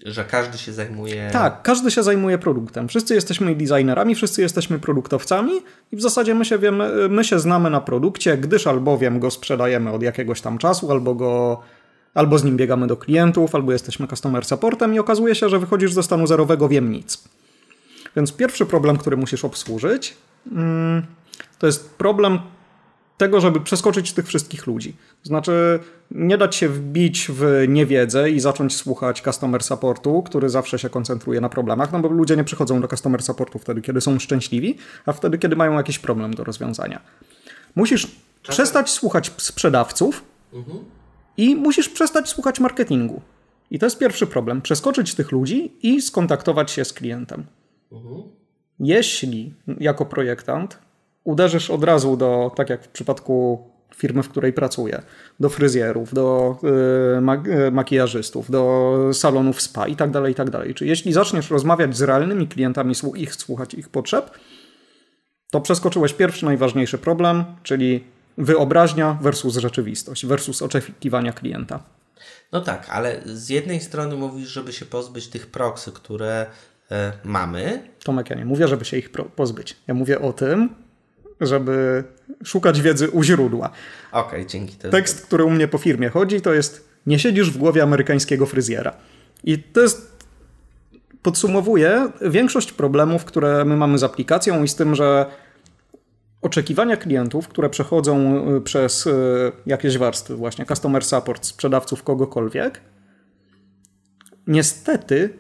Że 0.05 0.25
każdy 0.25 0.59
się 0.59 0.73
zajmuje. 0.73 1.31
Tak, 1.33 1.63
każdy 1.63 1.91
się 1.91 2.03
zajmuje 2.03 2.39
produktem. 2.39 2.89
Wszyscy 2.89 3.15
jesteśmy 3.15 3.55
designerami, 3.55 4.15
wszyscy 4.15 4.43
jesteśmy 4.43 4.79
produktowcami 4.79 5.53
i 5.93 5.97
w 5.97 6.03
zasadzie 6.03 6.35
my 6.35 6.45
się, 6.45 6.59
wiemy, 6.59 7.09
my 7.09 7.25
się 7.25 7.39
znamy 7.39 7.71
na 7.71 7.81
produkcie, 7.81 8.37
gdyż 8.37 8.67
albowiem 8.67 9.21
go 9.21 9.31
sprzedajemy 9.31 9.93
od 9.93 10.03
jakiegoś 10.03 10.41
tam 10.41 10.59
czasu, 10.59 10.93
albo 10.93 11.15
go 11.15 11.61
albo 12.15 12.39
z 12.39 12.45
nim 12.45 12.57
biegamy 12.57 12.87
do 12.87 12.97
klientów, 12.97 13.55
albo 13.55 13.73
jesteśmy 13.73 14.07
customer 14.07 14.45
supportem 14.45 14.95
i 14.95 14.99
okazuje 14.99 15.35
się, 15.35 15.49
że 15.49 15.59
wychodzisz 15.59 15.93
ze 15.93 16.03
stanu 16.03 16.27
zerowego, 16.27 16.69
wiem 16.69 16.93
nic. 16.93 17.25
Więc 18.17 18.33
pierwszy 18.33 18.67
problem, 18.67 18.97
który 18.97 19.17
musisz 19.17 19.45
obsłużyć, 19.45 20.17
mm, 20.53 21.07
to 21.59 21.67
jest 21.67 21.91
problem 21.91 22.39
tego, 23.19 23.41
żeby 23.41 23.61
przeskoczyć 23.61 24.13
tych 24.13 24.27
wszystkich 24.27 24.67
ludzi. 24.67 24.97
Znaczy, 25.23 25.79
nie 26.11 26.39
dać 26.39 26.57
się 26.57 26.69
wbić 26.69 27.29
w 27.31 27.65
niewiedzę 27.69 28.31
i 28.31 28.41
zacząć 28.41 28.77
słuchać 28.77 29.23
customer 29.23 29.63
supportu, 29.63 30.23
który 30.23 30.49
zawsze 30.49 30.79
się 30.79 30.91
koncentruje 30.91 31.41
na 31.41 31.49
problemach, 31.49 31.93
no 31.93 32.01
bo 32.01 32.09
ludzie 32.09 32.37
nie 32.37 32.45
przychodzą 32.45 32.81
do 32.81 32.89
customer 32.89 33.23
supportu 33.23 33.59
wtedy, 33.59 33.81
kiedy 33.81 34.01
są 34.01 34.19
szczęśliwi, 34.19 34.79
a 35.07 35.13
wtedy, 35.13 35.39
kiedy 35.39 35.57
mają 35.57 35.77
jakiś 35.77 35.99
problem 35.99 36.35
do 36.35 36.45
rozwiązania. 36.45 37.01
Musisz 37.75 38.07
przestać 38.43 38.91
słuchać 38.91 39.33
sprzedawców 39.37 40.25
mhm. 40.53 40.79
i 41.37 41.57
musisz 41.57 41.89
przestać 41.89 42.29
słuchać 42.29 42.61
marketingu. 42.61 43.23
I 43.71 43.79
to 43.79 43.87
jest 43.87 43.99
pierwszy 43.99 44.27
problem. 44.27 44.63
Przeskoczyć 44.63 45.15
tych 45.15 45.33
ludzi 45.33 45.73
i 45.83 46.03
skontaktować 46.03 46.71
się 46.71 46.85
z 46.85 46.93
klientem. 46.93 47.47
Mhm. 47.93 48.23
Jeśli 48.81 49.55
jako 49.81 50.07
projektant 50.07 50.79
uderzysz 51.29 51.71
od 51.71 51.85
razu 51.85 52.17
do, 52.17 52.53
tak 52.57 52.71
jak 52.71 52.85
w 52.85 52.89
przypadku 52.89 53.69
firmy, 53.97 54.23
w 54.23 54.29
której 54.29 54.53
pracuję, 54.53 55.03
do 55.41 55.49
fryzjerów, 55.49 56.15
do 56.15 56.57
y, 57.67 57.71
makijażystów, 57.71 58.51
do 58.51 58.95
salonów 59.13 59.63
spa 59.63 59.89
i 59.89 59.97
tak 59.97 60.11
dalej, 60.11 60.33
i 60.33 60.35
tak 60.35 60.51
dalej. 60.51 60.75
Czy 60.75 60.87
jeśli 60.87 61.13
zaczniesz 61.13 61.51
rozmawiać 61.51 61.97
z 61.97 62.03
realnymi 62.03 62.49
klientami, 62.49 62.95
ich 63.15 63.35
słuchać 63.35 63.75
ich 63.75 63.89
potrzeb, 63.89 64.31
to 65.51 65.61
przeskoczyłeś 65.61 66.13
pierwszy 66.13 66.45
najważniejszy 66.45 66.99
problem, 66.99 67.45
czyli 67.63 68.05
wyobraźnia 68.39 69.19
versus 69.23 69.57
rzeczywistość, 69.57 70.27
versus 70.27 70.63
oczekiwania 70.63 71.33
klienta. 71.33 71.83
No 72.53 72.61
tak, 72.61 72.89
ale 72.91 73.21
z 73.25 73.49
jednej 73.49 73.81
strony 73.81 74.17
mówisz, 74.17 74.49
żeby 74.49 74.73
się 74.73 74.87
pozbyć 74.87 75.29
tych 75.29 75.47
proksy, 75.47 75.93
które 75.93 76.47
e, 76.91 77.13
mamy. 77.25 77.89
Tomek, 78.05 78.31
ja 78.31 78.37
nie 78.37 78.45
mówię, 78.45 78.69
żeby 78.69 78.85
się 78.85 78.97
ich 78.97 79.11
pozbyć. 79.37 79.77
Ja 79.87 79.95
mówię 79.95 80.21
o 80.21 80.33
tym, 80.33 80.75
żeby 81.41 82.05
szukać 82.45 82.81
wiedzy 82.81 83.11
u 83.11 83.23
źródła. 83.23 83.71
Okej, 84.13 84.29
okay, 84.29 84.47
dzięki. 84.47 84.77
Tekst, 84.77 85.27
który 85.27 85.45
u 85.45 85.51
mnie 85.51 85.69
po 85.69 85.79
firmie 85.79 86.09
chodzi, 86.09 86.41
to 86.41 86.55
jest 86.55 86.89
nie 87.07 87.19
siedzisz 87.19 87.51
w 87.51 87.59
głowie 87.59 87.83
amerykańskiego 87.83 88.47
fryzjera. 88.47 88.93
I 89.45 89.59
to 89.59 89.81
jest 89.81 90.19
podsumowuje 91.23 92.09
większość 92.21 92.73
problemów, 92.73 93.25
które 93.25 93.65
my 93.65 93.77
mamy 93.77 93.99
z 93.99 94.03
aplikacją 94.03 94.63
i 94.63 94.69
z 94.69 94.75
tym, 94.75 94.95
że 94.95 95.27
oczekiwania 96.43 96.97
klientów, 96.97 97.49
które 97.49 97.71
przechodzą 97.71 98.47
y, 98.57 98.61
przez 98.61 99.07
y, 99.07 99.13
jakieś 99.67 99.99
warstwy, 99.99 100.35
właśnie 100.35 100.67
customer 100.67 101.05
support, 101.05 101.47
sprzedawców, 101.47 102.03
kogokolwiek, 102.03 102.81
niestety, 104.47 105.31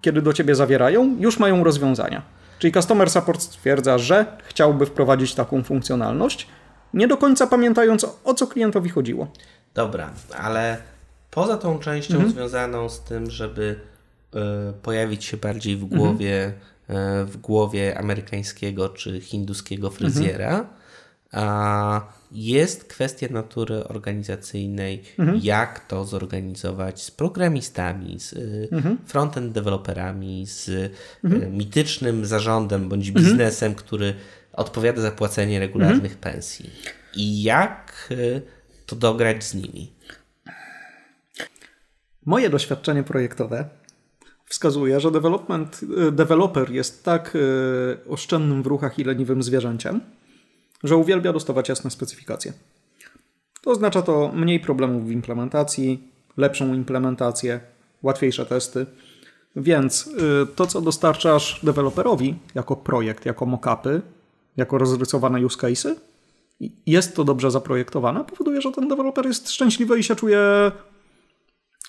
kiedy 0.00 0.22
do 0.22 0.32
ciebie 0.32 0.54
zawierają, 0.54 1.16
już 1.20 1.38
mają 1.38 1.64
rozwiązania. 1.64 2.22
Czyli 2.60 2.72
Customer 2.72 3.10
Support 3.10 3.42
stwierdza, 3.42 3.98
że 3.98 4.26
chciałby 4.44 4.86
wprowadzić 4.86 5.34
taką 5.34 5.62
funkcjonalność, 5.62 6.46
nie 6.94 7.08
do 7.08 7.16
końca 7.16 7.46
pamiętając 7.46 8.06
o 8.24 8.34
co 8.34 8.46
klientowi 8.46 8.90
chodziło. 8.90 9.26
Dobra, 9.74 10.10
ale 10.38 10.76
poza 11.30 11.56
tą 11.56 11.78
częścią 11.78 12.14
mhm. 12.14 12.32
związaną 12.32 12.88
z 12.88 13.00
tym, 13.00 13.30
żeby 13.30 13.80
y, 14.34 14.72
pojawić 14.82 15.24
się 15.24 15.36
bardziej 15.36 15.76
w 15.76 15.84
głowie, 15.84 16.52
mhm. 16.88 17.22
y, 17.22 17.26
w 17.26 17.36
głowie 17.36 17.98
amerykańskiego 17.98 18.88
czy 18.88 19.20
hinduskiego 19.20 19.90
fryzjera, 19.90 20.50
mhm. 20.50 20.66
a 21.32 22.00
jest 22.32 22.84
kwestia 22.84 23.26
natury 23.30 23.84
organizacyjnej, 23.84 25.02
mhm. 25.18 25.40
jak 25.42 25.86
to 25.86 26.04
zorganizować 26.04 27.02
z 27.02 27.10
programistami, 27.10 28.20
z 28.20 28.32
y, 28.32 28.68
mhm. 28.72 28.98
frontend 29.06 29.52
deweloperami, 29.52 30.46
z 30.46 30.92
mhm. 31.24 31.56
mitycznym 31.56 32.26
zarządem 32.26 32.88
bądź 32.88 33.08
mhm. 33.08 33.26
biznesem, 33.26 33.74
który 33.74 34.14
odpowiada 34.52 35.02
za 35.02 35.10
płacenie 35.10 35.58
regularnych 35.58 36.12
mhm. 36.12 36.34
pensji. 36.34 36.70
I 37.14 37.42
jak 37.42 38.08
y, 38.10 38.42
to 38.86 38.96
dograć 38.96 39.44
z 39.44 39.54
nimi? 39.54 39.92
Moje 42.26 42.50
doświadczenie 42.50 43.02
projektowe 43.02 43.68
wskazuje, 44.46 45.00
że 45.00 45.10
development, 45.10 45.80
y, 46.08 46.12
developer 46.12 46.70
jest 46.70 47.04
tak 47.04 47.38
oszczędnym 48.08 48.62
w 48.62 48.66
ruchach 48.66 48.98
i 48.98 49.04
leniwym 49.04 49.42
zwierzęciem, 49.42 50.00
że 50.84 50.96
uwielbia 50.96 51.32
dostawać 51.32 51.68
jasne 51.68 51.90
specyfikacje. 51.90 52.52
To 53.62 53.70
oznacza 53.70 54.02
to 54.02 54.32
mniej 54.34 54.60
problemów 54.60 55.06
w 55.06 55.10
implementacji, 55.10 56.08
lepszą 56.36 56.74
implementację, 56.74 57.60
łatwiejsze 58.02 58.46
testy. 58.46 58.86
Więc 59.56 60.06
y, 60.06 60.46
to, 60.56 60.66
co 60.66 60.80
dostarczasz 60.80 61.60
deweloperowi 61.62 62.34
jako 62.54 62.76
projekt, 62.76 63.26
jako 63.26 63.46
mockupy, 63.46 64.02
jako 64.56 64.78
rozrysowane 64.78 65.46
use 65.46 65.58
cases, 65.58 66.00
jest 66.86 67.16
to 67.16 67.24
dobrze 67.24 67.50
zaprojektowane, 67.50 68.24
powoduje, 68.24 68.60
że 68.60 68.72
ten 68.72 68.88
deweloper 68.88 69.26
jest 69.26 69.50
szczęśliwy 69.50 69.98
i 69.98 70.02
się 70.02 70.16
czuje, 70.16 70.40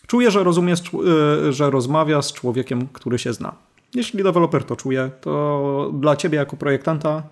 czuje 0.08 0.32
że 0.32 0.44
rozumie, 0.44 0.74
e, 0.74 1.54
że 1.54 1.70
rozmawia 1.70 2.22
z 2.22 2.34
człowiekiem, 2.34 2.88
który 2.94 3.20
się 3.20 3.34
zna. 3.34 3.56
Jeśli 3.96 4.24
deweloper 4.24 4.64
to 4.64 4.76
czuje, 4.76 5.12
to 5.22 5.92
dla 5.94 6.16
ciebie 6.16 6.38
jako 6.38 6.58
projektanta 6.58 7.24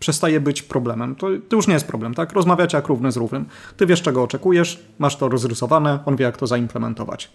przestaje 0.00 0.40
być 0.40 0.62
problemem. 0.62 1.16
To, 1.16 1.26
to, 1.48 1.56
już 1.56 1.66
nie 1.66 1.74
jest 1.74 1.86
problem, 1.86 2.14
tak? 2.14 2.32
Rozmawiacie 2.32 2.76
jak 2.76 2.88
równy 2.88 3.12
z 3.12 3.16
równym. 3.16 3.46
Ty 3.76 3.86
wiesz, 3.86 4.02
czego 4.02 4.22
oczekujesz, 4.22 4.82
masz 4.98 5.16
to 5.16 5.28
rozrysowane, 5.28 5.98
on 6.06 6.16
wie, 6.16 6.24
jak 6.24 6.36
to 6.36 6.46
zaimplementować. 6.46 7.30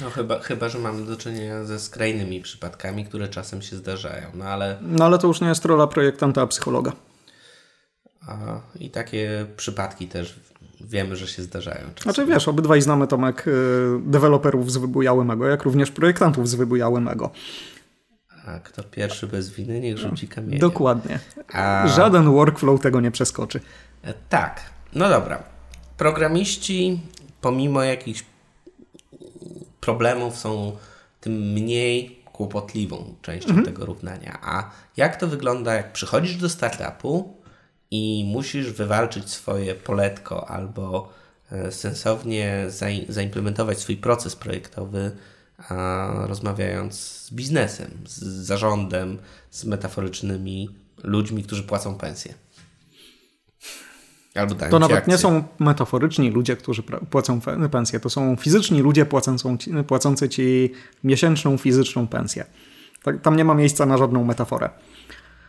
No 0.00 0.10
chyba, 0.10 0.38
chyba, 0.38 0.68
że 0.68 0.78
mamy 0.78 1.06
do 1.06 1.16
czynienia 1.16 1.64
ze 1.64 1.80
skrajnymi 1.80 2.40
przypadkami, 2.40 3.04
które 3.04 3.28
czasem 3.28 3.62
się 3.62 3.76
zdarzają, 3.76 4.26
no 4.34 4.44
ale... 4.44 4.78
No 4.82 5.04
ale 5.04 5.18
to 5.18 5.26
już 5.26 5.40
nie 5.40 5.48
jest 5.48 5.64
rola 5.64 5.86
projektanta, 5.86 6.42
a 6.42 6.46
psychologa. 6.46 6.92
A, 8.28 8.60
I 8.80 8.90
takie 8.90 9.46
przypadki 9.56 10.08
też 10.08 10.40
wiemy, 10.80 11.16
że 11.16 11.26
się 11.26 11.42
zdarzają. 11.42 11.80
Czasem. 11.94 12.12
Znaczy 12.12 12.26
wiesz, 12.32 12.48
obydwaj 12.48 12.82
znamy 12.82 13.06
Tomek 13.06 13.48
y, 13.48 13.52
deweloperów 14.00 14.72
z 14.72 14.76
wybujałymego, 14.76 15.46
jak 15.46 15.62
również 15.62 15.90
projektantów 15.90 16.48
z 16.48 16.54
wybujałymego. 16.54 17.30
A 18.46 18.58
kto 18.60 18.82
pierwszy 18.82 19.26
bez 19.26 19.50
winy, 19.50 19.80
niech 19.80 19.98
rzuci 19.98 20.28
kamieniem. 20.28 20.60
Dokładnie. 20.60 21.18
A... 21.52 21.88
Żaden 21.88 22.32
workflow 22.32 22.80
tego 22.80 23.00
nie 23.00 23.10
przeskoczy. 23.10 23.60
E, 24.02 24.14
tak. 24.28 24.60
No 24.94 25.08
dobra. 25.08 25.42
Programiści, 25.96 27.00
pomimo 27.40 27.82
jakichś 27.82 28.24
problemów, 29.80 30.36
są 30.36 30.76
tym 31.20 31.32
mniej 31.32 32.20
kłopotliwą 32.32 33.14
częścią 33.22 33.48
mhm. 33.48 33.66
tego 33.66 33.86
równania. 33.86 34.38
A 34.42 34.70
jak 34.96 35.16
to 35.16 35.26
wygląda, 35.26 35.74
jak 35.74 35.92
przychodzisz 35.92 36.36
do 36.36 36.48
startupu 36.48 37.36
i 37.90 38.30
musisz 38.32 38.72
wywalczyć 38.72 39.30
swoje 39.30 39.74
poletko 39.74 40.50
albo 40.50 41.12
e, 41.52 41.72
sensownie 41.72 42.64
zaimplementować 43.08 43.78
swój 43.78 43.96
proces 43.96 44.36
projektowy 44.36 45.10
rozmawiając 46.26 47.00
z 47.00 47.32
biznesem, 47.32 47.90
z 48.06 48.18
zarządem, 48.22 49.18
z 49.50 49.64
metaforycznymi 49.64 50.70
ludźmi, 51.04 51.42
którzy 51.42 51.62
płacą 51.62 51.94
pensję. 51.94 52.34
Albo 54.34 54.54
dają 54.54 54.70
to 54.70 54.78
nawet 54.78 54.96
akcje. 54.96 55.12
nie 55.12 55.18
są 55.18 55.44
metaforyczni 55.58 56.30
ludzie, 56.30 56.56
którzy 56.56 56.82
płacą 57.10 57.40
pensję, 57.70 58.00
to 58.00 58.10
są 58.10 58.36
fizyczni 58.36 58.82
ludzie 58.82 59.06
płacący 59.06 59.58
ci, 59.58 59.70
płacący 59.86 60.28
ci 60.28 60.72
miesięczną 61.04 61.56
fizyczną 61.56 62.06
pensję. 62.06 62.44
Tak, 63.02 63.22
tam 63.22 63.36
nie 63.36 63.44
ma 63.44 63.54
miejsca 63.54 63.86
na 63.86 63.98
żadną 63.98 64.24
metaforę. 64.24 64.70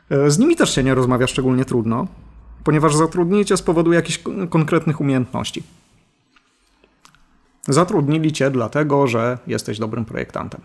E, 0.10 0.32
z 0.32 0.39
nimi 0.39 0.55
też 0.55 0.76
się 0.76 0.84
nie 0.84 0.95
rozmawia 0.95 1.28
szczególnie 1.28 1.66
trudno, 1.66 2.08
ponieważ 2.64 2.95
zatrudnienie 2.95 3.45
cię 3.45 3.58
z 3.58 3.62
powodu 3.62 3.93
jakichś 3.93 4.20
konkretnych 4.49 5.01
umiejętności. 5.01 5.64
Zatrudnili 7.68 8.34
cię 8.34 8.51
dlatego, 8.51 9.07
że 9.07 9.38
jesteś 9.47 9.80
dobrym 9.80 10.05
projektantem. 10.05 10.61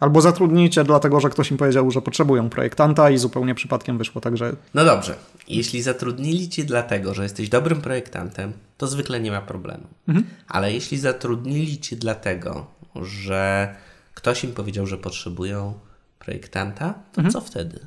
Albo 0.00 0.20
zatrudnili 0.20 0.70
cię 0.70 0.84
dlatego, 0.84 1.20
że 1.20 1.30
ktoś 1.30 1.50
im 1.50 1.56
powiedział, 1.56 1.90
że 1.90 2.02
potrzebują 2.02 2.50
projektanta 2.50 3.10
i 3.10 3.18
zupełnie 3.18 3.54
przypadkiem 3.54 3.98
wyszło 3.98 4.20
tak, 4.20 4.36
że... 4.36 4.56
No 4.74 4.84
dobrze. 4.84 5.14
Jeśli 5.48 5.82
zatrudnili 5.82 6.48
cię 6.48 6.64
dlatego, 6.64 7.14
że 7.14 7.22
jesteś 7.22 7.48
dobrym 7.48 7.80
projektantem, 7.80 8.52
to 8.76 8.86
zwykle 8.86 9.20
nie 9.20 9.30
ma 9.30 9.40
problemu. 9.40 9.84
Mhm. 10.08 10.26
Ale 10.48 10.72
jeśli 10.72 10.98
zatrudnili 10.98 11.78
cię 11.78 11.96
dlatego, 11.96 12.66
że 13.02 13.74
ktoś 14.14 14.44
im 14.44 14.52
powiedział, 14.52 14.86
że 14.86 14.98
potrzebują 14.98 15.74
projektanta, 16.18 16.94
to 17.12 17.20
mhm. 17.20 17.32
co 17.32 17.40
wtedy? 17.40 17.86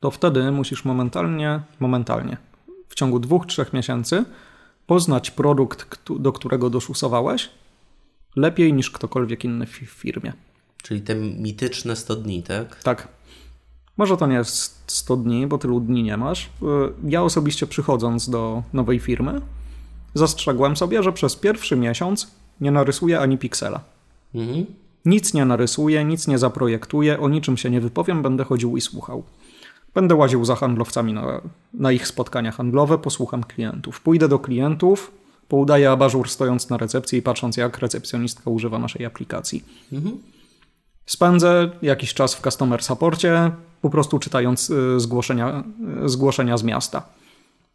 To 0.00 0.10
wtedy 0.10 0.50
musisz 0.50 0.84
momentalnie, 0.84 1.60
momentalnie, 1.80 2.36
w 2.88 2.94
ciągu 2.94 3.18
dwóch, 3.18 3.46
trzech 3.46 3.72
miesięcy 3.72 4.24
poznać 4.88 5.30
produkt, 5.30 6.10
do 6.18 6.32
którego 6.32 6.70
doszusowałeś, 6.70 7.50
lepiej 8.36 8.72
niż 8.72 8.90
ktokolwiek 8.90 9.44
inny 9.44 9.66
w 9.66 9.70
firmie. 9.70 10.32
Czyli 10.82 11.00
te 11.00 11.14
mityczne 11.14 11.96
100 11.96 12.16
dni, 12.16 12.42
tak? 12.42 12.82
Tak. 12.82 13.08
Może 13.96 14.16
to 14.16 14.26
nie 14.26 14.34
jest 14.34 14.82
100 14.86 15.16
dni, 15.16 15.46
bo 15.46 15.58
tylu 15.58 15.80
dni 15.80 16.02
nie 16.02 16.16
masz. 16.16 16.44
Y, 16.44 16.48
ja 17.04 17.22
osobiście 17.22 17.66
przychodząc 17.66 18.30
do 18.30 18.62
nowej 18.72 18.98
firmy, 18.98 19.40
zastrzegłem 20.14 20.76
sobie, 20.76 21.02
że 21.02 21.12
przez 21.12 21.36
pierwszy 21.36 21.76
miesiąc 21.76 22.30
nie 22.60 22.70
narysuję 22.70 23.20
ani 23.20 23.38
piksela. 23.38 23.80
Mhm. 24.34 24.66
Nic 25.04 25.34
nie 25.34 25.44
narysuję, 25.44 26.04
nic 26.04 26.28
nie 26.28 26.38
zaprojektuję, 26.38 27.20
o 27.20 27.28
niczym 27.28 27.56
się 27.56 27.70
nie 27.70 27.80
wypowiem, 27.80 28.22
będę 28.22 28.44
chodził 28.44 28.76
i 28.76 28.80
słuchał. 28.80 29.22
Będę 29.98 30.14
łaził 30.14 30.44
za 30.44 30.56
handlowcami 30.56 31.12
na, 31.12 31.40
na 31.74 31.92
ich 31.92 32.08
spotkania 32.08 32.52
handlowe, 32.52 32.98
posłucham 32.98 33.44
klientów. 33.44 34.00
Pójdę 34.00 34.28
do 34.28 34.38
klientów, 34.38 35.12
poudaję 35.48 35.90
abażur 35.90 36.28
stojąc 36.28 36.70
na 36.70 36.76
recepcji 36.76 37.18
i 37.18 37.22
patrząc, 37.22 37.56
jak 37.56 37.78
recepcjonistka 37.78 38.50
używa 38.50 38.78
naszej 38.78 39.06
aplikacji. 39.06 39.64
Mhm. 39.92 40.16
Spędzę 41.06 41.70
jakiś 41.82 42.14
czas 42.14 42.34
w 42.34 42.40
customer 42.40 42.82
supporcie, 42.82 43.50
po 43.82 43.90
prostu 43.90 44.18
czytając 44.18 44.70
y, 44.70 45.00
zgłoszenia, 45.00 45.64
y, 46.04 46.08
zgłoszenia 46.08 46.56
z 46.56 46.62
miasta. 46.62 47.02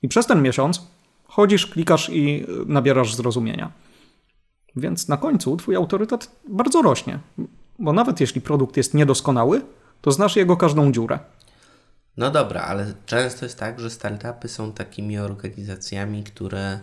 I 0.01 0.07
przez 0.07 0.25
ten 0.25 0.41
miesiąc 0.41 0.81
chodzisz, 1.27 1.67
klikasz 1.67 2.09
i 2.09 2.45
nabierasz 2.65 3.15
zrozumienia. 3.15 3.71
Więc 4.75 5.07
na 5.07 5.17
końcu 5.17 5.57
twój 5.57 5.75
autorytet 5.75 6.31
bardzo 6.49 6.81
rośnie. 6.81 7.19
Bo 7.79 7.93
nawet 7.93 8.21
jeśli 8.21 8.41
produkt 8.41 8.77
jest 8.77 8.93
niedoskonały, 8.93 9.61
to 10.01 10.11
znasz 10.11 10.35
jego 10.35 10.57
każdą 10.57 10.91
dziurę. 10.91 11.19
No 12.17 12.31
dobra, 12.31 12.61
ale 12.61 12.93
często 13.05 13.45
jest 13.45 13.59
tak, 13.59 13.79
że 13.79 13.89
startupy 13.89 14.47
są 14.47 14.73
takimi 14.73 15.19
organizacjami, 15.19 16.23
które 16.23 16.79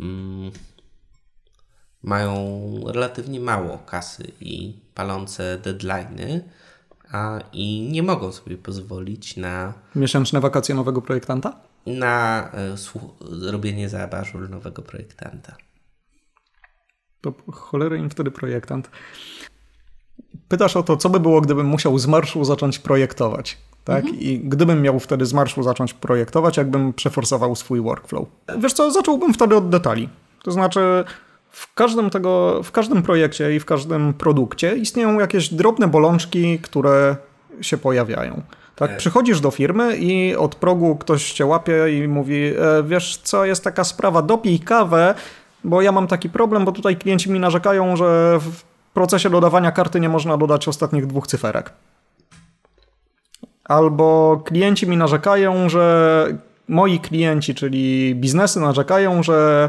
mm, 0.00 0.50
mają 2.02 2.34
relatywnie 2.86 3.40
mało 3.40 3.78
kasy 3.78 4.32
i 4.40 4.80
palące 4.94 5.58
deadlines, 5.58 6.42
a 7.12 7.40
i 7.52 7.88
nie 7.92 8.02
mogą 8.02 8.32
sobie 8.32 8.56
pozwolić 8.56 9.36
na. 9.36 9.74
Miesięczne 9.94 10.40
wakacje 10.40 10.74
nowego 10.74 11.02
projektanta? 11.02 11.60
Na 11.86 12.50
y, 13.46 13.50
robienie 13.50 13.88
zaabażur 13.88 14.50
nowego 14.50 14.82
projektanta. 14.82 15.56
To 17.20 17.34
cholery 17.52 17.98
im 17.98 18.10
wtedy 18.10 18.30
projektant. 18.30 18.90
Pytasz 20.48 20.76
o 20.76 20.82
to, 20.82 20.96
co 20.96 21.10
by 21.10 21.20
było, 21.20 21.40
gdybym 21.40 21.66
musiał 21.66 21.98
z 21.98 22.06
marszu 22.06 22.44
zacząć 22.44 22.78
projektować. 22.78 23.58
Tak? 23.84 24.04
Mhm. 24.04 24.20
I 24.20 24.38
gdybym 24.38 24.82
miał 24.82 25.00
wtedy 25.00 25.26
z 25.26 25.32
marszu 25.32 25.62
zacząć 25.62 25.94
projektować, 25.94 26.56
jakbym 26.56 26.92
przeforsował 26.92 27.56
swój 27.56 27.80
workflow. 27.80 28.28
Wiesz 28.58 28.72
co, 28.72 28.90
zacząłbym 28.90 29.34
wtedy 29.34 29.56
od 29.56 29.68
detali. 29.68 30.08
To 30.42 30.52
znaczy, 30.52 31.04
w 31.50 31.74
każdym, 31.74 32.10
tego, 32.10 32.62
w 32.62 32.72
każdym 32.72 33.02
projekcie 33.02 33.56
i 33.56 33.60
w 33.60 33.64
każdym 33.64 34.14
produkcie 34.14 34.76
istnieją 34.76 35.20
jakieś 35.20 35.48
drobne 35.48 35.88
bolączki, 35.88 36.58
które 36.58 37.16
się 37.60 37.78
pojawiają. 37.78 38.42
Tak, 38.76 38.90
e. 38.90 38.96
przychodzisz 38.96 39.40
do 39.40 39.50
firmy 39.50 39.96
i 39.96 40.36
od 40.36 40.54
progu 40.54 40.96
ktoś 40.96 41.32
cię 41.32 41.46
łapie 41.46 41.98
i 41.98 42.08
mówi: 42.08 42.36
e, 42.36 42.82
Wiesz 42.82 43.16
co, 43.16 43.44
jest 43.44 43.64
taka 43.64 43.84
sprawa, 43.84 44.22
dopij 44.22 44.60
kawę, 44.60 45.14
bo 45.64 45.82
ja 45.82 45.92
mam 45.92 46.06
taki 46.06 46.30
problem, 46.30 46.64
bo 46.64 46.72
tutaj 46.72 46.96
klienci 46.96 47.30
mi 47.30 47.40
narzekają, 47.40 47.96
że 47.96 48.38
w 48.40 48.69
procesie 48.94 49.30
dodawania 49.30 49.72
karty 49.72 50.00
nie 50.00 50.08
można 50.08 50.36
dodać 50.36 50.68
ostatnich 50.68 51.06
dwóch 51.06 51.26
cyferek. 51.26 51.72
Albo 53.64 54.40
klienci 54.44 54.88
mi 54.88 54.96
narzekają, 54.96 55.68
że 55.68 56.26
moi 56.68 57.00
klienci, 57.00 57.54
czyli 57.54 58.14
biznesy, 58.14 58.60
narzekają, 58.60 59.22
że 59.22 59.68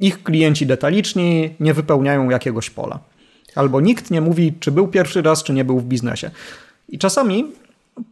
ich 0.00 0.22
klienci 0.22 0.66
detaliczni 0.66 1.54
nie 1.60 1.74
wypełniają 1.74 2.30
jakiegoś 2.30 2.70
pola. 2.70 2.98
Albo 3.54 3.80
nikt 3.80 4.10
nie 4.10 4.20
mówi, 4.20 4.54
czy 4.60 4.72
był 4.72 4.88
pierwszy 4.88 5.22
raz, 5.22 5.42
czy 5.42 5.52
nie 5.52 5.64
był 5.64 5.80
w 5.80 5.84
biznesie. 5.84 6.30
I 6.88 6.98
czasami 6.98 7.52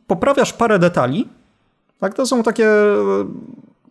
poprawiasz 0.07 0.53
parę 0.53 0.79
detali. 0.79 1.29
Tak, 2.01 2.15
to 2.15 2.27
są 2.27 2.43
takie 2.43 2.69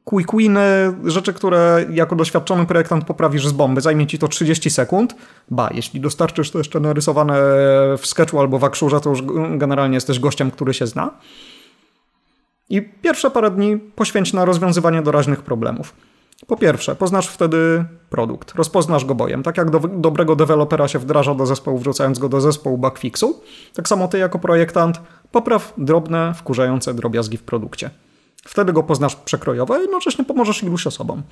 quick 0.05 0.37
winy, 0.37 0.93
rzeczy, 1.05 1.33
które 1.33 1.85
jako 1.89 2.15
doświadczony 2.15 2.65
projektant 2.65 3.05
poprawisz 3.05 3.47
z 3.47 3.51
bomby. 3.51 3.81
Zajmie 3.81 4.07
ci 4.07 4.19
to 4.19 4.27
30 4.27 4.69
sekund. 4.69 5.15
Ba, 5.51 5.69
jeśli 5.73 5.99
dostarczysz 5.99 6.51
to 6.51 6.57
jeszcze 6.57 6.79
narysowane 6.79 7.33
w 7.97 8.01
sketchu 8.03 8.39
albo 8.39 8.59
w 8.59 8.63
akrzurze, 8.63 8.99
to 8.99 9.09
już 9.09 9.21
generalnie 9.57 9.95
jesteś 9.95 10.19
gościem, 10.19 10.51
który 10.51 10.73
się 10.73 10.87
zna. 10.87 11.11
I 12.69 12.81
pierwsze 12.81 13.31
parę 13.31 13.51
dni 13.51 13.77
poświęć 13.77 14.33
na 14.33 14.45
rozwiązywanie 14.45 15.01
doraźnych 15.01 15.41
problemów. 15.41 15.93
Po 16.47 16.57
pierwsze, 16.57 16.95
poznasz 16.95 17.27
wtedy 17.27 17.85
produkt, 18.09 18.55
rozpoznasz 18.55 19.05
go 19.05 19.15
bojem. 19.15 19.43
Tak 19.43 19.57
jak 19.57 19.69
do 19.69 19.79
dobrego 19.79 20.35
dewelopera 20.35 20.87
się 20.87 20.99
wdraża 20.99 21.35
do 21.35 21.45
zespołu, 21.45 21.77
wrzucając 21.77 22.19
go 22.19 22.29
do 22.29 22.41
zespołu 22.41 22.77
bugfixu, 22.77 23.41
tak 23.73 23.87
samo 23.87 24.07
ty 24.07 24.17
jako 24.17 24.39
projektant 24.39 25.01
popraw 25.31 25.73
drobne, 25.77 26.33
wkurzające 26.33 26.93
drobiazgi 26.93 27.37
w 27.37 27.43
produkcie. 27.43 27.89
Wtedy 28.47 28.73
go 28.73 28.83
poznasz 28.83 29.15
przekrojowo, 29.15 29.75
a 29.75 29.77
jednocześnie 29.77 30.25
pomożesz 30.25 30.63
iluś 30.63 30.87
osobom. 30.87 31.23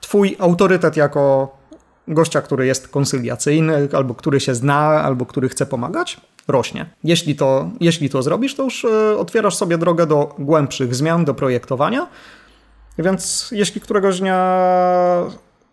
Twój 0.00 0.36
autorytet 0.38 0.96
jako 0.96 1.56
gościa, 2.08 2.42
który 2.42 2.66
jest 2.66 2.88
konsyliacyjny, 2.88 3.88
albo 3.92 4.14
który 4.14 4.40
się 4.40 4.54
zna, 4.54 4.78
albo 4.78 5.26
który 5.26 5.48
chce 5.48 5.66
pomagać, 5.66 6.20
rośnie. 6.48 6.86
Jeśli 7.04 7.36
to, 7.36 7.70
jeśli 7.80 8.10
to 8.10 8.22
zrobisz, 8.22 8.54
to 8.54 8.62
już 8.62 8.84
e, 8.84 9.18
otwierasz 9.18 9.56
sobie 9.56 9.78
drogę 9.78 10.06
do 10.06 10.34
głębszych 10.38 10.94
zmian, 10.94 11.24
do 11.24 11.34
projektowania. 11.34 12.06
Więc 12.98 13.48
jeśli 13.52 13.80
któregoś 13.80 14.20
dnia 14.20 14.58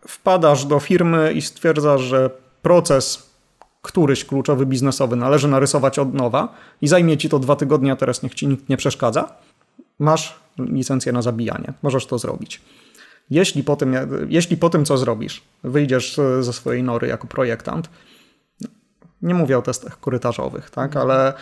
wpadasz 0.08 0.66
do 0.66 0.80
firmy 0.80 1.34
i 1.34 1.42
stwierdzasz, 1.42 2.02
że 2.02 2.30
proces 2.62 3.32
któryś 3.82 4.26
kluczowy 4.26 4.66
biznesowy 4.66 5.16
należy 5.16 5.48
narysować 5.48 6.00
od 6.00 6.14
nowa 6.14 6.54
i 6.82 6.88
zajmie 6.88 7.18
ci 7.18 7.30
to 7.30 7.40
dwa 7.40 7.56
tygodnie, 7.56 7.92
a 7.92 7.96
teraz 7.96 8.24
niech 8.24 8.36
ci 8.36 8.48
nikt 8.48 8.70
nie 8.70 8.78
przeszkadza, 8.78 9.36
masz 10.02 10.40
licencję 10.58 11.12
na 11.12 11.22
zabijanie. 11.22 11.74
Możesz 11.84 12.06
to 12.06 12.18
zrobić. 12.18 12.62
Jeśli 13.30 13.64
po 13.64 13.76
tym, 13.76 13.96
jeśli 14.30 14.58
po 14.58 14.70
tym 14.70 14.86
co 14.86 14.98
zrobisz, 14.98 15.44
wyjdziesz 15.64 16.20
ze 16.40 16.54
swojej 16.54 16.84
nory 16.84 17.08
jako 17.08 17.28
projektant, 17.28 17.90
nie 19.22 19.34
mówię 19.34 19.58
o 19.58 19.62
testach 19.62 20.00
korytarzowych, 20.00 20.70
tak, 20.70 20.96
ale 20.96 21.34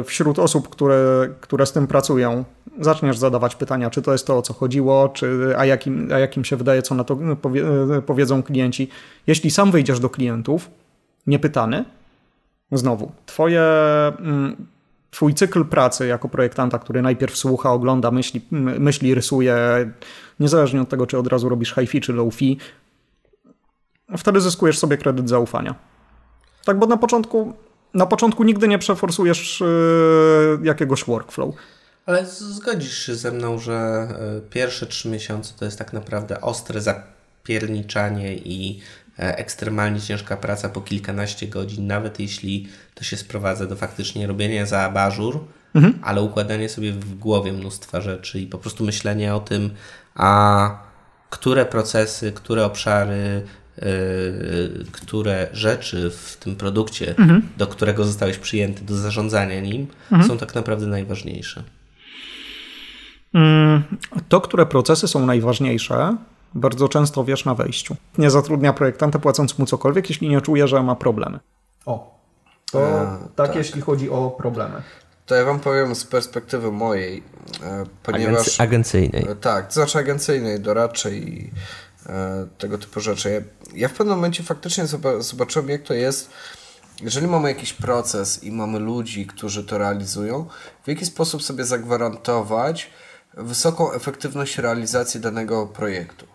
y, 0.00 0.04
wśród 0.04 0.38
osób, 0.38 0.68
które, 0.68 1.28
które 1.40 1.66
z 1.66 1.72
tym 1.72 1.86
pracują, 1.86 2.44
zaczniesz 2.80 3.18
zadawać 3.18 3.56
pytania, 3.56 3.90
czy 3.90 4.02
to 4.02 4.12
jest 4.12 4.26
to, 4.26 4.38
o 4.38 4.42
co 4.42 4.54
chodziło, 4.54 5.08
czy, 5.08 5.54
a, 5.56 5.64
jakim, 5.64 6.08
a 6.14 6.18
jakim 6.18 6.44
się 6.44 6.56
wydaje, 6.56 6.82
co 6.82 6.94
na 6.94 7.04
to 7.04 7.16
powie, 7.42 7.62
y, 7.98 8.02
powiedzą 8.02 8.42
klienci. 8.42 8.88
Jeśli 9.26 9.50
sam 9.50 9.70
wyjdziesz 9.70 10.00
do 10.00 10.10
klientów, 10.10 10.70
niepytany, 11.26 11.84
znowu, 12.72 13.12
twoje, 13.26 13.62
mm, 14.18 14.66
twój 15.14 15.34
cykl 15.34 15.64
pracy 15.64 16.06
jako 16.06 16.28
projektanta, 16.28 16.78
który 16.78 17.02
najpierw 17.02 17.36
słucha, 17.36 17.72
ogląda, 17.72 18.10
myśli, 18.10 18.40
myśli 18.50 19.14
rysuje, 19.14 19.56
niezależnie 20.40 20.82
od 20.82 20.88
tego, 20.88 21.06
czy 21.06 21.18
od 21.18 21.26
razu 21.26 21.48
robisz 21.48 21.74
fee 21.74 22.00
czy 22.00 22.12
low 22.12 22.34
fee, 22.34 22.58
wtedy 24.18 24.40
zyskujesz 24.40 24.78
sobie 24.78 24.96
kredyt 24.96 25.28
zaufania. 25.28 25.74
Tak, 26.64 26.78
bo 26.78 26.86
na 26.86 26.96
początku, 26.96 27.52
na 27.94 28.06
początku 28.06 28.44
nigdy 28.44 28.68
nie 28.68 28.78
przeforsujesz 28.78 29.60
yy, 29.60 30.58
jakiegoś 30.62 31.04
workflow. 31.04 31.54
Ale 32.06 32.26
zgodzisz 32.26 32.98
się 32.98 33.14
ze 33.14 33.32
mną, 33.32 33.58
że 33.58 34.08
yy, 34.34 34.40
pierwsze 34.50 34.86
trzy 34.86 35.08
miesiące 35.08 35.54
to 35.58 35.64
jest 35.64 35.78
tak 35.78 35.92
naprawdę 35.92 36.40
ostre 36.40 36.80
zapierniczanie 36.80 38.34
i 38.34 38.80
ekstremalnie 39.16 40.00
ciężka 40.00 40.36
praca 40.36 40.68
po 40.68 40.80
kilkanaście 40.80 41.46
godzin, 41.46 41.86
nawet 41.86 42.20
jeśli 42.20 42.68
to 42.94 43.04
się 43.04 43.16
sprowadza 43.16 43.66
do 43.66 43.76
faktycznie 43.76 44.26
robienia 44.26 44.66
za 44.66 44.80
abażur, 44.80 45.40
mhm. 45.74 45.98
ale 46.02 46.22
układanie 46.22 46.68
sobie 46.68 46.92
w 46.92 47.14
głowie 47.14 47.52
mnóstwa 47.52 48.00
rzeczy 48.00 48.40
i 48.40 48.46
po 48.46 48.58
prostu 48.58 48.84
myślenie 48.84 49.34
o 49.34 49.40
tym, 49.40 49.70
a 50.14 50.68
które 51.30 51.66
procesy, 51.66 52.32
które 52.32 52.64
obszary 52.64 53.42
Y, 53.82 54.84
które 54.92 55.48
rzeczy 55.52 56.10
w 56.10 56.36
tym 56.36 56.56
produkcie, 56.56 57.14
mhm. 57.18 57.42
do 57.56 57.66
którego 57.66 58.04
zostałeś 58.04 58.38
przyjęty, 58.38 58.84
do 58.84 58.96
zarządzania 58.96 59.60
nim, 59.60 59.86
mhm. 60.12 60.28
są 60.28 60.38
tak 60.38 60.54
naprawdę 60.54 60.86
najważniejsze? 60.86 61.62
Mm, 63.34 63.82
to, 64.28 64.40
które 64.40 64.66
procesy 64.66 65.08
są 65.08 65.26
najważniejsze, 65.26 66.16
bardzo 66.54 66.88
często 66.88 67.24
wiesz 67.24 67.44
na 67.44 67.54
wejściu. 67.54 67.96
Nie 68.18 68.30
zatrudnia 68.30 68.72
projektanta 68.72 69.18
płacąc 69.18 69.58
mu 69.58 69.66
cokolwiek, 69.66 70.08
jeśli 70.08 70.28
nie 70.28 70.40
czuje, 70.40 70.68
że 70.68 70.82
ma 70.82 70.94
problemy. 70.94 71.40
O, 71.86 72.18
to 72.72 73.00
A, 73.00 73.18
tak, 73.36 73.46
tak, 73.46 73.56
jeśli 73.56 73.80
chodzi 73.80 74.10
o 74.10 74.30
problemy. 74.30 74.82
To 75.26 75.34
ja 75.34 75.44
wam 75.44 75.60
powiem 75.60 75.94
z 75.94 76.04
perspektywy 76.04 76.72
mojej, 76.72 77.22
e, 77.62 77.84
ponieważ... 78.02 78.60
Agency 78.60 78.62
agencyjnej. 78.62 79.26
Tak, 79.40 79.66
to 79.66 79.74
znaczy 79.74 79.98
agencyjnej, 79.98 80.60
doradczej 80.60 81.50
E, 82.08 82.46
tego 82.58 82.78
typu 82.78 83.00
rzeczy. 83.00 83.44
Ja 83.74 83.88
w 83.88 83.92
pewnym 83.92 84.16
momencie 84.16 84.42
faktycznie 84.42 84.84
zobaczyłem, 85.18 85.68
jak 85.68 85.82
to 85.82 85.94
jest, 85.94 86.30
jeżeli 87.02 87.26
mamy 87.26 87.48
jakiś 87.48 87.72
proces 87.72 88.44
i 88.44 88.52
mamy 88.52 88.78
ludzi, 88.78 89.26
którzy 89.26 89.64
to 89.64 89.78
realizują, 89.78 90.46
w 90.84 90.88
jaki 90.88 91.06
sposób 91.06 91.42
sobie 91.42 91.64
zagwarantować 91.64 92.90
wysoką 93.34 93.92
efektywność 93.92 94.58
realizacji 94.58 95.20
danego 95.20 95.66
projektu 95.66 96.26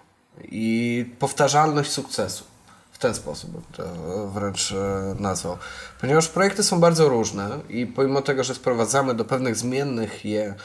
i 0.44 1.06
powtarzalność 1.20 1.92
sukcesu. 1.92 2.44
W 2.92 2.98
ten 2.98 3.14
sposób 3.16 3.52
bym 3.52 3.62
to 3.72 3.84
wręcz 4.28 4.72
e, 4.72 5.16
nazwał. 5.20 5.58
Ponieważ 6.02 6.28
projekty 6.28 6.64
są 6.64 6.80
bardzo 6.80 7.10
różne 7.10 7.50
i 7.70 7.86
pomimo 7.86 8.22
tego, 8.22 8.44
że 8.44 8.56
sprowadzamy 8.56 9.16
do 9.16 9.26
pewnych 9.26 9.56
zmiennych 9.56 10.26
je 10.26 10.56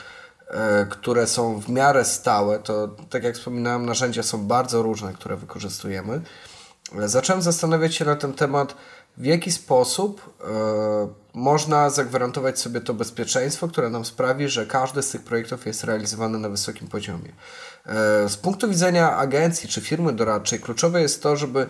E, 0.49 0.87
które 0.91 1.27
są 1.27 1.61
w 1.61 1.69
miarę 1.69 2.05
stałe, 2.05 2.59
to 2.59 2.89
tak 3.11 3.25
jak 3.25 3.35
wspominałem, 3.35 3.87
narzędzia 3.87 4.23
są 4.23 4.47
bardzo 4.47 4.83
różne, 4.83 5.13
które 5.13 5.37
wykorzystujemy. 5.37 6.21
Zacząłem 7.05 7.43
zastanawiać 7.43 7.95
się 7.95 8.05
na 8.05 8.17
ten 8.17 8.33
temat, 8.33 8.75
w 9.17 9.25
jaki 9.25 9.53
sposób 9.53 10.35
e, 10.41 11.09
można 11.35 11.91
zagwarantować 11.91 12.61
sobie 12.61 12.81
to 12.81 12.95
bezpieczeństwo, 12.95 13.69
które 13.69 13.91
nam 13.91 14.05
sprawi, 14.05 14.49
że 14.49 14.67
każdy 14.67 15.03
z 15.03 15.11
tych 15.11 15.23
projektów 15.23 15.67
jest 15.67 15.85
realizowany 15.85 16.39
na 16.39 16.49
wysokim 16.49 16.89
poziomie. 16.89 17.33
Z 18.29 18.37
punktu 18.37 18.69
widzenia 18.69 19.17
agencji 19.17 19.69
czy 19.69 19.81
firmy 19.81 20.13
doradczej, 20.13 20.61
kluczowe 20.61 21.03
jest 21.03 21.23
to, 21.23 21.37
żeby 21.37 21.67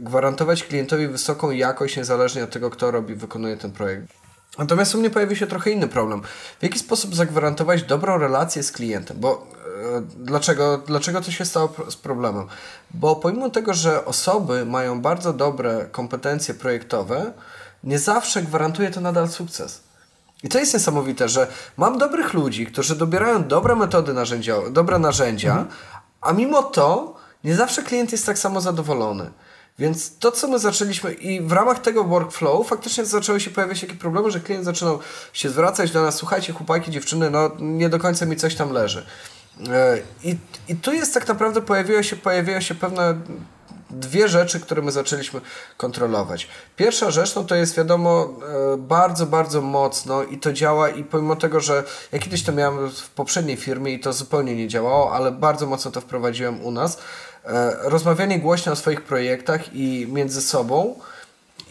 gwarantować 0.00 0.64
klientowi 0.64 1.08
wysoką 1.08 1.50
jakość, 1.50 1.96
niezależnie 1.96 2.44
od 2.44 2.50
tego, 2.50 2.70
kto 2.70 2.90
robi, 2.90 3.14
wykonuje 3.14 3.56
ten 3.56 3.72
projekt. 3.72 4.22
Natomiast 4.58 4.94
u 4.94 4.98
mnie 4.98 5.10
pojawił 5.10 5.36
się 5.36 5.46
trochę 5.46 5.70
inny 5.70 5.88
problem. 5.88 6.22
W 6.60 6.62
jaki 6.62 6.78
sposób 6.78 7.14
zagwarantować 7.14 7.82
dobrą 7.82 8.18
relację 8.18 8.62
z 8.62 8.72
klientem? 8.72 9.16
Bo 9.20 9.46
e, 9.96 10.02
dlaczego, 10.16 10.78
dlaczego 10.78 11.20
to 11.20 11.30
się 11.30 11.44
stało 11.44 11.74
z 11.88 11.96
problemem? 11.96 12.46
Bo 12.90 13.16
pomimo 13.16 13.50
tego, 13.50 13.74
że 13.74 14.04
osoby 14.04 14.66
mają 14.66 15.00
bardzo 15.00 15.32
dobre 15.32 15.86
kompetencje 15.92 16.54
projektowe, 16.54 17.32
nie 17.84 17.98
zawsze 17.98 18.42
gwarantuje 18.42 18.90
to 18.90 19.00
nadal 19.00 19.28
sukces. 19.28 19.80
I 20.42 20.48
to 20.48 20.58
jest 20.58 20.74
niesamowite, 20.74 21.28
że 21.28 21.46
mam 21.76 21.98
dobrych 21.98 22.34
ludzi, 22.34 22.66
którzy 22.66 22.96
dobierają 22.96 23.44
dobre 23.44 23.76
metody 23.76 24.12
narzędzia, 24.12 24.56
dobre 24.70 24.98
narzędzia, 24.98 25.50
mhm. 25.50 25.68
a 26.20 26.32
mimo 26.32 26.62
to 26.62 27.16
nie 27.44 27.54
zawsze 27.54 27.82
klient 27.82 28.12
jest 28.12 28.26
tak 28.26 28.38
samo 28.38 28.60
zadowolony. 28.60 29.30
Więc 29.78 30.18
to, 30.18 30.32
co 30.32 30.48
my 30.48 30.58
zaczęliśmy 30.58 31.12
i 31.12 31.40
w 31.40 31.52
ramach 31.52 31.78
tego 31.78 32.04
workflow 32.04 32.66
faktycznie 32.68 33.04
zaczęły 33.04 33.40
się 33.40 33.50
pojawiać 33.50 33.80
takie 33.80 33.94
problemy, 33.94 34.30
że 34.30 34.40
klient 34.40 34.64
zaczynał 34.64 34.98
się 35.32 35.50
zwracać 35.50 35.90
do 35.90 36.02
nas, 36.02 36.14
słuchajcie 36.14 36.52
chłopaki, 36.52 36.90
dziewczyny, 36.90 37.30
no 37.30 37.50
nie 37.58 37.88
do 37.88 37.98
końca 37.98 38.26
mi 38.26 38.36
coś 38.36 38.54
tam 38.54 38.70
leży. 38.70 39.06
E, 39.68 39.98
I, 40.24 40.36
i 40.68 40.76
tu 40.76 40.92
jest 40.92 41.14
tak 41.14 41.28
naprawdę 41.28 41.62
pojawiło 41.62 42.02
się, 42.02 42.16
pojawiają 42.16 42.60
się 42.60 42.74
pewne 42.74 43.20
dwie 43.92 44.28
rzeczy, 44.28 44.60
które 44.60 44.82
my 44.82 44.92
zaczęliśmy 44.92 45.40
kontrolować. 45.76 46.48
Pierwsza 46.76 47.10
rzecz, 47.10 47.34
no 47.34 47.44
to 47.44 47.54
jest 47.54 47.76
wiadomo 47.76 48.28
e, 48.74 48.76
bardzo, 48.76 49.26
bardzo 49.26 49.60
mocno 49.60 50.22
i 50.22 50.38
to 50.38 50.52
działa 50.52 50.88
i 50.88 51.04
pomimo 51.04 51.36
tego, 51.36 51.60
że 51.60 51.84
ja 52.12 52.18
kiedyś 52.18 52.42
to 52.42 52.52
miałem 52.52 52.90
w 52.90 53.10
poprzedniej 53.10 53.56
firmie 53.56 53.92
i 53.92 54.00
to 54.00 54.12
zupełnie 54.12 54.56
nie 54.56 54.68
działało, 54.68 55.12
ale 55.12 55.30
bardzo 55.30 55.66
mocno 55.66 55.90
to 55.90 56.00
wprowadziłem 56.00 56.64
u 56.64 56.70
nas, 56.70 56.98
E, 57.44 57.76
rozmawianie 57.82 58.38
głośno 58.38 58.72
o 58.72 58.76
swoich 58.76 59.00
projektach 59.00 59.74
i 59.74 60.06
między 60.10 60.42
sobą 60.42 60.94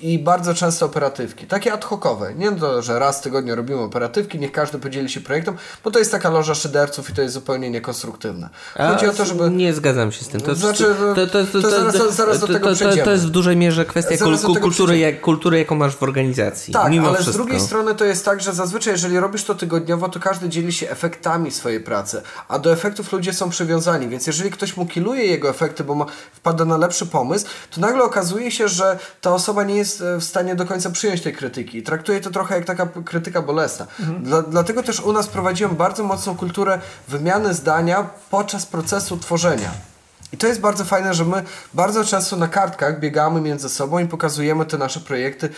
i 0.01 0.19
bardzo 0.19 0.53
często 0.53 0.85
operatywki, 0.85 1.47
takie 1.47 1.73
ad 1.73 1.85
hocowe. 1.85 2.33
Nie 2.35 2.51
to, 2.51 2.81
że 2.81 2.99
raz 2.99 3.19
w 3.19 3.21
tygodniu 3.21 3.55
robimy 3.55 3.81
operatywki, 3.81 4.39
niech 4.39 4.51
każdy 4.51 4.79
podzieli 4.79 5.09
się 5.09 5.21
projektem, 5.21 5.57
bo 5.83 5.91
to 5.91 5.99
jest 5.99 6.11
taka 6.11 6.29
loża 6.29 6.55
szyderców 6.55 7.09
i 7.09 7.13
to 7.13 7.21
jest 7.21 7.33
zupełnie 7.33 7.69
niekonstruktywne. 7.69 8.49
Chodzi 8.77 9.05
A, 9.05 9.09
o 9.09 9.13
to, 9.13 9.25
żeby... 9.25 9.49
Nie 9.49 9.73
zgadzam 9.73 10.11
się 10.11 10.23
z 10.25 10.27
tym. 10.27 10.41
To, 10.41 10.55
znaczy, 10.55 10.95
to, 11.15 11.27
to, 11.27 11.45
to, 11.45 11.61
to 11.61 11.69
zaraz, 11.69 12.15
zaraz 12.15 12.39
do 12.39 12.47
tego 12.47 12.75
przejdziemy. 12.75 13.03
To 13.03 13.11
jest 13.11 13.25
w 13.25 13.29
dużej 13.29 13.57
mierze 13.57 13.85
kwestia 13.85 14.17
kul 14.17 14.59
kultury, 14.59 14.97
jak, 14.97 15.21
kultury, 15.21 15.59
jaką 15.59 15.75
masz 15.75 15.95
w 15.95 16.03
organizacji. 16.03 16.73
Tak, 16.73 16.85
ale 16.85 17.13
wszystko. 17.13 17.33
z 17.33 17.35
drugiej 17.35 17.59
strony 17.59 17.95
to 17.95 18.05
jest 18.05 18.25
tak, 18.25 18.41
że 18.41 18.53
zazwyczaj 18.53 18.93
jeżeli 18.93 19.19
robisz 19.19 19.43
to 19.43 19.55
tygodniowo, 19.55 20.09
to 20.09 20.19
każdy 20.19 20.49
dzieli 20.49 20.73
się 20.73 20.89
efektami 20.89 21.51
swojej 21.51 21.79
pracy, 21.79 22.21
a 22.47 22.59
do 22.59 22.73
efektów 22.73 23.11
ludzie 23.11 23.33
są 23.33 23.49
przywiązani, 23.49 24.07
więc 24.07 24.27
jeżeli 24.27 24.51
ktoś 24.51 24.77
mu 24.77 24.85
kiluje 24.85 25.25
jego 25.25 25.49
efekty, 25.49 25.83
bo 25.83 25.95
ma, 25.95 26.05
wpada 26.33 26.65
na 26.65 26.77
lepszy 26.77 27.05
pomysł, 27.05 27.45
to 27.75 27.81
nagle 27.81 28.03
okazuje 28.03 28.51
się, 28.51 28.67
że 28.67 28.99
ta 29.21 29.33
osoba 29.33 29.63
nie 29.63 29.75
jest 29.75 29.90
e, 30.01 30.17
w 30.17 30.23
stanie 30.23 30.55
do 30.55 30.65
końca 30.65 30.89
przyjąć 30.89 31.21
tej 31.21 31.33
krytyki. 31.33 31.83
Traktuję 31.83 32.21
to 32.21 32.31
trochę 32.31 32.55
jak 32.55 32.65
taka 32.65 32.87
krytyka 33.05 33.41
bolesna. 33.41 33.87
Mhm. 33.99 34.23
Dla, 34.23 34.41
dlatego 34.41 34.83
też 34.83 34.99
u 34.99 35.13
nas 35.13 35.27
prowadziłem 35.27 35.75
bardzo 35.75 36.03
mocną 36.03 36.37
kulturę 36.37 36.79
wymiany 37.07 37.53
zdania 37.53 38.09
podczas 38.29 38.65
procesu 38.65 39.17
tworzenia. 39.17 39.90
I 40.33 40.37
to 40.37 40.47
jest 40.47 40.59
bardzo 40.59 40.85
fajne, 40.85 41.13
że 41.13 41.25
my 41.25 41.43
bardzo 41.73 42.05
często 42.05 42.35
na 42.35 42.47
kartkach 42.47 42.99
biegamy 42.99 43.41
między 43.41 43.69
sobą 43.69 43.99
i 43.99 44.07
pokazujemy 44.07 44.65
te 44.65 44.77
nasze 44.77 44.99
projekty, 44.99 45.49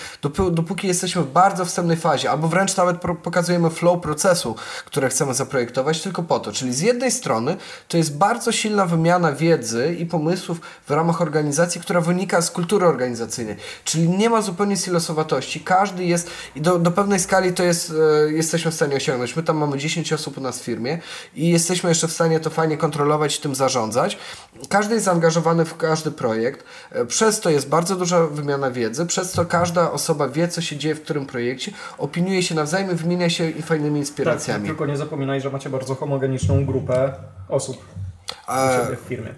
dopóki 0.51 0.88
jesteśmy 0.88 1.21
w 1.21 1.32
bardzo 1.32 1.65
wstępnej 1.65 1.97
fazie, 1.97 2.32
albo 2.32 2.47
wręcz 2.47 2.78
nawet 2.78 2.97
pokazujemy 3.24 3.69
flow 3.69 4.01
procesu, 4.01 4.55
które 4.86 5.09
chcemy 5.09 5.34
zaprojektować, 5.34 6.01
tylko 6.01 6.24
po 6.24 6.39
to. 6.39 6.51
Czyli 6.51 6.74
z 6.74 6.80
jednej 6.80 7.11
strony 7.11 7.57
to 7.88 7.97
jest 7.97 8.17
bardzo 8.17 8.51
silna 8.51 8.86
wymiana 8.86 9.32
wiedzy 9.32 9.95
i 9.99 10.05
pomysłów 10.05 10.61
w 10.88 10.91
ramach 10.91 11.21
organizacji, 11.21 11.82
która 11.82 12.01
wynika 12.01 12.41
z 12.41 12.51
kultury 12.51 12.86
organizacyjnej. 12.86 13.55
Czyli 13.84 14.09
nie 14.09 14.30
ma 14.30 14.41
zupełnie 14.41 14.78
silosowatości. 14.78 15.59
Każdy 15.59 16.05
jest 16.05 16.30
i 16.55 16.61
do, 16.61 16.80
do 16.80 16.91
pewnej 16.91 17.19
skali 17.19 17.53
to 17.53 17.63
jest, 17.63 17.93
e, 18.28 18.32
jesteśmy 18.32 18.71
w 18.71 18.76
stanie 18.76 18.95
osiągnąć. 18.95 19.36
My 19.36 19.43
tam 19.43 19.57
mamy 19.57 19.78
10 19.78 20.13
osób 20.13 20.38
u 20.38 20.41
nas 20.41 20.59
w 20.59 20.63
firmie 20.63 20.99
i 21.36 21.49
jesteśmy 21.49 21.89
jeszcze 21.89 22.07
w 22.07 22.11
stanie 22.11 22.39
to 22.39 22.49
fajnie 22.49 22.78
kontrolować 22.78 23.38
i 23.38 23.41
tym 23.41 23.55
zarządzać 23.55 24.17
każdy 24.70 24.93
jest 24.93 25.05
zaangażowany 25.05 25.66
w 25.66 25.78
każdy 25.78 26.11
projekt, 26.11 26.66
e, 26.91 27.05
przez 27.05 27.39
to 27.39 27.49
jest 27.49 27.70
bardzo 27.70 27.95
duża 27.95 28.28
wymiana 28.28 28.72
wiedzy, 28.72 29.05
przez 29.05 29.32
to 29.32 29.45
każda 29.45 29.91
osoba 29.91 30.28
wie, 30.28 30.47
co 30.47 30.61
się 30.61 30.78
dzieje 30.78 30.95
w 30.95 31.01
którym 31.01 31.26
projekcie, 31.26 31.72
opiniuje 31.97 32.43
się 32.43 32.55
nawzajem, 32.55 32.95
wymienia 32.97 33.30
się 33.30 33.51
fajnymi 33.51 33.99
inspiracjami. 33.99 34.61
Tak, 34.61 34.68
tylko 34.68 34.86
nie 34.86 34.97
zapominaj, 34.97 35.41
że 35.41 35.49
macie 35.49 35.70
bardzo 35.70 35.95
homogeniczną 35.95 36.66
grupę 36.66 37.14
osób 37.49 37.86
siebie 38.47 38.97
w 38.97 39.07
firmie. 39.07 39.34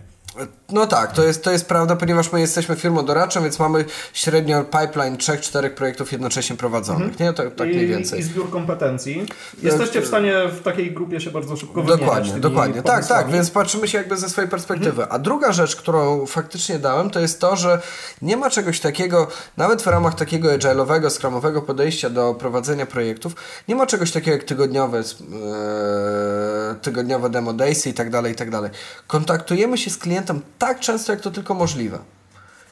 No 0.71 0.88
tak, 0.88 1.11
to 1.11 1.23
jest, 1.23 1.43
to 1.43 1.51
jest 1.51 1.67
prawda, 1.67 1.95
ponieważ 1.95 2.31
my 2.31 2.39
jesteśmy 2.39 2.75
firmą 2.75 3.05
doradczą, 3.05 3.43
więc 3.43 3.59
mamy 3.59 3.86
średnio 4.13 4.63
pipeline 4.63 5.17
3-4 5.17 5.69
projektów 5.69 6.11
jednocześnie 6.11 6.55
prowadzonych. 6.55 7.07
Mhm. 7.07 7.29
Nie, 7.29 7.33
to, 7.33 7.51
tak 7.51 7.67
I, 7.67 7.71
mniej 7.71 7.88
więcej. 7.88 8.19
I 8.19 8.23
zbiór 8.23 8.49
kompetencji. 8.49 9.25
Jesteście 9.63 10.01
w 10.01 10.07
stanie 10.07 10.33
w 10.47 10.61
takiej 10.61 10.91
grupie 10.91 11.21
się 11.21 11.31
bardzo 11.31 11.57
szybko 11.57 11.83
Dokładnie, 11.83 12.33
dokładnie. 12.39 12.81
Tak, 12.81 13.07
tak, 13.07 13.31
więc 13.31 13.51
patrzymy 13.51 13.88
się 13.88 13.97
jakby 13.97 14.17
ze 14.17 14.29
swojej 14.29 14.49
perspektywy. 14.49 15.01
Mhm. 15.01 15.07
A 15.11 15.19
druga 15.19 15.51
rzecz, 15.51 15.75
którą 15.75 16.25
faktycznie 16.25 16.79
dałem, 16.79 17.09
to 17.09 17.19
jest 17.19 17.39
to, 17.39 17.55
że 17.55 17.81
nie 18.21 18.38
ma 18.38 18.49
czegoś 18.49 18.79
takiego, 18.79 19.27
nawet 19.57 19.81
w 19.81 19.88
ramach 19.88 20.15
takiego 20.15 20.49
agile'owego, 20.49 21.09
scrumowego 21.09 21.61
podejścia 21.61 22.09
do 22.09 22.33
prowadzenia 22.33 22.86
projektów, 22.86 23.36
nie 23.67 23.75
ma 23.75 23.86
czegoś 23.86 24.11
takiego 24.11 24.38
jak 24.38 24.45
tygodniowe, 24.45 24.99
e, 24.99 26.75
tygodniowe 26.81 27.29
demo 27.29 27.53
daysy 27.53 27.89
i 27.89 27.93
tak 27.93 28.09
dalej, 28.09 28.33
i 28.33 28.36
tak 28.36 28.49
dalej. 28.49 28.71
Kontaktujemy 29.07 29.77
się 29.77 29.89
z 29.91 29.97
klientem 29.97 30.24
tak 30.57 30.80
często, 30.80 31.11
jak 31.11 31.21
to 31.21 31.32
tylko 31.32 31.53
możliwe. 31.53 31.99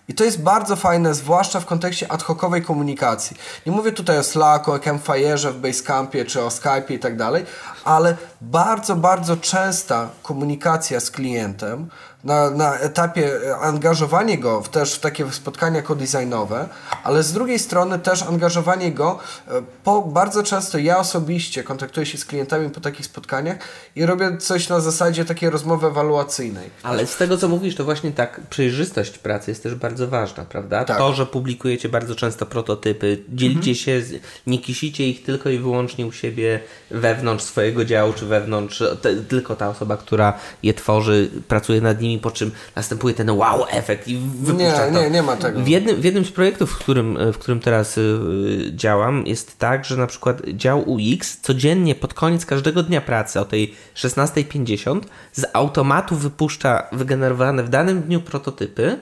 I 0.08 0.14
to 0.14 0.24
jest 0.24 0.42
bardzo 0.42 0.76
fajne, 0.76 1.14
zwłaszcza 1.14 1.60
w 1.60 1.66
kontekście 1.66 2.12
ad 2.12 2.24
hocowej 2.24 2.62
komunikacji. 2.64 3.38
Nie 3.66 3.72
mówię 3.72 3.92
tutaj 3.92 4.18
o 4.18 4.24
Slacku, 4.24 4.72
o 4.72 4.78
Campfire'ze 4.78 5.52
w 5.52 5.60
Basecampie 5.60 6.26
czy 6.26 6.42
o 6.42 6.48
Skype'ie 6.48 6.94
i 6.94 7.00
tak 7.00 7.18
dalej, 7.18 7.46
ale 7.84 8.18
bardzo, 8.42 8.96
bardzo 8.96 9.38
częsta 9.38 10.10
komunikacja 10.24 11.00
z 11.00 11.12
klientem 11.12 11.90
na, 12.24 12.50
na 12.50 12.80
etapie 12.80 13.32
angażowanie 13.62 14.38
go 14.38 14.62
w, 14.62 14.70
też 14.70 14.94
w 14.94 15.00
takie 15.00 15.32
spotkania 15.32 15.82
kodesignowe, 15.82 16.70
ale 17.04 17.24
z 17.24 17.34
drugiej 17.34 17.60
strony 17.60 18.00
też 18.00 18.24
angażowanie 18.24 18.92
go, 18.92 19.20
e, 19.48 19.52
po, 19.84 20.02
bardzo 20.02 20.44
często 20.44 20.78
ja 20.78 20.98
osobiście 20.98 21.64
kontaktuję 21.64 22.06
się 22.06 22.18
z 22.18 22.26
klientami 22.26 22.70
po 22.70 22.82
takich 22.82 23.06
spotkaniach 23.06 23.58
i 23.96 24.06
robię 24.06 24.38
coś 24.38 24.70
na 24.70 24.80
zasadzie 24.80 25.26
takiej 25.26 25.50
rozmowy 25.50 25.88
ewaluacyjnej. 25.88 26.70
Ale 26.84 27.08
z 27.08 27.18
tego 27.18 27.38
co 27.38 27.48
mówisz, 27.48 27.76
to 27.76 27.84
właśnie 27.84 28.12
tak 28.12 28.42
przejrzystość 28.50 29.18
pracy 29.18 29.52
jest 29.52 29.64
też 29.64 29.76
bardzo 29.76 30.08
ważna, 30.08 30.46
prawda? 30.46 30.86
Tak. 30.86 30.98
To, 30.98 31.14
że 31.14 31.26
publikujecie 31.26 31.90
bardzo 31.90 32.16
często 32.16 32.46
prototypy, 32.46 33.24
dzielicie 33.30 33.72
mhm. 33.72 33.76
się, 33.76 34.02
nie 34.48 34.60
kisicie 34.60 35.08
ich 35.08 35.24
tylko 35.24 35.50
i 35.50 35.60
wyłącznie 35.60 36.06
u 36.06 36.12
siebie 36.12 36.60
wewnątrz 36.92 37.44
swojego 37.44 37.86
działu, 37.86 38.14
czy 38.14 38.26
wewnątrz, 38.26 38.84
te, 39.02 39.16
tylko 39.16 39.56
ta 39.56 39.70
osoba, 39.70 39.98
która 39.98 40.34
je 40.64 40.74
tworzy, 40.74 41.32
pracuje 41.48 41.82
nad 41.82 42.02
nimi 42.02 42.13
po 42.20 42.32
czym 42.32 42.52
następuje 42.76 43.14
ten 43.14 43.30
wow 43.30 43.66
efekt 43.70 44.08
i 44.08 44.18
wypuszcza 44.18 44.88
nie, 44.88 44.94
to. 44.94 45.02
Nie, 45.02 45.10
nie 45.10 45.24
ma 45.24 45.36
tego. 45.36 45.60
W 45.60 45.68
jednym, 45.68 46.02
w 46.02 46.04
jednym 46.04 46.26
z 46.26 46.32
projektów, 46.32 46.72
w 46.72 46.78
którym, 46.78 47.18
w 47.34 47.38
którym 47.38 47.60
teraz 47.60 47.98
y, 47.98 48.72
działam, 48.76 49.28
jest 49.28 49.60
tak, 49.60 49.86
że 49.86 49.98
na 49.98 50.08
przykład 50.08 50.42
dział 50.48 50.84
UX 50.90 51.40
codziennie 51.42 51.96
pod 51.96 52.14
koniec 52.14 52.46
każdego 52.46 52.84
dnia 52.84 53.02
pracy 53.02 53.40
o 53.40 53.46
tej 53.46 53.76
16.50 53.96 55.02
z 55.34 55.46
automatu 55.54 56.16
wypuszcza 56.16 56.88
wygenerowane 56.92 57.64
w 57.64 57.70
danym 57.70 58.02
dniu 58.02 58.22
prototypy. 58.22 59.00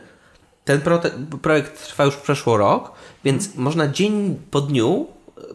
Ten 0.66 0.82
projekt 1.41 1.86
trwa 1.88 2.05
już 2.05 2.16
przeszło 2.16 2.57
rok, 2.57 2.91
więc 3.24 3.55
można 3.55 3.88
dzień 3.88 4.39
po 4.51 4.62
dniu 4.62 5.07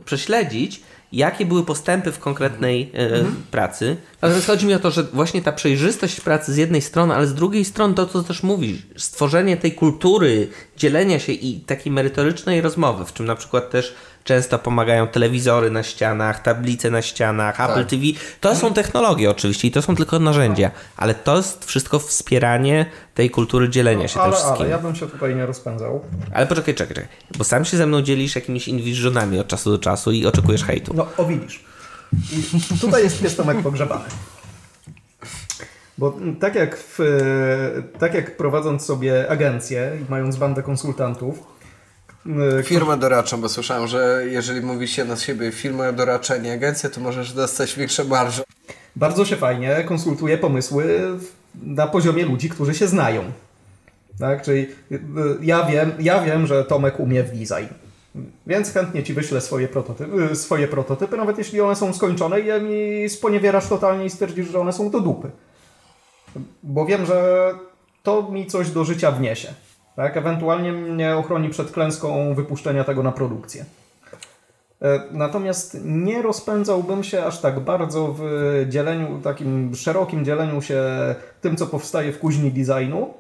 prześledzić, 0.04 0.82
jakie 1.12 1.46
były 1.46 1.64
postępy 1.64 2.12
w 2.12 2.18
konkretnej 2.18 2.90
e, 2.94 2.98
mhm. 2.98 3.36
pracy. 3.50 3.96
Natomiast 4.22 4.46
chodzi 4.46 4.66
mi 4.66 4.74
o 4.74 4.78
to, 4.78 4.90
że 4.90 5.02
właśnie 5.02 5.42
ta 5.42 5.52
przejrzystość 5.52 6.20
pracy 6.20 6.52
z 6.52 6.56
jednej 6.56 6.82
strony, 6.82 7.14
ale 7.14 7.26
z 7.26 7.34
drugiej 7.34 7.64
strony 7.64 7.94
to, 7.94 8.06
co 8.06 8.22
też 8.22 8.42
mówisz, 8.42 8.86
stworzenie 8.96 9.56
tej 9.56 9.72
kultury 9.72 10.48
dzielenia 10.76 11.18
się 11.18 11.32
i 11.32 11.60
takiej 11.60 11.92
merytorycznej 11.92 12.60
rozmowy, 12.60 13.04
w 13.04 13.12
czym 13.12 13.26
na 13.26 13.34
przykład 13.34 13.70
też 13.70 13.94
Często 14.26 14.58
pomagają 14.58 15.06
telewizory 15.06 15.70
na 15.70 15.82
ścianach, 15.82 16.42
tablice 16.42 16.90
na 16.90 17.02
ścianach, 17.02 17.56
tak. 17.56 17.70
Apple 17.70 17.86
TV. 17.86 18.02
To 18.40 18.56
są 18.56 18.74
technologie 18.74 19.30
oczywiście 19.30 19.68
i 19.68 19.70
to 19.70 19.82
są 19.82 19.96
tylko 19.96 20.18
narzędzia, 20.18 20.70
ale 20.96 21.14
to 21.14 21.36
jest 21.36 21.64
wszystko 21.64 21.98
wspieranie 21.98 22.86
tej 23.14 23.30
kultury 23.30 23.68
dzielenia 23.68 24.02
no, 24.02 24.08
się 24.08 24.20
ale, 24.20 24.32
tym 24.32 24.40
wszystkim. 24.40 24.62
Ale 24.62 24.70
ja 24.70 24.78
bym 24.78 24.96
się 24.96 25.06
tutaj 25.06 25.34
nie 25.34 25.46
rozpędzał. 25.46 26.00
Ale 26.34 26.46
poczekaj, 26.46 26.74
czekaj, 26.74 26.94
czekaj. 26.94 27.08
Bo 27.38 27.44
sam 27.44 27.64
się 27.64 27.76
ze 27.76 27.86
mną 27.86 28.02
dzielisz 28.02 28.34
jakimiś 28.34 28.68
inwiżonami 28.68 29.38
od 29.38 29.48
czasu 29.48 29.70
do 29.70 29.78
czasu 29.78 30.12
i 30.12 30.26
oczekujesz 30.26 30.64
hejtu. 30.64 30.92
No, 30.94 31.06
o 31.16 31.24
widzisz. 31.24 31.64
I 32.72 32.78
tutaj 32.78 33.02
jest 33.02 33.22
pies 33.22 33.36
pogrzebany. 33.62 34.04
Bo 35.98 36.16
tak 36.40 36.54
jak, 36.54 36.76
w, 36.76 36.98
tak 37.98 38.14
jak 38.14 38.36
prowadząc 38.36 38.84
sobie 38.84 39.30
agencję 39.30 39.92
i 40.02 40.10
mając 40.10 40.36
bandę 40.36 40.62
konsultantów, 40.62 41.55
firmę 42.64 42.96
doradczą, 42.96 43.40
bo 43.40 43.48
słyszałem, 43.48 43.88
że 43.88 44.22
jeżeli 44.30 44.60
mówi 44.60 44.88
się 44.88 45.04
na 45.04 45.16
siebie 45.16 45.52
firmę 45.52 45.92
doradcza, 45.92 46.36
nie 46.36 46.52
agencję, 46.52 46.90
to 46.90 47.00
możesz 47.00 47.32
dostać 47.32 47.74
większe 47.74 48.04
marże. 48.04 48.42
Bardzo 48.96 49.24
się 49.24 49.36
fajnie 49.36 49.84
konsultuje 49.88 50.38
pomysły 50.38 51.00
na 51.62 51.86
poziomie 51.86 52.24
ludzi, 52.24 52.48
którzy 52.48 52.74
się 52.74 52.86
znają. 52.86 53.24
Tak? 54.18 54.42
Czyli 54.42 54.66
e, 54.92 54.96
ja 55.42 55.66
wiem, 55.66 55.92
ja 55.98 56.22
wiem, 56.22 56.46
że 56.46 56.64
Tomek 56.64 57.00
umie 57.00 57.22
w 57.22 57.30
design. 57.30 57.74
Więc 58.46 58.72
chętnie 58.72 59.02
ci 59.02 59.14
wyślę 59.14 59.40
swoje 59.40 59.68
prototypy, 59.68 60.28
e, 60.30 60.36
swoje 60.36 60.68
prototypy, 60.68 61.16
nawet 61.16 61.38
jeśli 61.38 61.60
one 61.60 61.76
są 61.76 61.94
skończone 61.94 62.40
i 62.40 62.62
mi 62.62 63.08
sponiewierasz 63.08 63.68
totalnie 63.68 64.04
i 64.04 64.10
stwierdzisz, 64.10 64.48
że 64.50 64.60
one 64.60 64.72
są 64.72 64.90
do 64.90 65.00
dupy. 65.00 65.30
Bo 66.62 66.86
wiem, 66.86 67.06
że 67.06 67.50
to 68.02 68.30
mi 68.30 68.46
coś 68.46 68.70
do 68.70 68.84
życia 68.84 69.10
wniesie. 69.10 69.54
Tak? 69.96 70.16
Ewentualnie 70.16 70.72
mnie 70.72 71.16
ochroni 71.16 71.48
przed 71.48 71.70
klęską 71.70 72.34
wypuszczenia 72.34 72.84
tego 72.84 73.02
na 73.02 73.12
produkcję. 73.12 73.64
E, 74.82 75.00
natomiast 75.10 75.78
nie 75.84 76.22
rozpędzałbym 76.22 77.04
się 77.04 77.24
aż 77.24 77.40
tak 77.40 77.60
bardzo 77.60 78.14
w 78.18 78.22
dzieleniu, 78.68 79.20
takim 79.22 79.74
szerokim 79.74 80.24
dzieleniu 80.24 80.62
się 80.62 80.84
tym, 81.40 81.56
co 81.56 81.66
powstaje 81.66 82.12
w 82.12 82.18
kuźni 82.18 82.52
designu. 82.52 83.14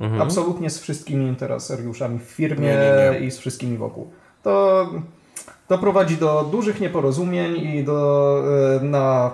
Mhm. 0.00 0.22
Absolutnie 0.22 0.70
z 0.70 0.78
wszystkimi 0.78 1.26
interesariuszami 1.26 2.18
w 2.18 2.22
firmie 2.22 2.68
nie, 2.68 3.12
nie, 3.12 3.20
nie. 3.20 3.26
i 3.26 3.30
z 3.30 3.38
wszystkimi 3.38 3.78
wokół. 3.78 4.10
To, 4.42 4.86
to 5.68 5.78
prowadzi 5.78 6.16
do 6.16 6.48
dużych 6.50 6.80
nieporozumień 6.80 7.56
i 7.56 7.84
do, 7.84 8.42
e, 8.80 8.84
na 8.84 9.30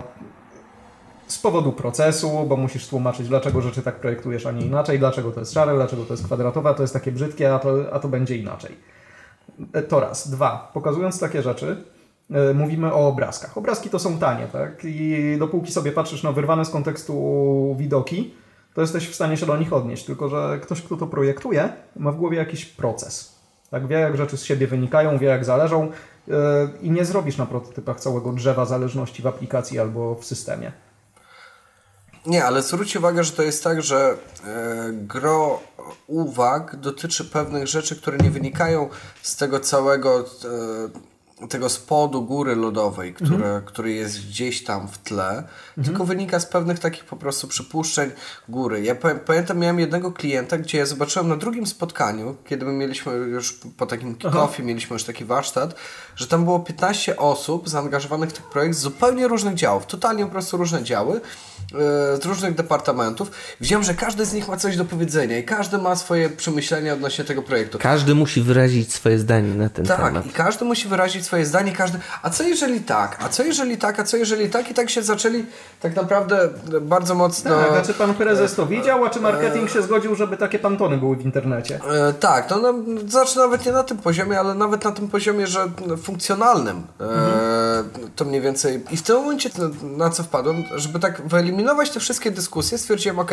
z 1.33 1.39
powodu 1.39 1.73
procesu, 1.73 2.47
bo 2.49 2.57
musisz 2.57 2.89
tłumaczyć, 2.89 3.29
dlaczego 3.29 3.61
rzeczy 3.61 3.83
tak 3.83 4.01
projektujesz, 4.01 4.47
a 4.47 4.53
nie 4.53 4.67
inaczej, 4.67 4.99
dlaczego 4.99 5.31
to 5.31 5.41
jest 5.41 5.53
szare, 5.53 5.75
dlaczego 5.75 6.05
to 6.05 6.13
jest 6.13 6.25
kwadratowe, 6.25 6.71
a 6.71 6.75
to 6.75 6.83
jest 6.83 6.93
takie 6.93 7.13
brzydkie, 7.13 7.55
a 7.55 7.59
to, 7.59 7.75
a 7.93 7.99
to 7.99 8.09
będzie 8.09 8.37
inaczej. 8.37 8.77
E, 9.73 9.83
to 9.83 10.01
raz. 10.01 10.31
Dwa. 10.31 10.71
Pokazując 10.75 11.21
takie 11.21 11.43
rzeczy, 11.43 11.85
yy, 12.31 12.55
mówimy 12.55 12.93
o 12.95 13.09
obrazkach. 13.09 13.59
Obrazki 13.59 13.91
to 13.91 13.99
są 13.99 14.19
tanie, 14.19 14.47
tak? 14.53 14.85
I 14.85 15.37
dopóki 15.39 15.73
sobie 15.73 15.93
patrzysz 15.93 16.23
na 16.23 16.33
wyrwane 16.33 16.65
z 16.65 16.71
kontekstu 16.71 17.77
widoki, 17.79 18.35
to 18.75 18.81
jesteś 18.81 19.09
w 19.09 19.15
stanie 19.15 19.37
się 19.37 19.47
do 19.47 19.57
nich 19.57 19.73
odnieść. 19.73 20.05
Tylko, 20.05 20.29
że 20.29 20.59
ktoś, 20.63 20.83
kto 20.83 20.97
to 20.97 21.07
projektuje, 21.07 21.69
ma 21.97 22.13
w 22.13 22.17
głowie 22.17 22.37
jakiś 22.39 22.65
proces. 22.65 23.39
Tak? 23.71 23.87
Wie, 23.87 23.97
jak 23.97 24.17
rzeczy 24.17 24.37
z 24.37 24.45
siebie 24.45 24.67
wynikają, 24.67 25.19
wie, 25.19 25.27
jak 25.27 25.45
zależą 25.45 25.91
yy, 26.27 26.35
i 26.83 26.91
nie 26.91 27.05
zrobisz 27.05 27.37
na 27.37 27.47
prototypach 27.47 28.01
całego 28.01 28.33
drzewa 28.33 28.65
zależności 28.65 29.23
w 29.23 29.27
aplikacji 29.27 29.79
albo 29.79 30.15
w 30.15 30.25
systemie. 30.25 30.73
Nie, 32.27 32.45
ale 32.45 32.63
zwróć 32.63 32.97
uwagę, 32.97 33.25
że 33.25 33.33
to 33.33 33.43
jest 33.43 33.65
tak, 33.65 33.83
że 33.83 34.17
e, 34.45 34.93
gro 34.93 35.61
uwag 36.07 36.77
dotyczy 36.77 37.25
pewnych 37.25 37.67
rzeczy, 37.67 37.97
które 37.97 38.19
nie 38.19 38.31
wynikają 38.31 38.89
z 39.23 39.37
tego 39.37 39.61
całego 39.61 40.19
e, 40.21 40.25
tego 41.49 41.69
spodu 41.69 42.23
góry 42.23 42.57
lodowej, 42.57 43.15
które, 43.15 43.35
mhm. 43.35 43.63
który 43.65 43.93
jest 43.93 44.27
gdzieś 44.27 44.65
tam 44.65 44.89
w 44.89 44.99
tle, 44.99 45.29
mhm. 45.29 45.85
tylko 45.85 46.05
wynika 46.05 46.41
z 46.41 46.47
pewnych 46.47 46.79
takich 46.79 47.05
po 47.05 47.17
prostu 47.17 47.49
przypuszczeń 47.49 48.11
góry. 48.49 48.83
Ja 48.83 48.95
pamiętam, 49.27 49.59
miałem 49.59 49.81
jednego 49.81 50.13
klienta, 50.13 50.59
gdzie 50.59 50.79
ja 50.79 50.87
zobaczyłem 50.87 51.29
na 51.29 51.37
drugim 51.37 51.67
spotkaniu, 51.67 52.37
kiedy 52.45 52.65
my 52.67 52.73
mieliśmy 52.73 53.13
już 53.13 53.59
po 53.77 53.87
takim 53.87 54.17
kick-offie, 54.17 54.63
mieliśmy 54.63 54.95
już 54.95 55.05
taki 55.05 55.25
warsztat, 55.25 55.75
że 56.17 56.27
tam 56.27 56.45
było 56.45 56.61
15 56.61 57.17
osób 57.17 57.69
zaangażowanych 57.69 58.31
w 58.31 58.33
ten 58.33 58.45
projekt 58.53 58.77
z 58.77 58.81
zupełnie 58.81 59.29
różnych 59.29 59.55
działów, 59.55 59.87
totalnie 59.87 60.25
po 60.25 60.31
prostu 60.31 60.57
różne 60.57 60.85
działy, 60.85 61.21
e, 61.75 62.17
z 62.23 62.25
różnych 62.25 62.55
departamentów. 62.55 63.31
Widziałem, 63.61 63.85
że 63.85 63.95
każdy 63.95 64.25
z 64.25 64.33
nich 64.33 64.49
ma 64.49 64.57
coś 64.57 64.77
do 64.77 64.85
powiedzenia 64.85 65.39
i 65.39 65.45
każdy 65.45 65.79
ma 65.79 65.97
swoje 65.97 66.29
przemyślenia 66.29 66.93
odnośnie 66.93 67.25
tego 67.25 67.43
projektu. 67.43 67.79
Każdy 67.79 68.15
musi 68.15 68.43
wyrazić 68.43 68.93
swoje 68.93 69.19
zdanie 69.19 69.55
na 69.55 69.69
ten 69.69 69.87
tak, 69.87 69.97
temat. 69.97 70.15
Tak, 70.15 70.27
i 70.27 70.31
każdy 70.35 70.65
musi 70.65 70.89
wyrazić 70.89 71.25
swoje 71.33 71.47
zdanie, 71.47 71.73
każdy, 71.73 71.99
a 72.23 72.31
co 72.31 72.43
jeżeli 72.43 72.81
tak, 72.81 73.19
a 73.25 73.29
co 73.29 73.43
jeżeli 73.43 73.79
tak, 73.79 74.01
a 74.01 74.05
co 74.05 74.17
jeżeli 74.17 74.51
tak 74.51 74.71
i 74.71 74.75
tak 74.75 74.91
się 74.91 75.03
zaczęli 75.03 75.45
tak 75.81 75.97
naprawdę 75.97 76.49
bardzo 76.81 77.15
mocno... 77.15 77.51
Tak, 77.51 77.73
a 77.73 77.83
czy 77.83 77.95
pan 77.95 78.15
prezes 78.15 78.55
to 78.55 78.67
widział, 78.67 79.05
a 79.05 79.11
czy 79.11 79.21
marketing 79.21 79.71
się 79.71 79.83
zgodził, 79.83 80.15
żeby 80.15 80.37
takie 80.37 80.59
pantony 80.59 80.97
były 80.97 81.17
w 81.17 81.25
internecie? 81.25 81.81
E, 82.09 82.13
tak, 82.13 82.47
to 82.47 82.59
no, 82.59 82.75
znaczy 83.09 83.39
nawet 83.39 83.67
nie 83.67 83.73
na 83.73 83.83
tym 83.83 83.99
poziomie, 83.99 84.41
ale 84.41 84.55
nawet 84.55 84.85
na 84.85 84.93
tym 84.93 85.09
poziomie, 85.09 85.47
że 85.47 85.71
funkcjonalnym 86.03 86.83
e, 87.01 87.05
mhm. 87.05 88.11
to 88.17 88.25
mniej 88.25 88.41
więcej 88.41 88.85
i 88.91 88.97
w 88.97 89.03
tym 89.03 89.17
momencie 89.17 89.51
na 89.83 90.11
co 90.11 90.23
wpadłem, 90.23 90.65
żeby 90.77 91.01
tak 91.01 91.29
wyeliminować 91.29 91.91
te 91.91 92.01
wszystkie 92.01 92.31
dyskusje, 92.31 92.79
stwierdziłem, 92.79 93.19
ok, 93.19 93.33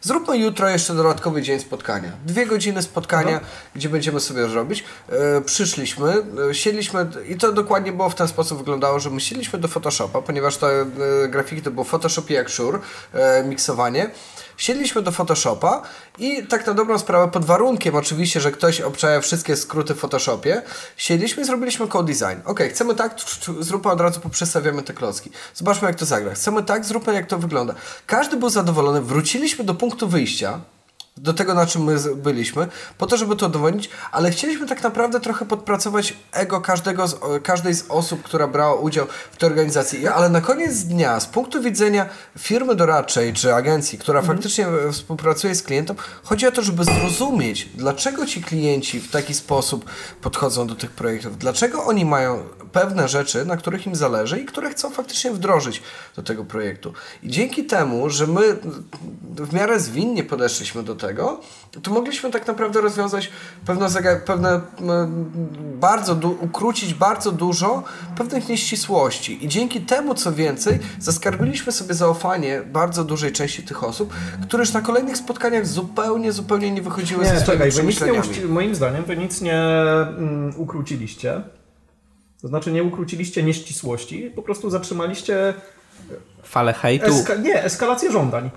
zróbmy 0.00 0.38
jutro 0.38 0.68
jeszcze 0.68 0.94
dodatkowy 0.94 1.42
dzień 1.42 1.60
spotkania. 1.60 2.12
Dwie 2.26 2.46
godziny 2.46 2.82
spotkania, 2.82 3.40
gdzie 3.74 3.88
będziemy 3.88 4.20
sobie 4.20 4.48
zrobić. 4.48 4.84
E, 5.08 5.40
przyszliśmy, 5.40 6.14
e, 6.50 6.54
siedliśmy 6.54 7.06
i 7.28 7.36
to 7.36 7.52
dokładnie 7.52 7.92
było 7.92 8.10
w 8.10 8.14
ten 8.14 8.28
sposób 8.28 8.58
wyglądało, 8.58 9.00
że 9.00 9.10
my 9.10 9.20
siedliśmy 9.20 9.58
do 9.58 9.68
Photoshopa, 9.68 10.22
ponieważ 10.22 10.56
te 10.56 10.66
e, 10.66 10.86
grafiki 11.28 11.62
to 11.62 11.70
było 11.70 11.84
Photoshop 11.84 12.30
i 12.30 12.36
Axure, 12.36 12.78
miksowanie. 13.44 14.10
Siedliśmy 14.56 15.02
do 15.02 15.12
Photoshopa 15.12 15.82
i 16.18 16.46
tak 16.46 16.66
na 16.66 16.74
dobrą 16.74 16.98
sprawę, 16.98 17.30
pod 17.30 17.44
warunkiem 17.44 17.94
oczywiście, 17.94 18.40
że 18.40 18.52
ktoś 18.52 18.80
obczaja 18.80 19.20
wszystkie 19.20 19.56
skróty 19.56 19.94
w 19.94 19.98
Photoshopie, 19.98 20.62
siedliśmy 20.96 21.42
i 21.42 21.46
zrobiliśmy 21.46 21.88
code 21.88 22.12
design. 22.12 22.40
Ok, 22.44 22.60
chcemy 22.70 22.94
tak, 22.94 23.16
zróbmy 23.60 23.90
od 23.90 24.00
razu, 24.00 24.20
poprzestawiamy 24.20 24.82
te 24.82 24.94
klocki. 24.94 25.30
Zobaczmy 25.54 25.88
jak 25.88 25.96
to 25.96 26.04
zagra. 26.04 26.34
Chcemy 26.34 26.62
tak, 26.62 26.84
zróbmy 26.84 27.14
jak 27.14 27.26
to 27.26 27.38
wygląda. 27.38 27.74
Każdy 28.06 28.36
był 28.36 28.50
zadowolony, 28.50 29.00
wróciliśmy 29.00 29.64
do 29.64 29.74
punktu 29.74 30.08
wyjścia, 30.08 30.60
do 31.16 31.34
tego, 31.34 31.54
na 31.54 31.66
czym 31.66 31.84
my 31.84 31.96
byliśmy, 32.16 32.68
po 32.98 33.06
to, 33.06 33.16
żeby 33.16 33.36
to 33.36 33.46
udowodnić, 33.46 33.90
ale 34.12 34.30
chcieliśmy 34.30 34.66
tak 34.66 34.82
naprawdę 34.82 35.20
trochę 35.20 35.46
podpracować 35.46 36.16
ego 36.32 36.60
każdego 36.60 37.08
z, 37.08 37.16
każdej 37.42 37.74
z 37.74 37.84
osób, 37.88 38.22
która 38.22 38.46
brała 38.46 38.74
udział 38.74 39.06
w 39.32 39.36
tej 39.36 39.48
organizacji. 39.48 40.08
Ale 40.08 40.28
na 40.28 40.40
koniec 40.40 40.82
dnia, 40.82 41.20
z 41.20 41.26
punktu 41.26 41.62
widzenia 41.62 42.06
firmy 42.38 42.74
doradczej 42.74 43.32
czy 43.32 43.54
agencji, 43.54 43.98
która 43.98 44.18
mhm. 44.20 44.36
faktycznie 44.36 44.66
współpracuje 44.92 45.54
z 45.54 45.62
klientem, 45.62 45.96
chodzi 46.22 46.46
o 46.46 46.52
to, 46.52 46.62
żeby 46.62 46.84
zrozumieć, 46.84 47.68
dlaczego 47.74 48.26
ci 48.26 48.42
klienci 48.42 49.00
w 49.00 49.10
taki 49.10 49.34
sposób 49.34 49.84
podchodzą 50.20 50.66
do 50.66 50.74
tych 50.74 50.90
projektów, 50.90 51.38
dlaczego 51.38 51.84
oni 51.84 52.04
mają 52.04 52.44
pewne 52.72 53.08
rzeczy, 53.08 53.44
na 53.44 53.56
których 53.56 53.86
im 53.86 53.94
zależy 53.94 54.40
i 54.40 54.44
które 54.44 54.70
chcą 54.70 54.90
faktycznie 54.90 55.30
wdrożyć 55.30 55.82
do 56.16 56.22
tego 56.22 56.44
projektu. 56.44 56.92
I 57.22 57.30
dzięki 57.30 57.64
temu, 57.64 58.10
że 58.10 58.26
my 58.26 58.56
w 59.22 59.52
miarę 59.52 59.80
zwinnie 59.80 60.24
podeszliśmy 60.24 60.82
do 60.82 60.94
tego, 61.06 61.40
to 61.82 61.90
mogliśmy 61.90 62.30
tak 62.30 62.46
naprawdę 62.46 62.80
rozwiązać 62.80 63.30
pewne, 63.66 63.88
pewne 64.26 64.60
bardzo, 65.80 66.16
ukrócić 66.40 66.94
bardzo 66.94 67.32
dużo 67.32 67.82
pewnych 68.16 68.48
nieścisłości. 68.48 69.44
I 69.44 69.48
dzięki 69.48 69.80
temu, 69.80 70.14
co 70.14 70.32
więcej, 70.32 70.78
zaskarbiliśmy 70.98 71.72
sobie 71.72 71.94
zaufanie 71.94 72.62
bardzo 72.66 73.04
dużej 73.04 73.32
części 73.32 73.62
tych 73.62 73.84
osób, 73.84 74.14
które 74.42 74.60
już 74.62 74.72
na 74.72 74.80
kolejnych 74.80 75.16
spotkaniach 75.16 75.66
zupełnie, 75.66 76.32
zupełnie 76.32 76.70
nie 76.70 76.82
wychodziły 76.82 77.24
nie, 77.24 77.30
ze 77.30 77.40
swoimi 77.40 77.58
czekaj, 77.58 77.70
przemyśleniami. 77.70 78.28
Nie, 78.38 78.44
moim 78.44 78.74
zdaniem 78.74 79.04
wy 79.04 79.16
nic 79.16 79.40
nie 79.40 79.62
mm, 79.62 80.52
ukróciliście. 80.56 81.42
To 82.42 82.48
znaczy 82.48 82.72
nie 82.72 82.82
ukróciliście 82.82 83.42
nieścisłości, 83.42 84.32
po 84.34 84.42
prostu 84.42 84.70
zatrzymaliście 84.70 85.54
falę 86.42 86.72
hejtu. 86.72 87.06
Eska 87.06 87.34
nie, 87.34 87.64
eskalację 87.64 88.12
żądań. 88.12 88.50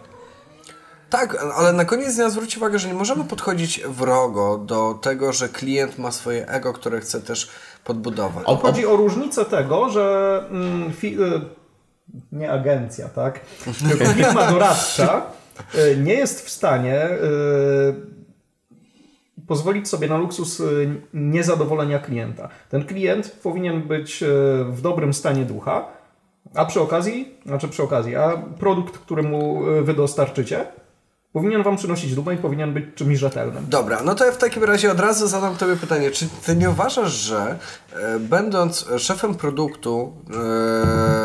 Tak, 1.15 1.37
ale 1.55 1.73
na 1.73 1.85
koniec 1.85 2.15
dnia 2.15 2.29
zwróć 2.29 2.57
uwagę, 2.57 2.79
że 2.79 2.87
nie 2.87 2.93
możemy 2.93 3.23
podchodzić 3.23 3.81
wrogo 3.87 4.57
do 4.57 4.93
tego, 4.93 5.33
że 5.33 5.49
klient 5.49 5.97
ma 5.97 6.11
swoje 6.11 6.47
ego, 6.47 6.73
które 6.73 7.01
chce 7.01 7.21
też 7.21 7.49
podbudować. 7.83 8.43
O, 8.45 8.55
chodzi 8.55 8.85
o 8.85 8.95
różnicę 8.95 9.45
tego, 9.45 9.89
że 9.89 10.43
mm, 10.51 10.93
fi, 10.93 11.21
y, 11.21 11.41
nie 12.31 12.51
agencja, 12.51 13.09
tak? 13.09 13.39
Tylko 13.89 14.05
firma 14.05 14.47
doradcza 14.51 15.21
y, 15.75 15.97
nie 15.97 16.13
jest 16.13 16.45
w 16.45 16.49
stanie 16.49 17.09
y, 17.09 17.15
pozwolić 19.47 19.87
sobie 19.87 20.07
na 20.07 20.17
luksus 20.17 20.61
niezadowolenia 21.13 21.99
klienta. 21.99 22.49
Ten 22.69 22.85
klient 22.85 23.31
powinien 23.43 23.81
być 23.81 24.23
w 24.69 24.81
dobrym 24.81 25.13
stanie 25.13 25.45
ducha, 25.45 25.87
a 26.55 26.65
przy 26.65 26.81
okazji, 26.81 27.37
znaczy 27.45 27.67
przy 27.67 27.83
okazji, 27.83 28.15
a 28.15 28.37
produkt, 28.59 28.97
który 28.97 29.23
mu 29.23 29.63
wy 29.83 29.93
dostarczycie, 29.93 30.65
powinien 31.35 31.63
wam 31.63 31.75
przynosić 31.75 32.15
dumę 32.15 32.33
i 32.33 32.37
powinien 32.37 32.73
być 32.73 32.85
czymś 32.95 33.19
rzetelnym. 33.19 33.65
Dobra, 33.69 34.01
no 34.03 34.15
to 34.15 34.25
ja 34.25 34.31
w 34.31 34.37
takim 34.37 34.63
razie 34.63 34.91
od 34.91 34.99
razu 34.99 35.27
zadam 35.27 35.55
tobie 35.55 35.75
pytanie. 35.75 36.11
Czy 36.11 36.27
ty 36.45 36.55
nie 36.55 36.69
uważasz, 36.69 37.11
że 37.11 37.59
e, 37.93 38.19
będąc 38.19 38.85
szefem 38.97 39.35
produktu 39.35 40.13
e, 40.29 40.33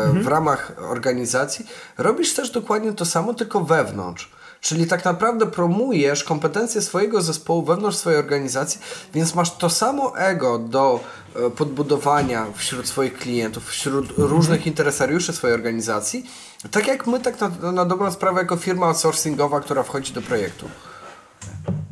mhm. 0.05 0.23
w 0.23 0.27
ramach 0.27 0.71
organizacji, 0.89 1.65
robisz 1.97 2.33
też 2.33 2.51
dokładnie 2.51 2.93
to 2.93 3.05
samo, 3.05 3.33
tylko 3.33 3.61
wewnątrz? 3.61 4.31
Czyli 4.61 4.87
tak 4.87 5.05
naprawdę 5.05 5.45
promujesz 5.47 6.23
kompetencje 6.23 6.81
swojego 6.81 7.21
zespołu 7.21 7.65
wewnątrz 7.65 7.97
swojej 7.97 8.19
organizacji, 8.19 8.81
więc 9.13 9.35
masz 9.35 9.57
to 9.57 9.69
samo 9.69 10.17
ego 10.17 10.59
do 10.59 10.99
e, 11.35 11.49
podbudowania 11.49 12.45
wśród 12.55 12.87
swoich 12.87 13.17
klientów, 13.17 13.69
wśród 13.69 14.09
mhm. 14.09 14.27
różnych 14.27 14.67
interesariuszy 14.67 15.33
swojej 15.33 15.55
organizacji, 15.55 16.25
tak 16.71 16.87
jak 16.87 17.07
my 17.07 17.19
tak 17.19 17.35
na, 17.41 17.71
na 17.71 17.85
dobrą 17.85 18.11
sprawę 18.11 18.41
jako 18.41 18.57
firma 18.57 18.87
outsourcingowa, 18.87 19.59
która 19.59 19.83
wchodzi 19.83 20.13
do 20.13 20.21
projektu. 20.21 20.69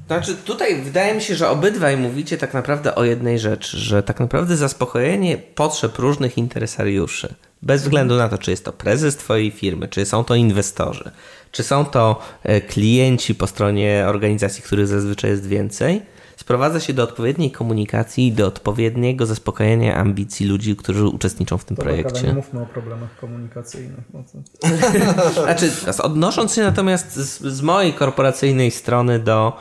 Znaczy 0.07 0.35
tutaj 0.35 0.81
wydaje 0.81 1.15
mi 1.15 1.21
się, 1.21 1.35
że 1.35 1.49
obydwaj 1.49 1.97
mówicie 1.97 2.37
tak 2.37 2.53
naprawdę 2.53 2.95
o 2.95 3.03
jednej 3.03 3.39
rzeczy, 3.39 3.77
że 3.77 4.03
tak 4.03 4.19
naprawdę 4.19 4.57
zaspokojenie 4.57 5.37
potrzeb 5.37 5.97
różnych 5.97 6.37
interesariuszy, 6.37 7.35
bez 7.61 7.81
względu 7.81 8.15
na 8.15 8.29
to, 8.29 8.37
czy 8.37 8.51
jest 8.51 8.65
to 8.65 8.73
prezes 8.73 9.17
Twojej 9.17 9.51
firmy, 9.51 9.87
czy 9.87 10.05
są 10.05 10.23
to 10.23 10.35
inwestorzy, 10.35 11.11
czy 11.51 11.63
są 11.63 11.85
to 11.85 12.19
e, 12.43 12.61
klienci 12.61 13.35
po 13.35 13.47
stronie 13.47 14.05
organizacji, 14.07 14.63
których 14.63 14.87
zazwyczaj 14.87 15.31
jest 15.31 15.47
więcej, 15.47 16.01
sprowadza 16.37 16.79
się 16.79 16.93
do 16.93 17.03
odpowiedniej 17.03 17.51
komunikacji 17.51 18.27
i 18.27 18.31
do 18.31 18.47
odpowiedniego 18.47 19.25
zaspokojenia 19.25 19.95
ambicji 19.95 20.45
ludzi, 20.47 20.75
którzy 20.75 21.05
uczestniczą 21.05 21.57
w 21.57 21.65
tym 21.65 21.77
to 21.77 21.83
projekcie. 21.83 22.19
Ale 22.19 22.27
nie 22.27 22.33
mówmy 22.33 22.61
o 22.61 22.65
problemach 22.65 23.19
komunikacyjnych. 23.19 24.03
No 24.13 24.23
znaczy, 25.43 25.71
odnosząc 26.03 26.53
się 26.53 26.61
natomiast 26.61 27.15
z, 27.15 27.41
z 27.41 27.61
mojej 27.61 27.93
korporacyjnej 27.93 28.71
strony 28.71 29.19
do 29.19 29.53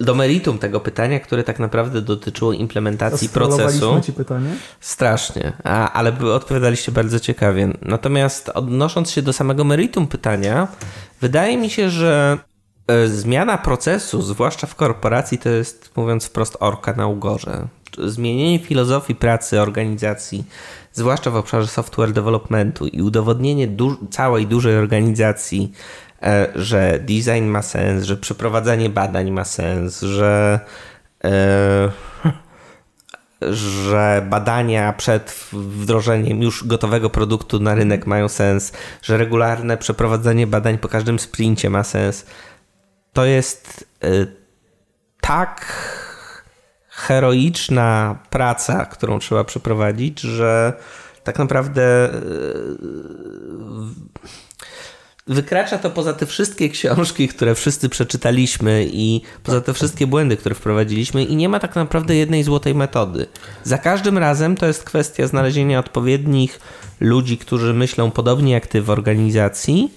do 0.00 0.14
meritum 0.14 0.58
tego 0.58 0.80
pytania, 0.80 1.20
które 1.20 1.44
tak 1.44 1.58
naprawdę 1.58 2.02
dotyczyło 2.02 2.52
implementacji 2.52 3.28
procesu. 3.28 4.00
ci 4.04 4.12
pytanie? 4.12 4.50
Strasznie, 4.80 5.52
a, 5.64 5.92
ale 5.92 6.18
odpowiadaliście 6.34 6.92
bardzo 6.92 7.20
ciekawie. 7.20 7.68
Natomiast 7.82 8.48
odnosząc 8.48 9.10
się 9.10 9.22
do 9.22 9.32
samego 9.32 9.64
meritum 9.64 10.06
pytania, 10.06 10.68
wydaje 11.20 11.56
mi 11.56 11.70
się, 11.70 11.90
że 11.90 12.38
e, 12.86 13.08
zmiana 13.08 13.58
procesu, 13.58 14.22
zwłaszcza 14.22 14.66
w 14.66 14.74
korporacji, 14.74 15.38
to 15.38 15.48
jest, 15.48 15.90
mówiąc 15.96 16.24
wprost, 16.24 16.56
orka 16.60 16.92
na 16.92 17.06
ugorze. 17.06 17.68
Zmienienie 18.04 18.58
filozofii 18.58 19.14
pracy 19.14 19.60
organizacji, 19.60 20.44
zwłaszcza 20.92 21.30
w 21.30 21.36
obszarze 21.36 21.66
software 21.66 22.12
developmentu 22.12 22.86
i 22.86 23.02
udowodnienie 23.02 23.66
du 23.66 23.96
całej 24.10 24.46
dużej 24.46 24.76
organizacji, 24.76 25.72
że 26.54 26.98
design 26.98 27.44
ma 27.44 27.62
sens, 27.62 28.04
że 28.04 28.16
przeprowadzanie 28.16 28.90
badań 28.90 29.30
ma 29.30 29.44
sens, 29.44 30.00
że 30.00 30.60
e, 31.24 31.90
że 33.52 34.26
badania 34.30 34.92
przed 34.92 35.48
wdrożeniem 35.52 36.42
już 36.42 36.66
gotowego 36.66 37.10
produktu 37.10 37.60
na 37.60 37.74
rynek 37.74 38.06
mają 38.06 38.28
sens, 38.28 38.72
że 39.02 39.16
regularne 39.16 39.76
przeprowadzanie 39.76 40.46
badań 40.46 40.78
po 40.78 40.88
każdym 40.88 41.18
sprincie 41.18 41.70
ma 41.70 41.84
sens. 41.84 42.26
To 43.12 43.24
jest 43.24 43.86
e, 44.04 44.08
tak 45.20 45.66
heroiczna 46.88 48.18
praca, 48.30 48.84
którą 48.84 49.18
trzeba 49.18 49.44
przeprowadzić, 49.44 50.20
że 50.20 50.72
tak 51.24 51.38
naprawdę 51.38 52.08
wykracza 55.28 55.78
to 55.78 55.90
poza 55.90 56.12
te 56.12 56.26
wszystkie 56.26 56.68
książki, 56.68 57.28
które 57.28 57.54
wszyscy 57.54 57.88
przeczytaliśmy 57.88 58.86
i 58.92 59.20
poza 59.42 59.60
te 59.60 59.74
wszystkie 59.74 60.06
błędy, 60.06 60.36
które 60.36 60.54
wprowadziliśmy 60.54 61.24
i 61.24 61.36
nie 61.36 61.48
ma 61.48 61.60
tak 61.60 61.76
naprawdę 61.76 62.16
jednej 62.16 62.44
złotej 62.44 62.74
metody. 62.74 63.26
Za 63.64 63.78
każdym 63.78 64.18
razem 64.18 64.56
to 64.56 64.66
jest 64.66 64.84
kwestia 64.84 65.26
znalezienia 65.26 65.78
odpowiednich 65.78 66.60
ludzi, 67.00 67.38
którzy 67.38 67.74
myślą 67.74 68.10
podobnie 68.10 68.52
jak 68.52 68.66
ty 68.66 68.82
w 68.82 68.90
organizacji 68.90 69.90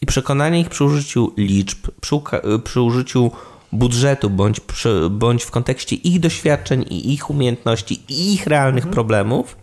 i 0.00 0.06
przekonania 0.06 0.58
ich 0.58 0.68
przy 0.68 0.84
użyciu 0.84 1.32
liczb, 1.36 1.78
przy, 2.00 2.16
przy 2.64 2.80
użyciu 2.80 3.30
budżetu, 3.72 4.30
bądź, 4.30 4.60
przy, 4.60 5.10
bądź 5.10 5.42
w 5.42 5.50
kontekście 5.50 5.96
ich 5.96 6.20
doświadczeń 6.20 6.84
i 6.90 7.12
ich 7.12 7.30
umiejętności 7.30 8.00
i 8.08 8.34
ich 8.34 8.46
realnych 8.46 8.84
mhm. 8.84 8.94
problemów, 8.94 9.56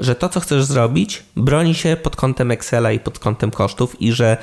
że 0.00 0.14
to, 0.14 0.28
co 0.28 0.40
chcesz 0.40 0.64
zrobić, 0.64 1.22
broni 1.36 1.74
się 1.74 1.96
pod 1.96 2.16
kątem 2.16 2.50
Excela 2.50 2.92
i 2.92 3.00
pod 3.00 3.18
kątem 3.18 3.50
kosztów 3.50 4.02
i 4.02 4.12
że 4.12 4.36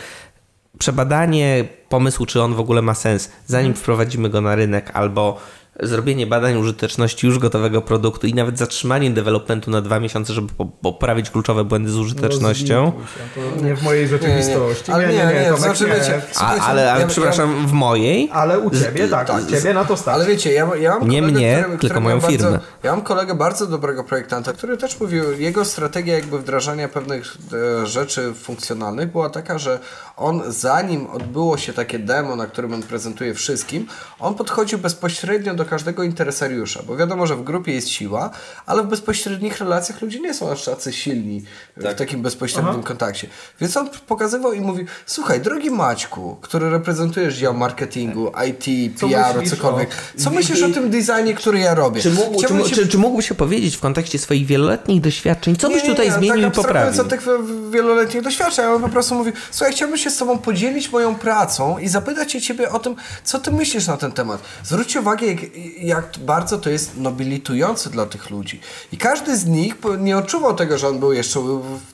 przebadanie 0.79 1.65
pomysłu, 1.89 2.25
czy 2.25 2.41
on 2.41 2.53
w 2.53 2.59
ogóle 2.59 2.81
ma 2.81 2.93
sens, 2.93 3.31
zanim 3.45 3.73
wprowadzimy 3.73 4.29
go 4.29 4.41
na 4.41 4.55
rynek, 4.55 4.91
albo 4.93 5.39
zrobienie 5.79 6.27
badań 6.27 6.57
użyteczności 6.57 7.27
już 7.27 7.39
gotowego 7.39 7.81
produktu 7.81 8.27
i 8.27 8.33
nawet 8.33 8.57
zatrzymanie 8.57 9.11
developmentu 9.11 9.71
na 9.71 9.81
dwa 9.81 9.99
miesiące, 9.99 10.33
żeby 10.33 10.53
poprawić 10.81 11.29
kluczowe 11.29 11.63
błędy 11.63 11.91
z 11.91 11.97
użytecznością. 11.97 12.91
No, 13.37 13.67
nie 13.67 13.75
w 13.75 13.83
mojej 13.83 14.07
rzeczywistości. 14.07 14.91
Nie, 14.91 14.97
nie, 14.97 15.13
nie. 15.13 15.23
Ale 15.23 15.33
nie, 15.33 15.39
nie, 15.39 15.51
nie, 15.51 15.57
znaczy, 15.57 15.85
Wiecie, 15.85 16.21
A, 16.35 16.55
ale, 16.55 16.93
ale 16.93 17.07
przepraszam, 17.07 17.67
w 17.67 17.71
mojej. 17.71 18.29
Ale 18.33 18.59
u 18.59 18.69
ciebie, 18.69 19.07
tak, 19.07 19.27
tak 19.27 19.47
ciebie 19.47 19.73
na 19.73 19.85
to 19.85 19.97
stać. 19.97 20.15
Ale 20.15 20.25
wiecie, 20.25 20.53
ja, 20.53 20.75
ja 20.75 20.99
mam 20.99 21.09
Nie 21.09 21.21
kolegę, 21.21 21.37
mnie, 21.37 21.65
tylko 21.79 21.99
moją 21.99 22.21
firmę. 22.21 22.51
Bardzo, 22.51 22.65
ja 22.83 22.91
mam 22.91 23.01
kolegę 23.01 23.35
bardzo 23.35 23.67
dobrego 23.67 24.03
projektanta, 24.03 24.53
który 24.53 24.77
też 24.77 24.99
mówił, 24.99 25.23
jego 25.39 25.65
strategia 25.65 26.15
jakby 26.15 26.39
wdrażania 26.39 26.87
pewnych 26.87 27.37
e, 27.81 27.85
rzeczy 27.85 28.33
funkcjonalnych 28.33 29.11
była 29.11 29.29
taka, 29.29 29.59
że 29.59 29.79
on 30.17 30.43
zanim 30.47 31.07
odbyło 31.07 31.57
się 31.57 31.73
takie 31.73 31.99
demo, 31.99 32.35
na 32.35 32.47
którym 32.47 32.73
on 32.73 32.83
prezentuje 32.83 33.33
wszystkim, 33.33 33.87
on 34.19 34.35
podchodził 34.35 34.79
bezpośrednio 34.79 35.53
do 35.53 35.64
każdego 35.65 36.03
interesariusza, 36.03 36.83
bo 36.87 36.95
wiadomo, 36.95 37.27
że 37.27 37.35
w 37.35 37.43
grupie 37.43 37.73
jest 37.73 37.89
siła, 37.89 38.29
ale 38.65 38.83
w 38.83 38.87
bezpośrednich 38.87 39.57
relacjach 39.57 40.01
ludzie 40.01 40.19
nie 40.19 40.33
są 40.33 40.51
aż 40.51 40.65
tacy 40.65 40.93
silni 40.93 41.43
tak. 41.83 41.95
w 41.95 41.97
takim 41.97 42.21
bezpośrednim 42.21 42.73
Aha. 42.73 42.87
kontakcie. 42.87 43.27
Więc 43.61 43.77
on 43.77 43.89
pokazywał 44.07 44.53
i 44.53 44.61
mówił, 44.61 44.85
słuchaj, 45.05 45.41
drogi 45.41 45.71
Maćku, 45.71 46.37
który 46.41 46.69
reprezentujesz 46.69 47.35
dział 47.37 47.53
marketingu, 47.53 48.31
IT, 48.49 48.99
PR-u, 48.99 49.49
cokolwiek, 49.49 49.89
co 50.17 50.29
myślisz 50.29 50.63
o 50.63 50.69
tym 50.69 50.89
designie, 50.89 51.33
który 51.33 51.59
ja 51.59 51.75
robię? 51.75 52.01
Czy, 52.01 52.11
mógł, 52.11 52.41
czy, 52.41 52.69
się... 52.69 52.75
czy, 52.75 52.87
czy 52.87 52.97
mógłbyś 52.97 53.31
opowiedzieć 53.31 53.77
w 53.77 53.79
kontekście 53.79 54.19
swoich 54.19 54.45
wieloletnich 54.45 55.01
doświadczeń, 55.01 55.55
co 55.55 55.67
nie, 55.67 55.75
byś 55.75 55.83
tutaj 55.83 56.05
nie, 56.05 56.13
zmienił 56.13 56.43
tak 56.43 56.53
i 56.53 56.55
poprawił? 56.55 57.01
od 57.01 57.09
tych 57.09 57.27
wieloletnich 57.71 58.23
doświadczeń, 58.23 58.65
on 58.65 58.81
po 58.81 58.89
prostu 58.89 59.15
mówił, 59.15 59.33
słuchaj, 59.51 59.73
chciałbym 59.73 59.97
się 59.97 60.09
z 60.09 60.17
tobą 60.17 60.37
podzielić 60.37 60.91
moją 60.91 61.15
pracą 61.15 61.77
i 61.77 61.87
zapytać 61.87 62.31
się 62.31 62.41
ciebie 62.41 62.71
o 62.71 62.79
tym, 62.79 62.95
co 63.23 63.39
ty 63.39 63.51
myślisz 63.51 63.87
na 63.87 63.97
ten 63.97 64.11
temat. 64.11 64.41
Zwróćcie 64.63 64.99
uwagę, 64.99 65.27
jak, 65.27 65.54
jak 65.79 66.09
bardzo 66.19 66.57
to 66.57 66.69
jest 66.69 66.97
nobilitujące 66.97 67.89
dla 67.89 68.05
tych 68.05 68.29
ludzi. 68.29 68.59
I 68.91 68.97
każdy 68.97 69.37
z 69.37 69.45
nich 69.45 69.75
nie 69.99 70.17
odczuwał 70.17 70.55
tego, 70.55 70.77
że 70.77 70.87
on 70.87 70.99
był 70.99 71.13
jeszcze 71.13 71.39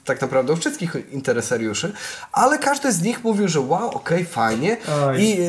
tak 0.05 0.21
naprawdę 0.21 0.53
u 0.53 0.55
wszystkich 0.55 0.95
interesariuszy, 1.11 1.93
ale 2.33 2.57
każdy 2.57 2.91
z 2.91 3.01
nich 3.01 3.23
mówił, 3.23 3.47
że 3.47 3.59
wow, 3.59 3.87
okej, 3.87 3.97
okay, 3.97 4.25
fajnie. 4.25 4.77
I, 5.17 5.39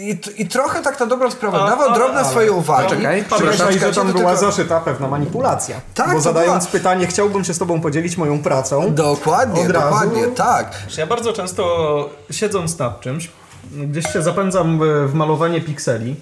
i, 0.00 0.42
I, 0.42 0.48
trochę 0.48 0.82
tak 0.82 1.00
na 1.00 1.06
dobrą 1.06 1.30
sprawę 1.30 1.58
a, 1.58 1.66
dawał 1.66 1.90
a, 1.90 1.94
drobne 1.94 2.20
ale, 2.20 2.28
swoje 2.28 2.52
uwagi. 2.52 2.88
Czekaj, 2.88 3.24
Pamiętaj, 3.24 3.78
że 3.78 3.92
tam 3.92 4.12
była 4.12 4.30
tylko... 4.30 4.36
zaszyta 4.36 4.80
pewna 4.80 5.08
manipulacja. 5.08 5.80
Tak, 5.94 6.12
bo 6.12 6.20
zadając 6.20 6.64
była... 6.64 6.72
pytanie, 6.72 7.06
chciałbym 7.06 7.44
się 7.44 7.54
z 7.54 7.58
tobą 7.58 7.80
podzielić 7.80 8.16
moją 8.16 8.42
pracą. 8.42 8.94
Dokładnie, 8.94 9.68
dokładnie, 9.68 10.26
tak. 10.26 10.74
Ja 10.98 11.06
bardzo 11.06 11.32
często 11.32 12.10
siedząc 12.30 12.78
nad 12.78 13.00
czymś, 13.00 13.30
gdzieś 13.72 14.12
się 14.12 14.22
zapędzam 14.22 14.80
w 15.06 15.14
malowanie 15.14 15.60
pikseli 15.60 16.16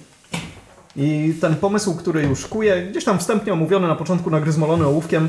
i 0.96 1.34
ten 1.40 1.56
pomysł, 1.56 1.94
który 1.94 2.22
już 2.22 2.46
kuję, 2.46 2.86
gdzieś 2.90 3.04
tam 3.04 3.18
wstępnie 3.18 3.52
omówiony 3.52 3.88
na 3.88 3.94
początku 3.94 4.30
nagryzmolony 4.30 4.86
ołówkiem, 4.86 5.28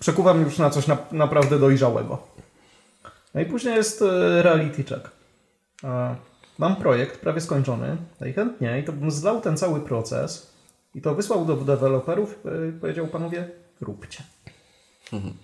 przekuwam 0.00 0.40
już 0.42 0.58
na 0.58 0.70
coś 0.70 0.86
na, 0.86 0.98
naprawdę 1.12 1.58
dojrzałego. 1.58 2.18
No 3.34 3.40
i 3.40 3.46
później 3.46 3.74
jest 3.74 4.02
e, 4.02 4.42
reality 4.42 4.84
check. 4.84 5.10
Mam 6.58 6.76
projekt 6.76 7.20
prawie 7.20 7.40
skończony, 7.40 7.96
najchętniej 8.20 8.84
to 8.84 8.92
bym 8.92 9.10
zlał 9.10 9.40
ten 9.40 9.56
cały 9.56 9.80
proces 9.80 10.52
i 10.94 11.02
to 11.02 11.14
wysłał 11.14 11.44
do 11.44 11.56
deweloperów 11.56 12.38
i 12.44 12.68
e, 12.68 12.80
powiedział 12.80 13.06
panowie, 13.06 13.48
róbcie. 13.80 14.22
Mhm. 15.12 15.34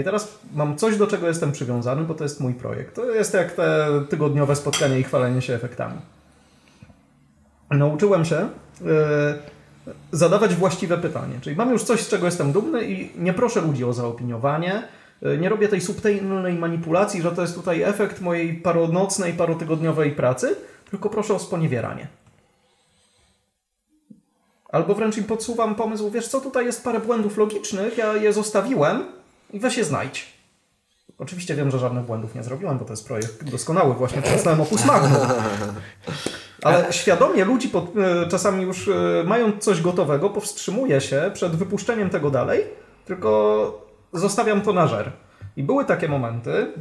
I 0.00 0.04
teraz 0.04 0.38
mam 0.54 0.76
coś, 0.76 0.96
do 0.96 1.06
czego 1.06 1.28
jestem 1.28 1.52
przywiązany, 1.52 2.02
bo 2.02 2.14
to 2.14 2.24
jest 2.24 2.40
mój 2.40 2.54
projekt. 2.54 2.94
To 2.94 3.10
jest 3.10 3.34
jak 3.34 3.52
te 3.52 3.88
tygodniowe 4.08 4.56
spotkanie 4.56 4.98
i 4.98 5.02
chwalenie 5.02 5.42
się 5.42 5.54
efektami. 5.54 5.96
Nauczyłem 7.78 8.24
się 8.24 8.48
yy, 8.80 8.88
zadawać 10.12 10.54
właściwe 10.54 10.98
pytanie. 10.98 11.34
Czyli 11.40 11.56
mam 11.56 11.70
już 11.70 11.82
coś, 11.82 12.00
z 12.00 12.08
czego 12.08 12.26
jestem 12.26 12.52
dumny 12.52 12.84
i 12.84 13.10
nie 13.16 13.32
proszę 13.32 13.60
ludzi 13.60 13.84
o 13.84 13.92
zaopiniowanie. 13.92 14.82
Yy, 15.22 15.38
nie 15.38 15.48
robię 15.48 15.68
tej 15.68 15.80
subtelnej 15.80 16.54
manipulacji, 16.54 17.22
że 17.22 17.32
to 17.32 17.42
jest 17.42 17.54
tutaj 17.54 17.82
efekt 17.82 18.20
mojej 18.20 18.54
paronocnej, 18.54 19.32
parotygodniowej 19.32 20.12
pracy, 20.12 20.56
tylko 20.90 21.10
proszę 21.10 21.34
o 21.34 21.38
sponiewieranie. 21.38 22.08
Albo 24.68 24.94
wręcz 24.94 25.18
im 25.18 25.24
podsuwam 25.24 25.74
pomysł, 25.74 26.10
wiesz 26.10 26.28
co, 26.28 26.40
tutaj 26.40 26.66
jest 26.66 26.84
parę 26.84 27.00
błędów 27.00 27.36
logicznych, 27.36 27.98
ja 27.98 28.16
je 28.16 28.32
zostawiłem, 28.32 29.04
i 29.52 29.60
weź 29.60 29.76
je 29.76 29.84
znajdź. 29.84 30.34
Oczywiście 31.18 31.54
wiem, 31.54 31.70
że 31.70 31.78
żadnych 31.78 32.04
błędów 32.04 32.34
nie 32.34 32.42
zrobiłem, 32.42 32.78
bo 32.78 32.84
to 32.84 32.92
jest 32.92 33.06
projekt 33.06 33.44
doskonały, 33.44 33.94
właśnie 33.94 34.22
przeczytałem 34.22 34.60
Opus 34.60 34.84
Magnum. 34.84 35.20
Ale 36.64 36.92
świadomie 36.92 37.44
ludzi 37.44 37.68
pod, 37.68 37.84
e, 37.96 38.28
czasami 38.28 38.62
już 38.62 38.88
e, 38.88 38.92
mając 39.26 39.64
coś 39.64 39.82
gotowego, 39.82 40.30
powstrzymuję 40.30 41.00
się 41.00 41.30
przed 41.34 41.56
wypuszczeniem 41.56 42.10
tego 42.10 42.30
dalej, 42.30 42.64
tylko 43.04 43.84
zostawiam 44.12 44.60
to 44.60 44.72
na 44.72 44.86
żer. 44.86 45.12
I 45.56 45.62
były 45.62 45.84
takie 45.84 46.08
momenty, 46.08 46.72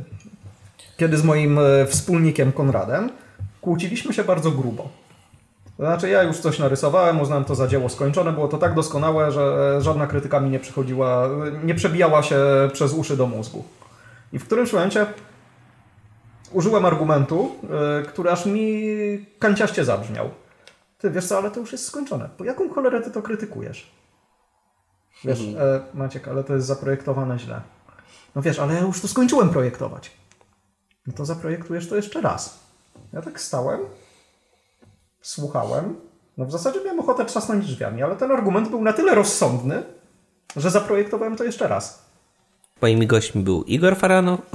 kiedy 0.97 1.17
z 1.17 1.23
moim 1.23 1.59
e, 1.59 1.86
wspólnikiem 1.86 2.51
Konradem 2.51 3.09
kłóciliśmy 3.61 4.13
się 4.13 4.23
bardzo 4.23 4.51
grubo. 4.51 4.89
To 5.77 5.84
znaczy, 5.84 6.09
ja 6.09 6.23
już 6.23 6.38
coś 6.38 6.59
narysowałem, 6.59 7.21
uznałem 7.21 7.45
to 7.45 7.55
za 7.55 7.67
dzieło 7.67 7.89
skończone. 7.89 8.31
Było 8.31 8.47
to 8.47 8.57
tak 8.57 8.73
doskonałe, 8.73 9.31
że 9.31 9.77
żadna 9.81 10.07
krytyka 10.07 10.39
mi 10.39 10.49
nie 10.49 10.59
przychodziła, 10.59 11.29
nie 11.63 11.75
przebijała 11.75 12.23
się 12.23 12.39
przez 12.73 12.93
uszy 12.93 13.17
do 13.17 13.27
mózgu. 13.27 13.63
I 14.34 14.39
w 14.39 14.45
którymś 14.45 14.73
momencie 14.73 15.05
użyłem 16.53 16.85
argumentu, 16.85 17.55
yy, 17.63 18.05
który 18.07 18.31
aż 18.31 18.45
mi 18.45 18.85
kanciaście 19.39 19.85
zabrzmiał. 19.85 20.29
Ty 20.97 21.11
wiesz 21.11 21.25
co, 21.25 21.37
ale 21.37 21.51
to 21.51 21.59
już 21.59 21.71
jest 21.71 21.85
skończone. 21.85 22.29
Po 22.37 22.43
jaką 22.43 22.69
cholerę 22.69 23.01
ty 23.01 23.11
to 23.11 23.21
krytykujesz? 23.21 23.91
Wiesz, 25.25 25.41
mhm. 25.41 25.75
e, 25.75 25.81
Maciek, 25.93 26.27
ale 26.27 26.43
to 26.43 26.55
jest 26.55 26.67
zaprojektowane 26.67 27.39
źle. 27.39 27.61
No 28.35 28.41
wiesz, 28.41 28.59
ale 28.59 28.73
ja 28.73 28.79
już 28.79 29.01
to 29.01 29.07
skończyłem 29.07 29.49
projektować. 29.49 30.11
No 31.07 31.13
to 31.13 31.25
zaprojektujesz 31.25 31.89
to 31.89 31.95
jeszcze 31.95 32.21
raz. 32.21 32.59
Ja 33.13 33.21
tak 33.21 33.39
stałem, 33.39 33.79
słuchałem, 35.21 35.95
no 36.37 36.45
w 36.45 36.51
zasadzie 36.51 36.79
miałem 36.83 36.99
ochotę 36.99 37.25
trzasnąć 37.25 37.65
drzwiami, 37.65 38.03
ale 38.03 38.15
ten 38.15 38.31
argument 38.31 38.69
był 38.69 38.81
na 38.81 38.93
tyle 38.93 39.15
rozsądny, 39.15 39.83
że 40.55 40.71
zaprojektowałem 40.71 41.35
to 41.35 41.43
jeszcze 41.43 41.67
raz. 41.67 42.05
Moimi 42.81 43.07
gośćmi 43.07 43.43
był 43.43 43.63
Igor 43.63 43.95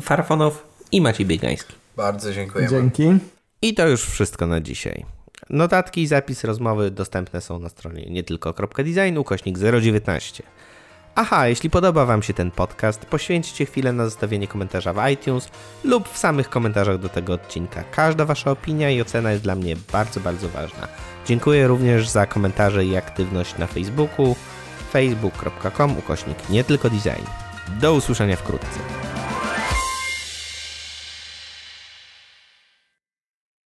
Farfonow 0.02 0.64
i 0.92 1.00
Maciej 1.00 1.26
Biegański. 1.26 1.74
Bardzo 1.98 2.32
dziękuję. 2.32 2.68
Dzięki. 2.68 3.18
I 3.62 3.74
to 3.74 3.88
już 3.88 4.04
wszystko 4.04 4.46
na 4.46 4.60
dzisiaj. 4.60 5.06
Notatki 5.50 6.02
i 6.02 6.06
zapis 6.06 6.44
rozmowy 6.44 6.90
dostępne 6.90 7.40
są 7.40 7.58
na 7.58 7.68
stronie 7.68 8.10
nie 8.10 8.22
tylko.design 8.22 9.18
ukośnik 9.18 9.58
019. 9.80 10.42
Aha, 11.14 11.48
jeśli 11.48 11.70
podoba 11.70 12.04
Wam 12.04 12.22
się 12.22 12.34
ten 12.34 12.50
podcast, 12.50 13.06
poświęćcie 13.06 13.66
chwilę 13.66 13.92
na 13.92 14.04
zostawienie 14.04 14.48
komentarza 14.48 14.92
w 14.92 15.08
iTunes 15.10 15.48
lub 15.84 16.08
w 16.08 16.18
samych 16.18 16.48
komentarzach 16.48 16.98
do 16.98 17.08
tego 17.08 17.32
odcinka. 17.32 17.84
Każda 17.84 18.24
Wasza 18.24 18.50
opinia 18.50 18.90
i 18.90 19.00
ocena 19.00 19.30
jest 19.32 19.42
dla 19.42 19.54
mnie 19.54 19.76
bardzo, 19.92 20.20
bardzo 20.20 20.48
ważna. 20.48 20.88
Dziękuję 21.26 21.66
również 21.66 22.08
za 22.08 22.26
komentarze 22.26 22.84
i 22.84 22.96
aktywność 22.96 23.58
na 23.58 23.66
Facebooku 23.66 24.36
facebook.com 24.92 25.98
ukośnik 25.98 26.50
nie 26.50 26.64
tylko 26.64 26.90
design. 26.90 27.26
Do 27.80 27.94
usłyszenia 27.94 28.36
wkrótce. 28.36 29.07